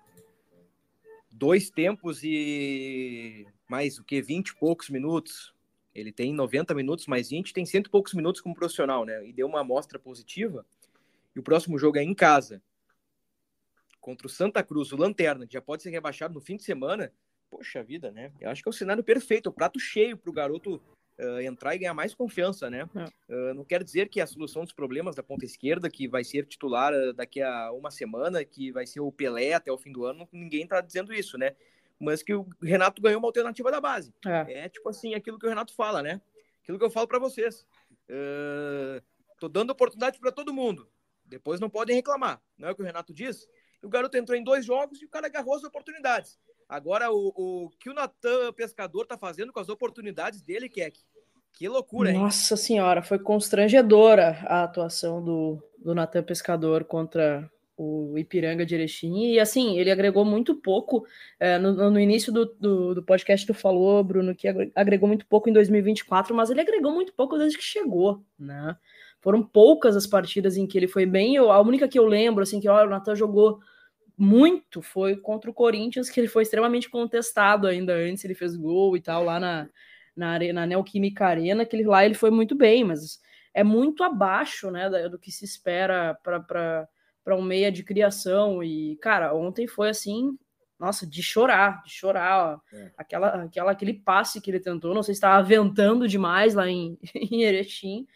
dois 1.30 1.70
tempos 1.70 2.24
e 2.24 3.46
mais 3.68 3.96
o 3.96 4.02
que 4.02 4.20
20 4.20 4.48
e 4.48 4.56
poucos 4.56 4.90
minutos. 4.90 5.54
Ele 5.94 6.10
tem 6.10 6.34
90 6.34 6.74
minutos 6.74 7.06
mais 7.06 7.30
20, 7.30 7.52
tem 7.52 7.64
cento 7.64 7.86
e 7.86 7.90
poucos 7.90 8.14
minutos 8.14 8.40
como 8.40 8.56
profissional, 8.56 9.04
né? 9.04 9.24
E 9.24 9.32
deu 9.32 9.46
uma 9.46 9.60
amostra 9.60 10.00
positiva. 10.00 10.66
E 11.36 11.38
o 11.38 11.44
próximo 11.44 11.78
jogo 11.78 11.96
é 11.96 12.02
em 12.02 12.14
casa 12.14 12.60
contra 14.02 14.26
o 14.26 14.30
Santa 14.30 14.62
Cruz, 14.62 14.92
o 14.92 14.96
Lanterna, 14.96 15.46
que 15.46 15.54
já 15.54 15.62
pode 15.62 15.82
ser 15.82 15.90
rebaixado 15.90 16.34
no 16.34 16.40
fim 16.40 16.56
de 16.56 16.64
semana, 16.64 17.10
poxa 17.48 17.82
vida, 17.82 18.10
né? 18.10 18.32
Eu 18.40 18.50
acho 18.50 18.60
que 18.60 18.68
é 18.68 18.70
o 18.70 18.74
cenário 18.74 19.02
perfeito, 19.02 19.48
o 19.48 19.52
prato 19.52 19.78
cheio 19.78 20.16
para 20.16 20.28
o 20.28 20.34
garoto 20.34 20.82
uh, 21.18 21.40
entrar 21.40 21.74
e 21.76 21.78
ganhar 21.78 21.94
mais 21.94 22.12
confiança, 22.12 22.68
né? 22.68 22.88
É. 22.96 23.32
Uh, 23.32 23.54
não 23.54 23.64
quero 23.64 23.84
dizer 23.84 24.08
que 24.08 24.20
a 24.20 24.26
solução 24.26 24.64
dos 24.64 24.72
problemas 24.72 25.14
da 25.14 25.22
ponta 25.22 25.44
esquerda, 25.44 25.88
que 25.88 26.08
vai 26.08 26.24
ser 26.24 26.46
titular 26.46 26.92
uh, 26.92 27.12
daqui 27.12 27.40
a 27.40 27.70
uma 27.70 27.92
semana, 27.92 28.44
que 28.44 28.72
vai 28.72 28.86
ser 28.86 29.00
o 29.00 29.12
Pelé 29.12 29.54
até 29.54 29.70
o 29.70 29.78
fim 29.78 29.92
do 29.92 30.04
ano, 30.04 30.28
ninguém 30.32 30.64
está 30.64 30.80
dizendo 30.80 31.14
isso, 31.14 31.38
né? 31.38 31.54
Mas 31.98 32.24
que 32.24 32.34
o 32.34 32.48
Renato 32.60 33.00
ganhou 33.00 33.20
uma 33.20 33.28
alternativa 33.28 33.70
da 33.70 33.80
base. 33.80 34.12
É, 34.26 34.64
é 34.64 34.68
tipo 34.68 34.88
assim, 34.88 35.14
aquilo 35.14 35.38
que 35.38 35.46
o 35.46 35.48
Renato 35.48 35.72
fala, 35.72 36.02
né? 36.02 36.20
Aquilo 36.64 36.76
que 36.76 36.84
eu 36.84 36.90
falo 36.90 37.06
para 37.06 37.20
vocês. 37.20 37.64
tô 39.38 39.48
dando 39.48 39.70
oportunidade 39.70 40.18
para 40.18 40.32
todo 40.32 40.52
mundo. 40.52 40.88
Depois 41.24 41.60
não 41.60 41.70
podem 41.70 41.94
reclamar. 41.94 42.42
Não 42.58 42.68
é 42.68 42.72
o 42.72 42.74
que 42.74 42.82
o 42.82 42.84
Renato 42.84 43.14
diz? 43.14 43.48
O 43.82 43.88
garoto 43.88 44.16
entrou 44.16 44.36
em 44.36 44.44
dois 44.44 44.64
jogos 44.64 45.00
e 45.00 45.04
o 45.04 45.08
cara 45.08 45.26
agarrou 45.26 45.54
as 45.54 45.64
oportunidades. 45.64 46.38
Agora, 46.68 47.10
o, 47.10 47.32
o 47.36 47.70
que 47.78 47.90
o 47.90 47.94
Natan 47.94 48.52
Pescador 48.54 49.06
tá 49.06 49.18
fazendo 49.18 49.52
com 49.52 49.60
as 49.60 49.68
oportunidades 49.68 50.40
dele, 50.40 50.68
Keck? 50.68 50.98
Que 51.52 51.68
loucura, 51.68 52.10
hein? 52.10 52.18
Nossa 52.18 52.56
senhora, 52.56 53.02
foi 53.02 53.18
constrangedora 53.18 54.38
a 54.46 54.64
atuação 54.64 55.22
do, 55.22 55.62
do 55.78 55.94
Natan 55.94 56.22
Pescador 56.22 56.84
contra 56.84 57.50
o 57.76 58.16
Ipiranga 58.18 58.64
de 58.64 58.74
Erechim. 58.74 59.32
E 59.32 59.40
assim, 59.40 59.78
ele 59.78 59.90
agregou 59.90 60.24
muito 60.24 60.54
pouco. 60.54 61.04
É, 61.38 61.58
no, 61.58 61.90
no, 61.90 62.00
início 62.00 62.32
do, 62.32 62.46
do, 62.46 62.94
do, 62.94 63.02
podcast, 63.02 63.46
tu 63.46 63.54
falou, 63.54 64.02
Bruno, 64.02 64.34
que 64.34 64.48
agregou 64.74 65.08
muito 65.08 65.26
pouco 65.26 65.48
em 65.48 65.52
2024, 65.52 66.34
mas 66.34 66.50
ele 66.50 66.60
agregou 66.60 66.92
muito 66.92 67.12
pouco 67.12 67.36
desde 67.36 67.58
que 67.58 67.64
chegou, 67.64 68.24
né? 68.38 68.76
Foram 69.20 69.42
poucas 69.42 69.96
as 69.96 70.06
partidas 70.06 70.56
em 70.56 70.66
que 70.66 70.76
ele 70.76 70.88
foi 70.88 71.06
bem. 71.06 71.36
Eu, 71.36 71.52
a 71.52 71.60
única 71.60 71.86
que 71.86 71.98
eu 71.98 72.06
lembro, 72.06 72.42
assim, 72.42 72.60
que 72.60 72.68
ó, 72.68 72.84
o 72.84 72.90
Natan 72.90 73.14
jogou 73.14 73.60
muito 74.16 74.82
foi 74.82 75.16
contra 75.16 75.50
o 75.50 75.54
Corinthians, 75.54 76.08
que 76.08 76.20
ele 76.20 76.28
foi 76.28 76.42
extremamente 76.42 76.88
contestado 76.88 77.66
ainda 77.66 77.94
antes, 77.94 78.24
ele 78.24 78.34
fez 78.34 78.56
gol 78.56 78.96
e 78.96 79.00
tal, 79.00 79.24
lá 79.24 79.40
na, 79.40 79.68
na, 80.16 80.38
na 80.52 80.66
Neoquímica 80.66 81.26
Arena, 81.26 81.64
que 81.64 81.76
ele, 81.76 81.84
lá 81.84 82.04
ele 82.04 82.14
foi 82.14 82.30
muito 82.30 82.54
bem, 82.54 82.84
mas 82.84 83.20
é 83.54 83.62
muito 83.62 84.02
abaixo 84.02 84.70
né, 84.70 84.88
do 85.08 85.18
que 85.18 85.30
se 85.30 85.44
espera 85.44 86.18
para 86.22 87.36
um 87.36 87.42
meia 87.42 87.70
de 87.70 87.82
criação. 87.82 88.62
E, 88.62 88.96
cara, 88.96 89.34
ontem 89.34 89.66
foi 89.66 89.90
assim, 89.90 90.36
nossa, 90.78 91.06
de 91.06 91.22
chorar, 91.22 91.82
de 91.84 91.92
chorar. 91.92 92.58
É. 92.72 92.92
Aquela, 92.96 93.44
aquela, 93.44 93.70
aquele 93.72 93.94
passe 93.94 94.40
que 94.40 94.50
ele 94.50 94.60
tentou, 94.60 94.94
não 94.94 95.02
sei 95.02 95.14
se 95.14 95.18
estava 95.18 95.42
ventando 95.42 96.08
demais 96.08 96.54
lá 96.54 96.68
em, 96.68 96.98
em 97.14 97.42
Erechim, 97.42 98.06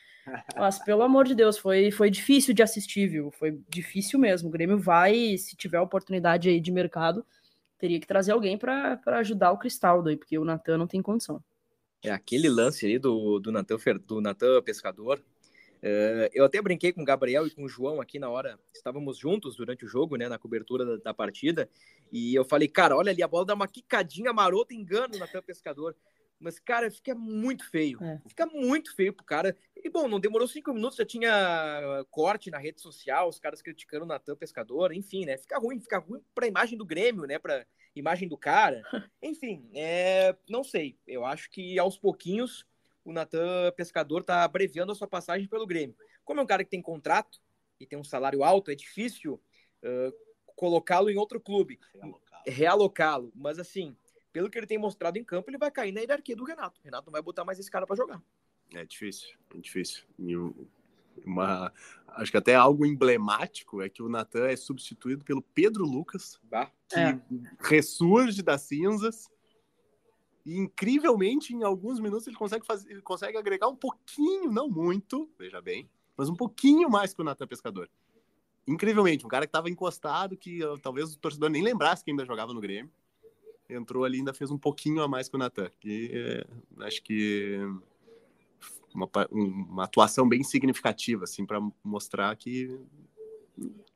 mas, 0.57 0.79
pelo 0.79 1.03
amor 1.03 1.25
de 1.27 1.35
Deus, 1.35 1.57
foi, 1.59 1.91
foi 1.91 2.11
difícil 2.11 2.53
de 2.55 2.63
assistir, 2.63 3.09
viu? 3.09 3.31
Foi 3.31 3.59
difícil 3.69 4.19
mesmo. 4.19 4.49
O 4.49 4.53
Grêmio 4.53 4.79
vai, 4.79 5.37
se 5.39 5.57
tiver 5.57 5.81
oportunidade 5.81 6.49
aí 6.49 6.61
de 6.61 6.73
mercado, 6.73 7.25
teria 7.79 8.01
que 8.01 8.07
trazer 8.07 8.33
alguém 8.33 8.59
para 8.59 9.01
ajudar 9.19 9.53
o 9.53 9.59
Cristaldo 9.59 10.09
aí, 10.09 10.17
porque 10.17 10.39
o 10.39 10.45
Natan 10.45 10.79
não 10.79 10.87
tem 10.87 11.03
condição. 11.03 11.43
É 12.03 12.11
aquele 12.11 12.49
lance 12.49 12.87
ali 12.87 12.99
do, 12.99 13.39
do 13.39 13.53
Natan 13.53 13.77
do 13.77 14.63
Pescador. 14.63 15.23
Uh, 15.83 16.29
eu 16.33 16.45
até 16.45 16.61
brinquei 16.61 16.93
com 16.93 17.03
o 17.03 17.05
Gabriel 17.05 17.47
e 17.47 17.51
com 17.51 17.65
o 17.65 17.69
João 17.69 18.01
aqui 18.01 18.19
na 18.19 18.29
hora, 18.29 18.59
estávamos 18.75 19.19
juntos 19.19 19.57
durante 19.57 19.85
o 19.85 19.89
jogo, 19.89 20.17
né, 20.17 20.29
na 20.29 20.39
cobertura 20.39 20.85
da, 20.85 20.97
da 20.97 21.15
partida, 21.15 21.69
e 22.11 22.35
eu 22.35 22.45
falei, 22.45 22.67
cara, 22.67 22.97
olha 22.97 23.13
ali, 23.13 23.23
a 23.23 23.29
bola 23.29 23.45
dá 23.45 23.55
uma 23.55 23.69
quicadinha 23.69 24.33
marota, 24.33 24.75
engano 24.75 25.19
na 25.19 25.27
tampa 25.27 25.47
pescador. 25.47 25.95
Mas, 26.39 26.59
cara, 26.59 26.91
fica 26.91 27.15
muito 27.15 27.69
feio. 27.71 28.03
É. 28.03 28.21
Fica 28.29 28.47
muito 28.47 28.95
feio 28.95 29.13
pro 29.13 29.25
cara. 29.25 29.57
E, 29.75 29.89
bom, 29.89 30.07
não 30.07 30.21
demorou 30.21 30.47
cinco 30.47 30.73
minutos, 30.73 30.99
já 30.99 31.05
tinha 31.05 32.05
corte 32.11 32.51
na 32.51 32.59
rede 32.59 32.81
social, 32.81 33.29
os 33.29 33.39
caras 33.39 33.63
criticando 33.63 34.05
o 34.05 34.09
Natan 34.09 34.37
Pescador, 34.37 34.93
enfim, 34.93 35.25
né? 35.25 35.39
Fica 35.39 35.59
ruim, 35.59 35.81
fica 35.81 35.99
ruim 35.99 36.23
pra 36.35 36.47
imagem 36.47 36.77
do 36.77 36.85
Grêmio, 36.85 37.25
né? 37.25 37.39
Pra 37.39 37.67
imagem 37.95 38.29
do 38.29 38.37
cara. 38.37 38.83
Enfim, 39.23 39.71
é... 39.75 40.37
não 40.49 40.63
sei. 40.63 40.99
Eu 41.07 41.25
acho 41.25 41.51
que 41.51 41.79
aos 41.79 41.97
pouquinhos 41.99 42.67
o 43.03 43.13
Natan 43.13 43.73
Pescador 43.75 44.23
tá 44.23 44.45
abreviando 44.45 44.93
a 44.93 44.95
sua 44.95 45.09
passagem 45.09 45.49
pelo 45.49 45.67
Grêmio. 45.67 45.97
Como 46.23 46.41
é 46.41 46.43
um 46.43 46.47
cara 46.47 46.63
que 46.63 46.71
tem 46.71 46.83
contrato 46.83 47.41
e 47.81 47.87
tem 47.87 47.99
um 47.99 48.05
salário 48.05 48.45
alto, 48.45 48.71
é 48.71 48.75
difícil 48.75 49.41
uh, 49.83 50.13
colocá-lo 50.55 51.09
em 51.09 51.17
outro 51.17 51.41
clube, 51.41 51.79
realocá-lo. 52.47 53.33
Mas, 53.35 53.59
assim 53.59 53.97
pelo 54.37 54.51
que 54.51 54.59
ele 54.59 54.67
tem 54.67 54.77
mostrado 54.77 55.17
em 55.17 55.25
campo, 55.25 55.49
ele 55.49 55.57
vai 55.57 55.71
cair 55.71 55.93
na 55.93 56.01
hierarquia 56.01 56.37
do 56.37 56.45
Renato. 56.45 56.79
O 56.79 56.85
Renato 56.85 57.07
não 57.07 57.13
vai 57.13 57.23
botar 57.23 57.43
mais 57.43 57.59
esse 57.59 57.71
cara 57.71 57.87
para 57.87 57.97
jogar. 57.97 58.23
É 58.75 58.85
difícil, 58.85 59.35
é 59.55 59.59
difícil. 59.59 60.05
E 60.19 60.37
uma, 61.25 61.73
acho 62.09 62.31
que 62.31 62.37
até 62.37 62.55
algo 62.55 62.85
emblemático 62.85 63.81
é 63.81 63.89
que 63.89 64.03
o 64.03 64.11
Natan 64.11 64.47
é 64.47 64.55
substituído 64.55 65.25
pelo 65.25 65.41
Pedro 65.41 65.87
Lucas, 65.87 66.39
bah, 66.43 66.71
que 66.87 67.01
é. 67.01 67.19
ressurge 67.61 68.43
das 68.43 68.61
cinzas. 68.61 69.27
E 70.45 70.59
incrivelmente, 70.59 71.55
em 71.55 71.63
alguns 71.63 71.99
minutos, 71.99 72.27
ele 72.27 72.37
consegue, 72.37 72.67
fazer, 72.67 72.91
ele 72.91 73.01
consegue 73.01 73.39
agregar 73.39 73.69
um 73.69 73.77
pouquinho, 73.77 74.53
não 74.53 74.69
muito, 74.69 75.31
veja 75.39 75.63
bem, 75.63 75.89
mas 76.15 76.29
um 76.29 76.37
pouquinho 76.37 76.91
mais 76.91 77.15
que 77.15 77.23
o 77.23 77.25
Natan 77.25 77.47
Pescador. 77.47 77.89
Incrivelmente, 78.67 79.25
um 79.25 79.31
cara 79.31 79.47
que 79.47 79.49
estava 79.49 79.71
encostado, 79.71 80.37
que 80.37 80.61
talvez 80.83 81.15
o 81.15 81.19
torcedor 81.19 81.49
nem 81.49 81.63
lembrasse 81.63 82.05
que 82.05 82.11
ainda 82.11 82.27
jogava 82.27 82.53
no 82.53 82.61
Grêmio 82.61 82.93
entrou 83.69 84.05
ali 84.05 84.17
e 84.17 84.21
ainda 84.21 84.35
fez 84.35 84.51
um 84.51 84.59
pouquinho 84.59 85.03
a 85.03 85.09
mais 85.09 85.29
que 85.29 85.37
o 85.37 85.39
Natan. 85.39 85.71
E 85.85 86.11
é, 86.13 86.47
acho 86.85 87.03
que 87.03 87.59
uma, 88.95 89.09
uma 89.31 89.85
atuação 89.85 90.29
bem 90.29 90.43
significativa, 90.43 91.25
assim, 91.25 91.45
para 91.45 91.61
mostrar 91.85 92.35
que, 92.37 92.79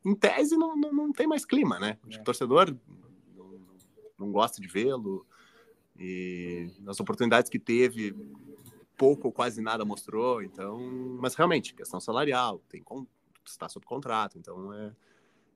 em 0.04 0.14
tese, 0.14 0.56
não, 0.56 0.76
não, 0.76 0.92
não 0.92 1.12
tem 1.12 1.26
mais 1.26 1.44
clima, 1.44 1.78
né? 1.78 1.98
É. 2.08 2.16
O 2.16 2.24
torcedor 2.24 2.76
não, 3.36 3.60
não 4.18 4.32
gosta 4.32 4.60
de 4.60 4.68
vê-lo 4.68 5.26
e 5.98 6.70
nas 6.80 7.00
oportunidades 7.00 7.50
que 7.50 7.58
teve, 7.58 8.14
pouco 8.96 9.28
ou 9.28 9.32
quase 9.32 9.62
nada 9.62 9.84
mostrou, 9.84 10.42
então... 10.42 10.78
Mas, 11.20 11.34
realmente, 11.34 11.74
questão 11.74 12.00
salarial, 12.00 12.58
tem 12.68 12.82
está 13.46 13.68
sob 13.68 13.84
contrato, 13.84 14.38
então 14.38 14.72
é, 14.72 14.94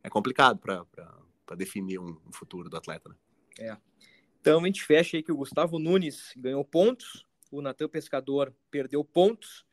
é 0.05 0.11
complicado 0.11 0.59
para 0.59 1.57
definir 1.57 1.99
um, 1.99 2.17
um 2.27 2.33
futuro 2.33 2.69
do 2.69 2.77
atleta, 2.77 3.09
né? 3.09 3.15
É. 3.59 3.77
Então 4.41 4.63
a 4.63 4.67
gente 4.67 4.85
fecha 4.85 5.17
aí 5.17 5.23
que 5.23 5.33
o 5.33 5.37
Gustavo 5.37 5.79
Nunes 5.79 6.33
ganhou 6.37 6.65
pontos, 6.65 7.27
o 7.51 7.63
Natan 7.63 7.89
Pescador 7.89 8.55
perdeu 8.71 9.05
pontos, 9.05 9.65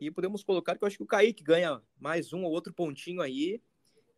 e 0.00 0.10
podemos 0.10 0.42
colocar 0.42 0.76
que 0.76 0.84
eu 0.84 0.86
acho 0.86 0.96
que 0.96 1.02
o 1.02 1.06
Kaique 1.06 1.44
ganha 1.44 1.80
mais 1.98 2.32
um 2.32 2.42
ou 2.42 2.50
outro 2.50 2.72
pontinho 2.72 3.20
aí, 3.20 3.60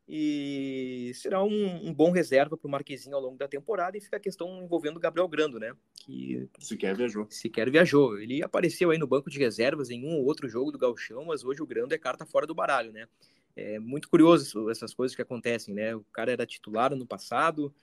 e 0.08 1.12
será 1.14 1.42
um, 1.42 1.88
um 1.88 1.94
bom 1.94 2.10
reserva 2.10 2.56
para 2.56 2.68
o 2.68 2.70
Marquezinho 2.70 3.16
ao 3.16 3.22
longo 3.22 3.38
da 3.38 3.48
temporada, 3.48 3.96
e 3.96 4.00
fica 4.00 4.16
a 4.16 4.20
questão 4.20 4.62
envolvendo 4.62 4.96
o 4.96 5.00
Gabriel 5.00 5.28
Grando, 5.28 5.58
né? 5.58 5.74
Que 5.94 6.48
sequer 6.58 6.94
viajou. 6.96 7.26
Sequer 7.30 7.70
viajou. 7.70 8.18
Ele 8.18 8.42
apareceu 8.42 8.90
aí 8.90 8.98
no 8.98 9.06
banco 9.06 9.30
de 9.30 9.38
reservas 9.38 9.90
em 9.90 10.04
um 10.04 10.16
ou 10.16 10.24
outro 10.24 10.48
jogo 10.48 10.70
do 10.70 10.78
Galchão, 10.78 11.24
mas 11.24 11.44
hoje 11.44 11.62
o 11.62 11.66
Grando 11.66 11.94
é 11.94 11.98
carta 11.98 12.26
fora 12.26 12.46
do 12.46 12.54
baralho, 12.54 12.92
né? 12.92 13.08
É 13.56 13.78
muito 13.78 14.08
curioso 14.08 14.68
essas 14.68 14.92
coisas 14.92 15.14
que 15.14 15.22
acontecem, 15.22 15.74
né? 15.74 15.94
O 15.94 16.04
cara 16.12 16.32
era 16.32 16.44
titular 16.44 16.94
no 16.94 17.06
passado, 17.06 17.74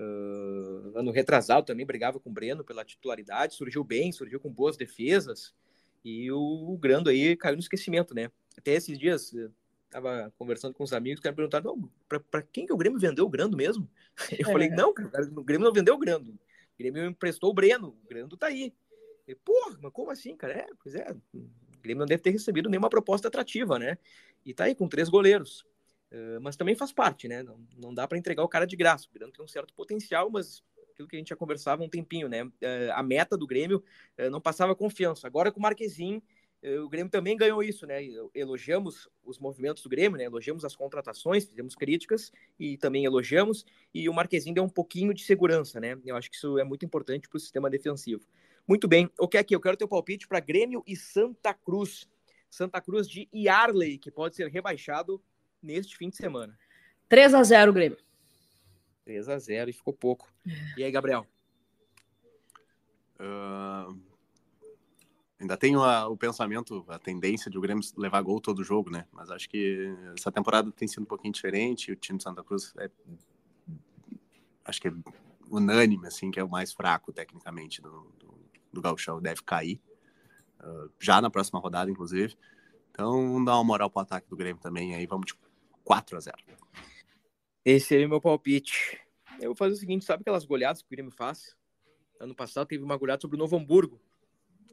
Uh, 0.00 0.96
ano 0.96 1.10
retrasado 1.10 1.66
também 1.66 1.84
brigava 1.84 2.18
com 2.18 2.30
o 2.30 2.32
Breno 2.32 2.64
pela 2.64 2.82
titularidade, 2.82 3.54
surgiu 3.54 3.84
bem, 3.84 4.10
surgiu 4.10 4.40
com 4.40 4.50
boas 4.50 4.74
defesas, 4.74 5.52
e 6.02 6.32
o, 6.32 6.38
o 6.38 6.78
Grando 6.78 7.10
aí 7.10 7.36
caiu 7.36 7.56
no 7.56 7.60
esquecimento, 7.60 8.14
né? 8.14 8.30
Até 8.56 8.72
esses 8.72 8.98
dias, 8.98 9.30
tava 9.90 10.32
conversando 10.38 10.72
com 10.72 10.82
os 10.82 10.94
amigos, 10.94 11.20
que 11.20 11.28
me 11.28 11.36
perguntaram, 11.36 11.90
para 12.30 12.40
quem 12.40 12.64
que 12.64 12.72
o 12.72 12.78
Grêmio 12.78 12.98
vendeu 12.98 13.26
o 13.26 13.28
Grando 13.28 13.58
mesmo? 13.58 13.86
Eu 14.38 14.48
é. 14.48 14.52
falei, 14.52 14.70
não, 14.70 14.94
cara, 14.94 15.10
o 15.36 15.44
Grêmio 15.44 15.66
não 15.66 15.72
vendeu 15.72 15.94
o 15.94 15.98
Grando, 15.98 16.30
o 16.30 16.78
Grêmio 16.78 17.04
emprestou 17.04 17.50
o 17.50 17.54
Breno, 17.54 17.88
o 17.88 18.08
Grando 18.08 18.38
tá 18.38 18.46
aí. 18.46 18.72
E, 19.28 19.34
Porra, 19.34 19.78
mas 19.82 19.92
como 19.92 20.10
assim, 20.10 20.34
cara? 20.34 20.54
É, 20.54 20.66
pois 20.82 20.94
é, 20.94 21.14
o 21.34 21.46
Grêmio 21.82 22.00
não 22.00 22.06
deve 22.06 22.22
ter 22.22 22.30
recebido 22.30 22.70
nenhuma 22.70 22.88
proposta 22.88 23.28
atrativa, 23.28 23.78
né? 23.78 23.98
E 24.46 24.54
tá 24.54 24.64
aí 24.64 24.74
com 24.74 24.88
três 24.88 25.10
goleiros. 25.10 25.66
Uh, 26.12 26.40
mas 26.40 26.56
também 26.56 26.74
faz 26.74 26.92
parte, 26.92 27.28
né? 27.28 27.42
Não, 27.42 27.60
não 27.76 27.94
dá 27.94 28.06
para 28.06 28.18
entregar 28.18 28.42
o 28.42 28.48
cara 28.48 28.66
de 28.66 28.76
graça. 28.76 29.06
O 29.08 29.14
Grêmio 29.14 29.32
tem 29.32 29.44
um 29.44 29.48
certo 29.48 29.72
potencial, 29.74 30.28
mas 30.28 30.62
aquilo 30.92 31.06
que 31.06 31.16
a 31.16 31.18
gente 31.18 31.28
já 31.28 31.36
conversava 31.36 31.82
um 31.82 31.88
tempinho, 31.88 32.28
né? 32.28 32.44
Uh, 32.44 32.92
a 32.94 33.02
meta 33.02 33.36
do 33.36 33.46
Grêmio 33.46 33.82
uh, 34.18 34.30
não 34.30 34.40
passava 34.40 34.74
confiança. 34.74 35.26
Agora 35.26 35.52
com 35.52 35.60
o 35.60 35.62
Marquezinho, 35.62 36.22
o 36.84 36.90
Grêmio 36.90 37.10
também 37.10 37.38
ganhou 37.38 37.62
isso, 37.62 37.86
né? 37.86 38.00
Elogiamos 38.34 39.08
os 39.24 39.38
movimentos 39.38 39.82
do 39.82 39.88
Grêmio, 39.88 40.18
né? 40.18 40.24
Elogiamos 40.24 40.62
as 40.62 40.76
contratações, 40.76 41.46
fizemos 41.46 41.74
críticas 41.74 42.30
e 42.58 42.76
também 42.76 43.06
elogiamos. 43.06 43.64
E 43.94 44.10
o 44.10 44.12
Marquezinho 44.12 44.54
deu 44.54 44.64
um 44.64 44.68
pouquinho 44.68 45.14
de 45.14 45.24
segurança, 45.24 45.80
né? 45.80 45.98
Eu 46.04 46.16
acho 46.16 46.28
que 46.28 46.36
isso 46.36 46.58
é 46.58 46.64
muito 46.64 46.84
importante 46.84 47.30
para 47.30 47.38
o 47.38 47.40
sistema 47.40 47.70
defensivo. 47.70 48.26
Muito 48.68 48.86
bem. 48.86 49.10
O 49.18 49.26
que 49.26 49.38
é 49.38 49.40
aqui? 49.40 49.54
Eu 49.54 49.60
quero 49.60 49.74
ter 49.74 49.84
o 49.84 49.88
palpite 49.88 50.28
para 50.28 50.38
Grêmio 50.38 50.82
e 50.86 50.94
Santa 50.96 51.54
Cruz. 51.54 52.06
Santa 52.50 52.78
Cruz 52.78 53.08
de 53.08 53.26
Yarley, 53.34 53.96
que 53.96 54.10
pode 54.10 54.36
ser 54.36 54.48
rebaixado 54.48 55.22
neste 55.62 55.96
fim 55.96 56.08
de 56.08 56.16
semana. 56.16 56.58
3 57.08 57.34
a 57.34 57.42
0 57.42 57.72
Grêmio. 57.72 57.98
3 59.04 59.28
a 59.28 59.38
0 59.38 59.70
e 59.70 59.72
ficou 59.72 59.92
pouco. 59.92 60.32
E 60.76 60.84
aí, 60.84 60.90
Gabriel? 60.90 61.26
Uh, 63.18 63.98
ainda 65.38 65.56
tenho 65.56 65.82
a, 65.82 66.08
o 66.08 66.16
pensamento, 66.16 66.84
a 66.88 66.98
tendência 66.98 67.50
de 67.50 67.58
o 67.58 67.60
Grêmio 67.60 67.84
levar 67.96 68.22
gol 68.22 68.40
todo 68.40 68.64
jogo, 68.64 68.90
né? 68.90 69.06
Mas 69.12 69.30
acho 69.30 69.48
que 69.48 69.94
essa 70.16 70.30
temporada 70.30 70.70
tem 70.72 70.86
sido 70.88 71.02
um 71.02 71.06
pouquinho 71.06 71.34
diferente. 71.34 71.92
O 71.92 71.96
time 71.96 72.18
de 72.18 72.24
Santa 72.24 72.42
Cruz 72.44 72.72
é, 72.78 72.90
acho 74.64 74.80
que 74.80 74.88
é 74.88 74.92
unânime, 75.50 76.06
assim, 76.06 76.30
que 76.30 76.38
é 76.38 76.44
o 76.44 76.48
mais 76.48 76.72
fraco 76.72 77.12
tecnicamente 77.12 77.82
do, 77.82 78.12
do, 78.18 78.38
do 78.72 78.80
Gauchão, 78.80 79.20
deve 79.20 79.42
cair. 79.42 79.80
Uh, 80.60 80.90
já 80.98 81.20
na 81.20 81.30
próxima 81.30 81.58
rodada, 81.58 81.90
inclusive. 81.90 82.36
Então, 82.90 83.42
dar 83.44 83.54
uma 83.54 83.64
moral 83.64 83.90
pro 83.90 84.02
ataque 84.02 84.28
do 84.28 84.36
Grêmio 84.36 84.62
também. 84.62 84.94
Aí 84.94 85.06
vamos 85.06 85.26
de 85.26 85.34
4 85.90 86.16
a 86.16 86.20
0 86.20 86.36
Esse 87.64 87.96
aí 87.96 88.02
é 88.04 88.06
o 88.06 88.08
meu 88.08 88.20
palpite. 88.20 89.00
Eu 89.40 89.48
vou 89.48 89.56
fazer 89.56 89.74
o 89.74 89.76
seguinte: 89.76 90.04
sabe 90.04 90.20
aquelas 90.20 90.44
goleadas 90.44 90.82
que 90.82 90.86
o 90.86 90.90
Grêmio 90.90 91.10
faz? 91.10 91.56
Ano 92.20 92.32
passado 92.32 92.68
teve 92.68 92.84
uma 92.84 92.96
goleada 92.96 93.20
sobre 93.20 93.34
o 93.34 93.38
Novo 93.38 93.56
Hamburgo. 93.56 94.00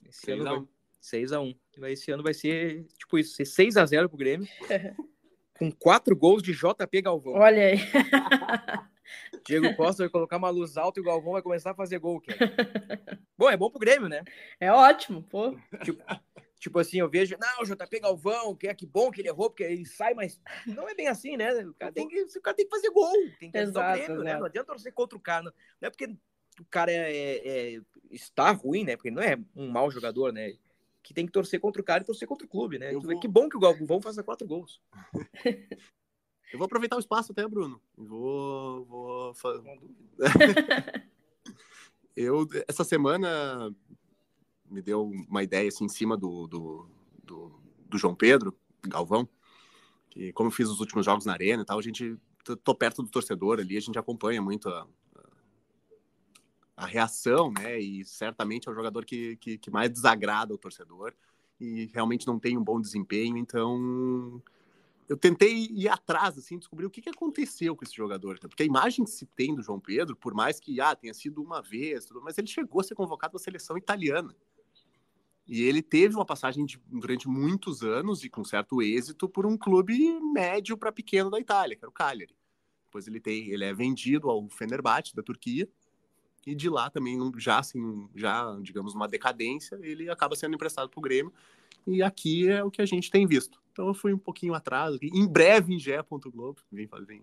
Esse 0.07 0.28
6 0.28 0.41
ano 0.41 0.59
vai... 0.59 0.68
6 1.01 1.32
a 1.32 1.41
1 1.41 1.55
Esse 1.88 2.11
ano 2.11 2.22
vai 2.22 2.36
ser 2.36 2.86
tipo 2.99 3.18
isso: 3.18 3.34
ser 3.34 3.45
6 3.45 3.78
a 3.78 3.86
0 3.88 4.09
pro 4.09 4.18
Grêmio. 4.20 4.47
com 5.57 5.72
quatro 5.72 6.15
gols 6.15 6.43
de 6.43 6.53
JP 6.53 7.01
Galvão. 7.01 7.34
Olha 7.34 7.63
aí. 7.63 7.80
Diego 9.43 9.76
Costa 9.76 10.03
vai 10.03 10.11
colocar 10.11 10.38
uma 10.38 10.51
luz 10.51 10.78
alta 10.78 10.99
e 10.99 11.01
o 11.01 11.05
Galvão 11.05 11.34
vai 11.34 11.41
começar 11.41 11.72
a 11.72 11.76
fazer 11.76 11.97
gol. 11.97 12.22
Cara. 12.22 12.38
bom, 13.36 13.49
é 13.49 13.57
bom 13.57 13.72
pro 13.72 13.80
Grêmio, 13.80 14.07
né? 14.07 14.24
É 14.59 14.72
ótimo, 14.72 15.24
pô. 15.24 15.57
Tipo, 15.84 16.03
Tipo 16.59 16.79
assim, 16.79 16.97
eu 16.99 17.09
vejo, 17.09 17.37
não, 17.39 17.61
o 17.61 17.65
JP 17.65 17.99
Galvão, 17.99 18.55
que 18.55 18.67
é 18.67 18.73
que 18.73 18.85
bom 18.85 19.11
que 19.11 19.21
ele 19.21 19.29
errou, 19.29 19.49
porque 19.49 19.63
ele 19.63 19.85
sai, 19.85 20.13
mas 20.15 20.39
não 20.65 20.89
é 20.89 20.95
bem 20.95 21.07
assim, 21.07 21.37
né? 21.37 21.53
O 21.63 21.73
cara 21.75 21.91
tem 21.91 22.07
que, 22.07 22.19
o 22.19 22.41
cara 22.41 22.55
tem 22.55 22.65
que 22.65 22.75
fazer 22.75 22.89
gol, 22.89 23.13
tem 23.39 23.51
que 23.51 23.57
exato, 23.57 24.01
o 24.01 24.05
prêmio, 24.05 24.23
né? 24.23 24.37
Não 24.37 24.45
adianta 24.45 24.71
torcer 24.71 24.91
contra 24.91 25.17
o 25.17 25.21
cara. 25.21 25.43
Não, 25.43 25.53
não 25.79 25.87
é 25.87 25.89
porque 25.91 26.07
o 26.59 26.65
cara 26.65 26.91
é, 26.91 27.11
é, 27.11 27.75
é, 27.75 27.81
está 28.11 28.51
ruim, 28.51 28.83
né? 28.83 28.95
Porque 28.95 29.09
ele 29.09 29.15
não 29.15 29.23
é 29.23 29.37
um 29.55 29.69
mau 29.69 29.91
jogador, 29.91 30.33
né? 30.33 30.53
Que 31.03 31.13
tem 31.13 31.25
que 31.25 31.31
torcer 31.31 31.59
contra 31.59 31.81
o 31.81 31.85
cara 31.85 32.03
e 32.03 32.05
torcer 32.05 32.27
contra 32.27 32.45
o 32.45 32.49
clube, 32.49 32.79
né? 32.79 32.91
Vou... 32.93 33.19
Que 33.19 33.27
bom 33.27 33.47
que 33.47 33.55
o 33.55 33.59
Galvão 33.59 34.01
faça 34.01 34.23
quatro 34.23 34.47
gols. 34.47 34.81
eu 36.51 36.57
vou 36.57 36.65
aproveitar 36.65 36.95
o 36.95 36.99
espaço 36.99 37.31
até, 37.31 37.47
Bruno. 37.47 37.79
Vou. 37.95 38.85
vou... 38.85 39.33
eu, 42.15 42.47
essa 42.67 42.83
semana, 42.83 43.71
me 44.70 44.82
deu 44.82 45.03
uma 45.03 45.43
ideia 45.43 45.68
assim, 45.68 45.86
em 45.86 45.89
cima 45.89 46.18
do, 46.18 46.47
do, 46.47 46.89
do, 47.24 47.59
do 47.88 47.97
João 47.97 48.15
Pedro, 48.15 48.55
Galvão, 48.84 49.28
que 50.09 50.32
como 50.34 50.47
eu 50.47 50.51
fiz 50.53 50.70
os 50.70 50.80
últimos 50.80 51.05
jogos 51.05 51.26
na 51.26 51.34
arena 51.34 51.63
e 51.63 51.65
tal, 51.65 51.80
a 51.80 51.82
gente 51.82 52.18
tô 52.63 52.74
perto 52.74 53.03
do 53.03 53.09
torcedor 53.09 53.59
ali, 53.59 53.78
a 53.78 53.82
gente 53.82 53.99
acompanha 53.99 54.41
muito 54.41 54.70
a, 54.70 54.88
a 56.78 56.86
reação, 56.86 57.51
né? 57.51 57.80
E 57.80 58.05
certamente 58.05 58.70
é 58.70 58.72
o 58.72 58.76
jogador 58.76 59.03
que, 59.03 59.36
que, 59.38 59.57
que, 59.57 59.72
mais 59.72 59.89
desagrada 59.89 60.53
o 60.53 60.57
torcedor 60.57 61.13
e 61.59 61.89
realmente 61.93 62.28
não 62.28 62.39
tem 62.39 62.57
um 62.57 62.63
bom 62.63 62.80
desempenho. 62.80 63.38
Então, 63.38 64.41
eu 65.09 65.18
tentei 65.18 65.68
ir 65.72 65.89
atrás, 65.89 66.38
assim, 66.38 66.57
descobrir 66.57 66.86
o 66.86 66.89
que, 66.89 67.01
que 67.01 67.09
aconteceu 67.09 67.76
com 67.76 67.84
esse 67.84 67.95
jogador. 67.95 68.39
Porque 68.39 68.63
a 68.63 68.65
imagem 68.65 69.03
que 69.05 69.11
se 69.11 69.26
tem 69.26 69.55
do 69.55 69.63
João 69.63 69.80
Pedro, 69.80 70.15
por 70.15 70.36
mais 70.36 70.59
que 70.59 70.80
ah, 70.80 70.95
tenha 70.95 71.13
sido 71.13 71.41
uma 71.41 71.61
vez, 71.61 72.05
tudo, 72.05 72.22
mas 72.22 72.38
ele 72.38 72.47
chegou 72.47 72.82
a 72.82 72.84
ser 72.84 72.93
convocado 72.93 73.32
para 73.32 73.41
a 73.41 73.43
seleção 73.43 73.76
italiana. 73.76 74.36
E 75.47 75.63
ele 75.63 75.81
teve 75.81 76.15
uma 76.15 76.25
passagem 76.25 76.65
de, 76.65 76.79
durante 76.87 77.27
muitos 77.27 77.81
anos 77.81 78.23
e 78.23 78.29
com 78.29 78.43
certo 78.43 78.81
êxito 78.81 79.29
por 79.29 79.45
um 79.45 79.57
clube 79.57 80.19
médio 80.33 80.77
para 80.77 80.91
pequeno 80.91 81.29
da 81.29 81.39
Itália, 81.39 81.75
que 81.75 81.83
era 81.83 81.89
o 81.89 81.93
Cagliari. 81.93 82.35
Depois 82.85 83.07
ele 83.07 83.19
tem, 83.19 83.49
ele 83.49 83.63
é 83.63 83.73
vendido 83.73 84.29
ao 84.29 84.49
Fenerbahçe 84.49 85.15
da 85.15 85.23
Turquia 85.23 85.67
e 86.45 86.55
de 86.55 86.69
lá 86.69 86.89
também 86.89 87.17
já 87.37 87.59
assim, 87.59 88.09
já 88.15 88.57
digamos 88.61 88.93
uma 88.93 89.07
decadência, 89.07 89.77
ele 89.81 90.09
acaba 90.09 90.35
sendo 90.35 90.55
emprestado 90.55 90.89
para 90.89 90.99
o 90.99 91.01
Grêmio. 91.01 91.33
E 91.85 92.03
aqui 92.03 92.49
é 92.49 92.63
o 92.63 92.71
que 92.71 92.81
a 92.81 92.85
gente 92.85 93.09
tem 93.09 93.25
visto. 93.25 93.61
Então 93.71 93.87
eu 93.87 93.93
fui 93.93 94.13
um 94.13 94.17
pouquinho 94.17 94.53
atrás, 94.53 94.97
em 95.01 95.27
breve 95.27 95.73
em 95.73 95.79
Gé.globo, 95.79 96.57
vim, 96.71 96.89
vim 97.07 97.21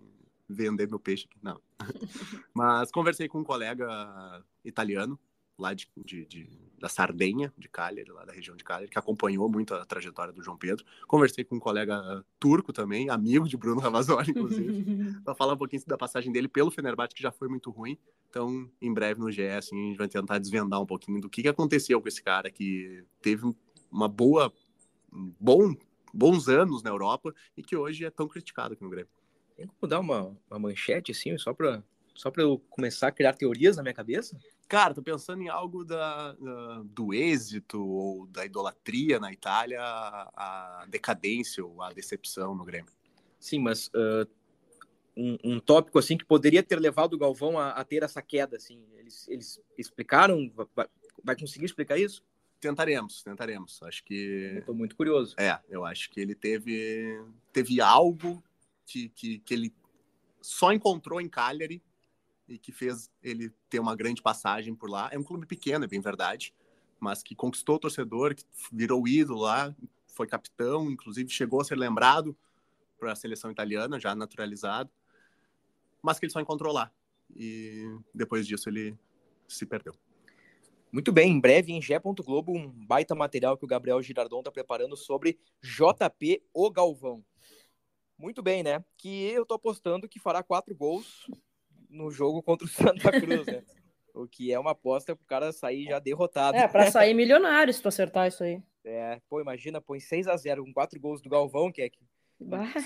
vender 0.49 0.89
meu 0.89 1.01
peixe 1.01 1.27
aqui, 1.29 1.39
não. 1.43 1.61
Mas 2.55 2.91
conversei 2.91 3.29
com 3.29 3.41
um 3.41 3.45
colega 3.45 4.43
italiano 4.65 5.19
lá 5.59 5.73
de, 5.73 5.89
de, 6.05 6.27
de, 6.27 6.49
da 6.79 6.89
Sardenha, 6.89 7.53
de 7.57 7.69
Cagliari, 7.69 8.11
lá 8.11 8.25
da 8.25 8.33
região 8.33 8.57
de 8.57 8.65
Cagliari, 8.65 8.91
que 8.91 8.99
acompanhou 8.99 9.49
muito 9.49 9.75
a 9.75 9.85
trajetória 9.85 10.33
do 10.33 10.43
João 10.43 10.57
Pedro. 10.57 10.85
Conversei 11.07 11.45
com 11.45 11.57
um 11.57 11.61
colega 11.61 12.25
turco 12.39 12.73
também, 12.73 13.09
amigo 13.09 13.49
de 13.49 13.57
Bruno 13.57 13.81
Ravazoli, 13.81 14.31
inclusive, 14.31 14.85
para 15.25 15.35
falar 15.35 15.55
um 15.55 15.57
pouquinho 15.57 15.83
da 15.87 15.97
passagem 15.97 16.33
dele 16.33 16.49
pelo 16.49 16.71
Fenerbahçe, 16.71 17.15
que 17.15 17.23
já 17.23 17.31
foi 17.31 17.49
muito 17.49 17.71
ruim. 17.71 17.97
Então, 18.29 18.69
em 18.83 18.93
breve 18.93 19.21
no 19.21 19.31
GE, 19.31 19.47
assim, 19.49 19.77
a 19.77 19.89
gente 19.89 19.99
vai 19.99 20.09
tentar 20.09 20.39
desvendar 20.39 20.81
um 20.81 20.87
pouquinho 20.87 21.21
do 21.21 21.31
que, 21.31 21.43
que 21.43 21.49
aconteceu 21.49 22.01
com 22.01 22.09
esse 22.09 22.23
cara 22.23 22.51
que 22.51 23.05
teve 23.23 23.55
uma 23.91 24.09
boa, 24.09 24.53
bom, 25.39 25.73
bons 26.13 26.49
anos 26.49 26.83
na 26.83 26.91
Europa 26.91 27.33
e 27.57 27.63
que 27.63 27.77
hoje 27.77 28.05
é 28.05 28.11
tão 28.11 28.27
criticado 28.27 28.75
aqui 28.75 28.83
no 28.83 28.91
Grêmio. 28.91 29.11
Tem 29.57 29.69
como 29.69 29.89
dar 29.89 30.01
uma, 30.01 30.37
uma 30.51 30.59
manchete, 30.59 31.13
assim, 31.13 31.39
só 31.39 31.55
para 31.55 31.83
só 32.15 32.33
eu 32.37 32.61
começar 32.71 33.09
a 33.09 33.13
criar 33.13 33.35
teorias 33.35 33.77
na 33.77 33.83
minha 33.83 33.95
cabeça? 33.95 34.39
Cara, 34.67 34.95
tô 34.95 35.03
pensando 35.03 35.43
em 35.43 35.49
algo 35.49 35.85
da, 35.85 36.33
da, 36.33 36.83
do 36.85 37.13
êxito 37.13 37.85
ou 37.87 38.27
da 38.27 38.47
idolatria 38.47 39.21
na 39.21 39.33
Itália, 39.33 39.81
a, 39.83 40.87
decadência 40.89 41.65
ou 41.65 41.83
a 41.83 41.93
decepção 41.93 42.55
no 42.55 42.65
Grêmio. 42.65 42.91
Sim, 43.39 43.59
mas 43.59 43.89
uh, 43.89 44.27
um, 45.15 45.37
um, 45.45 45.61
tópico 45.61 45.99
assim 45.99 46.17
que 46.17 46.25
poderia 46.25 46.63
ter 46.63 46.81
levado 46.81 47.13
o 47.13 47.19
Galvão 47.19 47.59
a, 47.59 47.71
a 47.71 47.85
ter 47.85 48.03
essa 48.03 48.23
queda, 48.23 48.57
assim, 48.57 48.83
eles, 48.97 49.29
eles 49.29 49.61
explicaram? 49.77 50.51
Vai, 50.75 50.89
vai, 51.23 51.37
conseguir 51.37 51.67
explicar 51.67 51.99
isso? 51.99 52.25
Tentaremos, 52.59 53.23
tentaremos. 53.23 53.83
Acho 53.83 54.03
que. 54.03 54.57
Estou 54.59 54.75
muito 54.75 54.97
curioso. 54.97 55.35
É, 55.39 55.61
eu 55.69 55.85
acho 55.85 56.11
que 56.11 56.19
ele 56.19 56.35
teve, 56.35 57.23
teve 57.53 57.83
algo 57.83 58.43
que, 58.87 59.11
que, 59.11 59.39
que 59.41 59.53
ele 59.53 59.75
só 60.41 60.73
encontrou 60.73 61.21
em 61.21 61.29
Cagliari 61.29 61.83
e 62.49 62.59
que 62.59 62.73
fez 62.73 63.11
ele 63.23 63.51
ter 63.69 63.79
uma 63.79 63.97
grande 63.97 64.23
passagem 64.23 64.75
por 64.75 64.91
lá. 64.91 65.09
É 65.13 65.19
um 65.19 65.23
clube 65.23 65.47
pequeno, 65.47 65.85
é 65.85 65.89
bem 65.89 66.01
verdade, 66.01 66.55
mas 67.01 67.23
que 67.23 67.35
conquistou 67.35 67.77
o 67.77 67.79
torcedor, 67.79 68.35
que 68.35 68.45
virou 68.73 69.07
ídolo 69.09 69.41
lá, 69.41 69.75
foi 70.07 70.27
capitão, 70.27 70.91
inclusive 70.91 71.29
chegou 71.31 71.61
a 71.61 71.65
ser 71.65 71.77
lembrado 71.77 72.37
para 72.99 73.13
a 73.13 73.17
seleção 73.17 73.51
italiana, 73.51 73.99
já 73.99 74.15
naturalizado, 74.15 74.91
mas 76.03 76.19
que 76.19 76.27
ele 76.27 76.33
só 76.33 76.41
encontrou 76.41 76.73
lá. 76.73 76.93
E 77.35 77.85
depois 78.15 78.47
disso 78.47 78.69
ele 78.69 78.97
se 79.49 79.67
perdeu. 79.67 79.95
Muito 80.93 81.11
bem, 81.11 81.33
em 81.33 81.41
breve 81.41 81.73
em. 81.73 81.81
Globo, 82.25 82.57
um 82.57 82.71
baita 82.71 83.15
material 83.15 83.57
que 83.57 83.65
o 83.65 83.69
Gabriel 83.69 84.01
Girardon 84.01 84.39
está 84.39 84.53
preparando 84.53 84.97
sobre 84.97 85.39
JP 85.61 86.43
O 86.53 86.71
Galvão. 86.71 87.25
Muito 88.17 88.43
bem, 88.43 88.63
né? 88.63 88.85
Que 88.97 89.25
eu 89.25 89.45
tô 89.45 89.55
apostando 89.55 90.09
que 90.09 90.21
fará 90.21 90.41
quatro 90.43 90.73
gols 90.75 91.29
no 91.95 92.11
jogo 92.11 92.43
contra 92.43 92.67
o 92.67 92.69
Santa 92.71 93.11
Cruz, 93.11 93.47
né? 93.47 93.63
O 94.15 94.29
que 94.29 94.53
é 94.53 94.59
uma 94.59 94.73
aposta 94.73 95.17
pro 95.17 95.25
cara 95.27 95.53
sair 95.53 95.85
já 95.85 95.99
derrotado. 95.99 96.57
É, 96.57 96.69
para 96.69 96.91
sair 96.93 97.15
milionário 97.15 97.73
se 97.73 97.83
tu 97.83 97.89
acertar 97.89 98.29
isso 98.29 98.45
aí. 98.45 98.63
É, 98.85 99.21
pô, 99.29 99.41
imagina, 99.41 99.81
põe 99.81 99.99
6 99.99 100.29
a 100.29 100.37
0 100.37 100.65
com 100.65 100.73
quatro 100.73 101.01
gols 101.01 101.23
do 101.23 101.29
Galvão, 101.29 101.73
que 101.73 101.83
é 101.83 101.89
que 101.89 101.99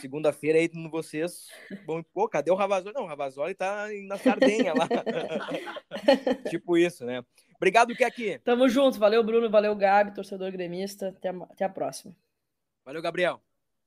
segunda-feira 0.00 0.58
aí 0.58 0.70
vocês 0.90 1.48
vão, 1.86 2.02
pô, 2.02 2.28
cadê 2.28 2.50
o 2.50 2.54
Ravazoli? 2.54 2.94
Não, 2.94 3.04
o 3.04 3.06
Ravazoli 3.06 3.54
tá 3.54 3.88
na 4.06 4.16
Sardenha 4.16 4.72
lá. 4.74 4.86
tipo 6.50 6.76
isso, 6.76 7.04
né? 7.04 7.24
Obrigado, 7.56 7.94
Keki. 7.94 8.38
Tamo 8.38 8.68
junto, 8.68 8.98
valeu 8.98 9.24
Bruno, 9.24 9.50
valeu 9.50 9.74
Gabi, 9.74 10.14
torcedor 10.14 10.52
gremista, 10.52 11.08
até 11.08 11.30
a, 11.30 11.42
até 11.42 11.64
a 11.64 11.68
próxima. 11.68 12.14
Valeu, 12.84 13.02
Gabriel. 13.02 13.42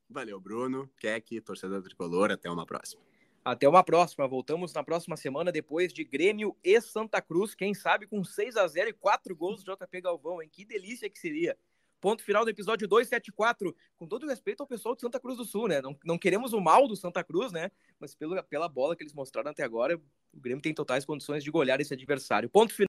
Valeu, 0.10 0.40
Bruno, 0.40 0.90
Keki, 1.00 1.40
torcedor 1.42 1.82
tricolor, 1.82 2.32
até 2.32 2.50
uma 2.50 2.66
próxima. 2.66 3.02
Até 3.44 3.68
uma 3.68 3.84
próxima. 3.84 4.28
Voltamos 4.28 4.72
na 4.74 4.84
próxima 4.84 5.18
semana, 5.18 5.52
depois 5.52 5.92
de 5.92 6.04
Grêmio 6.04 6.56
e 6.64 6.80
Santa 6.80 7.20
Cruz. 7.22 7.56
Quem 7.56 7.74
sabe 7.74 8.06
com 8.06 8.24
6 8.24 8.56
a 8.56 8.68
0 8.68 8.90
e 8.90 8.94
4 8.94 9.36
gols 9.36 9.64
do 9.64 9.76
JP 9.76 10.02
Galvão, 10.02 10.42
hein? 10.42 10.50
Que 10.52 10.64
delícia 10.64 11.10
que 11.10 11.18
seria. 11.18 11.58
Ponto 12.00 12.24
final 12.24 12.44
do 12.44 12.52
episódio 12.52 12.88
274. 12.88 13.76
Com 13.96 14.08
todo 14.08 14.28
respeito 14.28 14.62
ao 14.62 14.68
pessoal 14.68 14.96
de 14.96 15.02
Santa 15.02 15.20
Cruz 15.20 15.38
do 15.38 15.46
Sul, 15.46 15.68
né? 15.68 15.82
Não, 15.82 15.98
não 16.04 16.18
queremos 16.20 16.54
o 16.54 16.62
mal 16.62 16.88
do 16.88 16.96
Santa 16.96 17.24
Cruz, 17.24 17.52
né? 17.52 17.72
Mas 18.00 18.14
pelo, 18.14 18.42
pela 18.44 18.70
bola 18.70 18.96
que 18.96 19.04
eles 19.04 19.14
mostraram 19.14 19.50
até 19.50 19.64
agora, 19.64 19.96
o 19.98 20.40
Grêmio 20.40 20.62
tem 20.62 20.74
totais 20.74 21.04
condições 21.04 21.44
de 21.44 21.50
golear 21.50 21.82
esse 21.82 21.94
adversário. 21.94 22.50
Ponto 22.50 22.74
final. 22.74 22.80